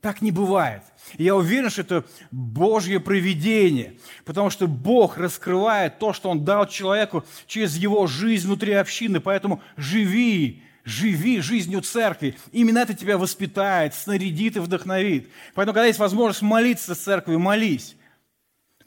Так 0.00 0.20
не 0.20 0.32
бывает. 0.32 0.82
Я 1.16 1.34
уверен, 1.34 1.70
что 1.70 1.80
это 1.80 2.04
Божье 2.30 3.00
провидение, 3.00 3.98
потому 4.26 4.50
что 4.50 4.66
Бог 4.66 5.16
раскрывает 5.16 5.98
то, 5.98 6.12
что 6.12 6.28
Он 6.28 6.44
дал 6.44 6.66
человеку 6.66 7.24
через 7.46 7.76
его 7.76 8.06
жизнь 8.06 8.46
внутри 8.46 8.74
общины. 8.74 9.20
Поэтому 9.20 9.62
живи 9.78 10.62
Живи 10.84 11.40
жизнью 11.40 11.80
церкви. 11.80 12.36
Именно 12.52 12.80
это 12.80 12.94
тебя 12.94 13.16
воспитает, 13.16 13.94
снарядит 13.94 14.56
и 14.56 14.60
вдохновит. 14.60 15.30
Поэтому, 15.54 15.74
когда 15.74 15.86
есть 15.86 15.98
возможность 15.98 16.42
молиться 16.42 16.94
в 16.94 16.98
церкви, 16.98 17.36
молись. 17.36 17.96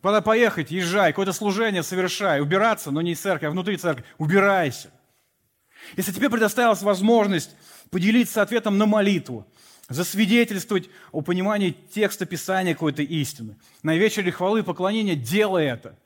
Куда 0.02 0.22
поехать, 0.22 0.72
езжай, 0.72 1.12
какое-то 1.12 1.34
служение 1.34 1.84
совершай, 1.84 2.40
убираться, 2.40 2.92
но 2.92 3.02
не 3.02 3.12
из 3.12 3.20
церкви, 3.20 3.48
а 3.48 3.52
внутри 3.52 3.78
церкви, 3.78 4.06
убирайся. 4.18 4.90
Если 5.98 6.12
тебе 6.12 6.30
предоставилась 6.30 6.82
возможность 6.82 7.52
поделиться 7.90 8.42
ответом 8.42 8.78
на 8.78 8.86
молитву, 8.86 9.46
засвидетельствовать 9.90 10.90
о 11.12 11.22
понимании 11.22 11.76
текста 11.94 12.26
Писания 12.26 12.74
какой-то 12.74 13.02
истины, 13.02 13.58
на 13.84 13.98
вечере 13.98 14.32
хвалы 14.32 14.60
и 14.60 14.64
поклонения, 14.64 15.16
делай 15.16 15.66
это. 15.66 15.98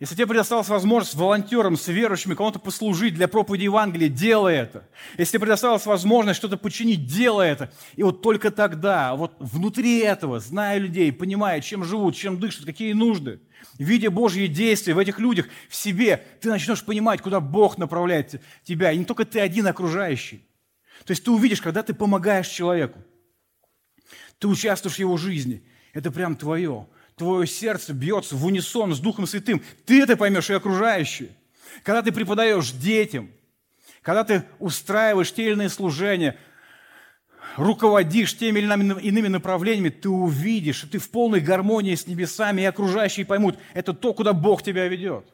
Если 0.00 0.14
тебе 0.14 0.28
предоставилась 0.28 0.70
возможность 0.70 1.14
волонтерам, 1.14 1.76
с 1.76 1.86
верующими, 1.88 2.34
кому-то 2.34 2.58
послужить 2.58 3.12
для 3.12 3.28
проповеди 3.28 3.64
Евангелия, 3.64 4.08
делай 4.08 4.54
это. 4.56 4.88
Если 5.18 5.32
тебе 5.32 5.40
предоставилась 5.40 5.84
возможность 5.84 6.38
что-то 6.38 6.56
починить, 6.56 7.06
делай 7.06 7.50
это. 7.50 7.70
И 7.96 8.02
вот 8.02 8.22
только 8.22 8.50
тогда, 8.50 9.14
вот 9.14 9.34
внутри 9.38 9.98
этого, 9.98 10.40
зная 10.40 10.78
людей, 10.78 11.12
понимая, 11.12 11.60
чем 11.60 11.84
живут, 11.84 12.16
чем 12.16 12.40
дышат, 12.40 12.64
какие 12.64 12.94
нужды, 12.94 13.40
видя 13.76 14.10
Божьи 14.10 14.46
действия 14.46 14.94
в 14.94 14.98
этих 14.98 15.18
людях, 15.18 15.48
в 15.68 15.76
себе, 15.76 16.24
ты 16.40 16.48
начнешь 16.48 16.82
понимать, 16.82 17.20
куда 17.20 17.38
Бог 17.40 17.76
направляет 17.76 18.40
тебя. 18.64 18.92
И 18.92 18.96
не 18.96 19.04
только 19.04 19.26
ты 19.26 19.38
один 19.38 19.66
окружающий. 19.66 20.48
То 21.04 21.10
есть 21.10 21.24
ты 21.24 21.30
увидишь, 21.30 21.60
когда 21.60 21.82
ты 21.82 21.92
помогаешь 21.92 22.48
человеку, 22.48 22.98
ты 24.38 24.48
участвуешь 24.48 24.96
в 24.96 25.00
его 25.00 25.18
жизни, 25.18 25.62
это 25.92 26.10
прям 26.10 26.36
твое 26.36 26.88
твое 27.20 27.46
сердце 27.46 27.92
бьется 27.92 28.34
в 28.34 28.46
унисон 28.46 28.94
с 28.94 28.98
Духом 28.98 29.26
Святым, 29.26 29.62
ты 29.84 30.02
это 30.02 30.16
поймешь 30.16 30.48
и 30.48 30.54
окружающие. 30.54 31.28
Когда 31.82 32.00
ты 32.00 32.12
преподаешь 32.12 32.72
детям, 32.72 33.30
когда 34.00 34.24
ты 34.24 34.44
устраиваешь 34.58 35.30
те 35.30 35.44
или 35.44 35.52
иные 35.52 35.68
служения, 35.68 36.38
руководишь 37.58 38.38
теми 38.38 38.60
или 38.60 39.02
иными 39.02 39.28
направлениями, 39.28 39.90
ты 39.90 40.08
увидишь, 40.08 40.76
что 40.76 40.88
ты 40.88 40.98
в 40.98 41.10
полной 41.10 41.40
гармонии 41.40 41.94
с 41.94 42.06
небесами, 42.06 42.62
и 42.62 42.64
окружающие 42.64 43.26
поймут, 43.26 43.58
это 43.74 43.92
то, 43.92 44.14
куда 44.14 44.32
Бог 44.32 44.62
тебя 44.62 44.88
ведет. 44.88 45.26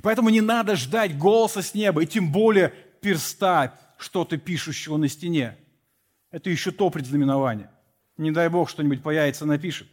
Поэтому 0.00 0.30
не 0.30 0.40
надо 0.40 0.76
ждать 0.76 1.18
голоса 1.18 1.60
с 1.60 1.74
неба, 1.74 2.04
и 2.04 2.06
тем 2.06 2.32
более 2.32 2.72
перста, 3.02 3.78
что-то 3.98 4.38
пишущего 4.38 4.96
на 4.96 5.08
стене. 5.08 5.58
Это 6.30 6.48
еще 6.48 6.70
то 6.70 6.88
предзнаменование. 6.88 7.70
Не 8.16 8.30
дай 8.30 8.48
Бог, 8.48 8.70
что-нибудь 8.70 9.02
появится, 9.02 9.44
напишет. 9.44 9.88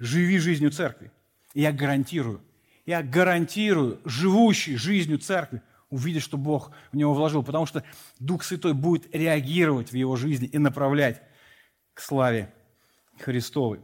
Живи 0.00 0.38
жизнью 0.38 0.70
церкви. 0.72 1.12
Я 1.54 1.72
гарантирую, 1.72 2.40
я 2.86 3.02
гарантирую, 3.02 4.00
живущий 4.04 4.76
жизнью 4.76 5.18
церкви, 5.18 5.62
увидишь, 5.90 6.24
что 6.24 6.38
Бог 6.38 6.72
в 6.90 6.96
него 6.96 7.12
вложил, 7.12 7.42
потому 7.42 7.66
что 7.66 7.84
Дух 8.18 8.42
Святой 8.42 8.72
будет 8.72 9.14
реагировать 9.14 9.92
в 9.92 9.94
его 9.94 10.16
жизни 10.16 10.48
и 10.48 10.58
направлять 10.58 11.20
к 11.92 12.00
славе 12.00 12.52
Христовой. 13.18 13.80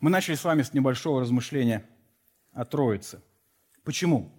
Мы 0.00 0.10
начали 0.10 0.34
с 0.34 0.44
вами 0.44 0.62
с 0.62 0.72
небольшого 0.72 1.20
размышления 1.20 1.84
о 2.52 2.64
Троице. 2.64 3.20
Почему? 3.84 4.32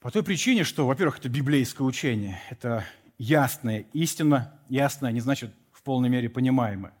По 0.00 0.10
той 0.10 0.22
причине, 0.22 0.64
что, 0.64 0.86
во-первых, 0.86 1.18
это 1.18 1.28
библейское 1.28 1.86
учение, 1.86 2.40
это 2.50 2.84
ясная 3.16 3.86
истина, 3.92 4.60
ясная 4.68 5.12
не 5.12 5.20
значит 5.20 5.54
в 5.72 5.82
полной 5.82 6.08
мере 6.08 6.28
понимаемая, 6.28 6.92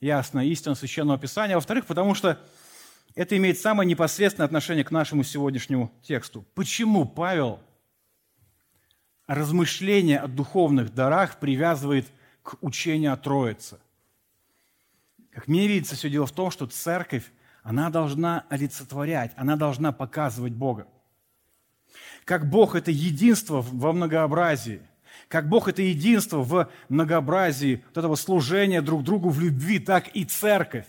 ясная 0.00 0.46
истина 0.46 0.74
Священного 0.74 1.18
Писания, 1.18 1.54
во-вторых, 1.54 1.86
потому 1.86 2.14
что 2.14 2.40
это 3.14 3.36
имеет 3.36 3.58
самое 3.58 3.88
непосредственное 3.88 4.46
отношение 4.46 4.84
к 4.84 4.90
нашему 4.90 5.24
сегодняшнему 5.24 5.92
тексту. 6.02 6.44
Почему 6.54 7.04
Павел 7.04 7.60
размышления 9.26 10.18
о 10.18 10.28
духовных 10.28 10.94
дарах 10.94 11.38
привязывает 11.38 12.06
к 12.42 12.56
учению 12.62 13.12
о 13.12 13.16
Троице? 13.16 13.78
Как 15.32 15.48
мне 15.48 15.68
видится, 15.68 15.96
все 15.96 16.10
дело 16.10 16.26
в 16.26 16.32
том, 16.32 16.50
что 16.50 16.66
церковь, 16.66 17.30
она 17.62 17.90
должна 17.90 18.46
олицетворять, 18.48 19.32
она 19.36 19.56
должна 19.56 19.92
показывать 19.92 20.54
Бога. 20.54 20.88
Как 22.24 22.48
Бог– 22.48 22.74
это 22.76 22.90
единство 22.90 23.60
во 23.60 23.92
многообразии, 23.92 24.80
как 25.30 25.48
Бог– 25.48 25.68
это 25.68 25.80
единство 25.80 26.38
в 26.38 26.68
многообразии 26.88 27.84
вот 27.86 27.98
этого 27.98 28.16
служения 28.16 28.82
друг 28.82 29.04
другу 29.04 29.28
в 29.30 29.40
любви, 29.40 29.78
так 29.78 30.08
и 30.08 30.24
церковь. 30.24 30.86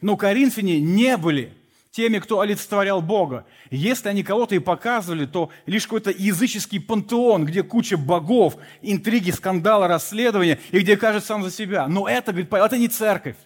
Но 0.00 0.16
коринфяне 0.16 0.80
не 0.80 1.16
были 1.16 1.52
теми, 1.90 2.20
кто 2.20 2.38
олицетворял 2.38 3.02
Бога. 3.02 3.44
Если 3.72 4.08
они 4.08 4.22
кого-то 4.22 4.54
и 4.54 4.60
показывали, 4.60 5.26
то 5.26 5.50
лишь 5.66 5.88
какой-то 5.88 6.12
языческий 6.12 6.80
пантеон, 6.80 7.44
где 7.44 7.64
куча 7.64 7.96
богов, 7.96 8.58
интриги, 8.80 9.32
скандалы, 9.32 9.88
расследования, 9.88 10.60
и 10.70 10.78
где 10.78 10.96
кажется 10.96 11.26
сам 11.26 11.42
за 11.42 11.50
себя. 11.50 11.88
Но 11.88 12.08
это, 12.08 12.30
говорит 12.30 12.48
Павел, 12.48 12.66
это 12.66 12.78
не 12.78 12.86
церковь. 12.86 13.36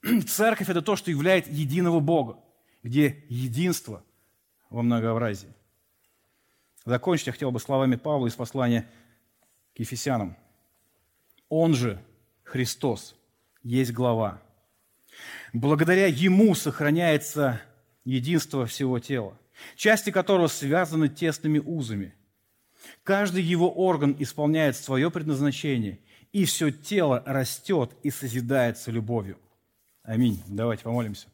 Церковь– 0.28 0.68
это 0.70 0.80
то, 0.80 0.94
что 0.94 1.10
являет 1.10 1.48
единого 1.48 1.98
Бога, 1.98 2.38
где 2.84 3.24
единство 3.28 4.04
во 4.70 4.82
многообразии. 4.82 5.52
Закончить 6.84 7.28
я 7.28 7.32
хотел 7.32 7.50
бы 7.50 7.60
словами 7.60 7.96
Павла 7.96 8.26
из 8.26 8.34
послания 8.34 8.86
к 9.74 9.80
Ефесянам. 9.80 10.36
Он 11.48 11.74
же, 11.74 12.02
Христос, 12.44 13.16
есть 13.62 13.92
глава, 13.92 14.42
Благодаря 15.52 16.06
Ему 16.06 16.54
сохраняется 16.54 17.60
единство 18.04 18.66
всего 18.66 18.98
тела, 18.98 19.38
части 19.76 20.10
которого 20.10 20.48
связаны 20.48 21.08
тесными 21.08 21.58
узами. 21.58 22.14
Каждый 23.02 23.42
его 23.42 23.70
орган 23.70 24.14
исполняет 24.18 24.76
свое 24.76 25.10
предназначение, 25.10 26.00
и 26.32 26.44
все 26.44 26.70
тело 26.70 27.22
растет 27.24 27.92
и 28.02 28.10
созидается 28.10 28.90
любовью. 28.90 29.38
Аминь. 30.02 30.42
Давайте 30.46 30.82
помолимся. 30.82 31.28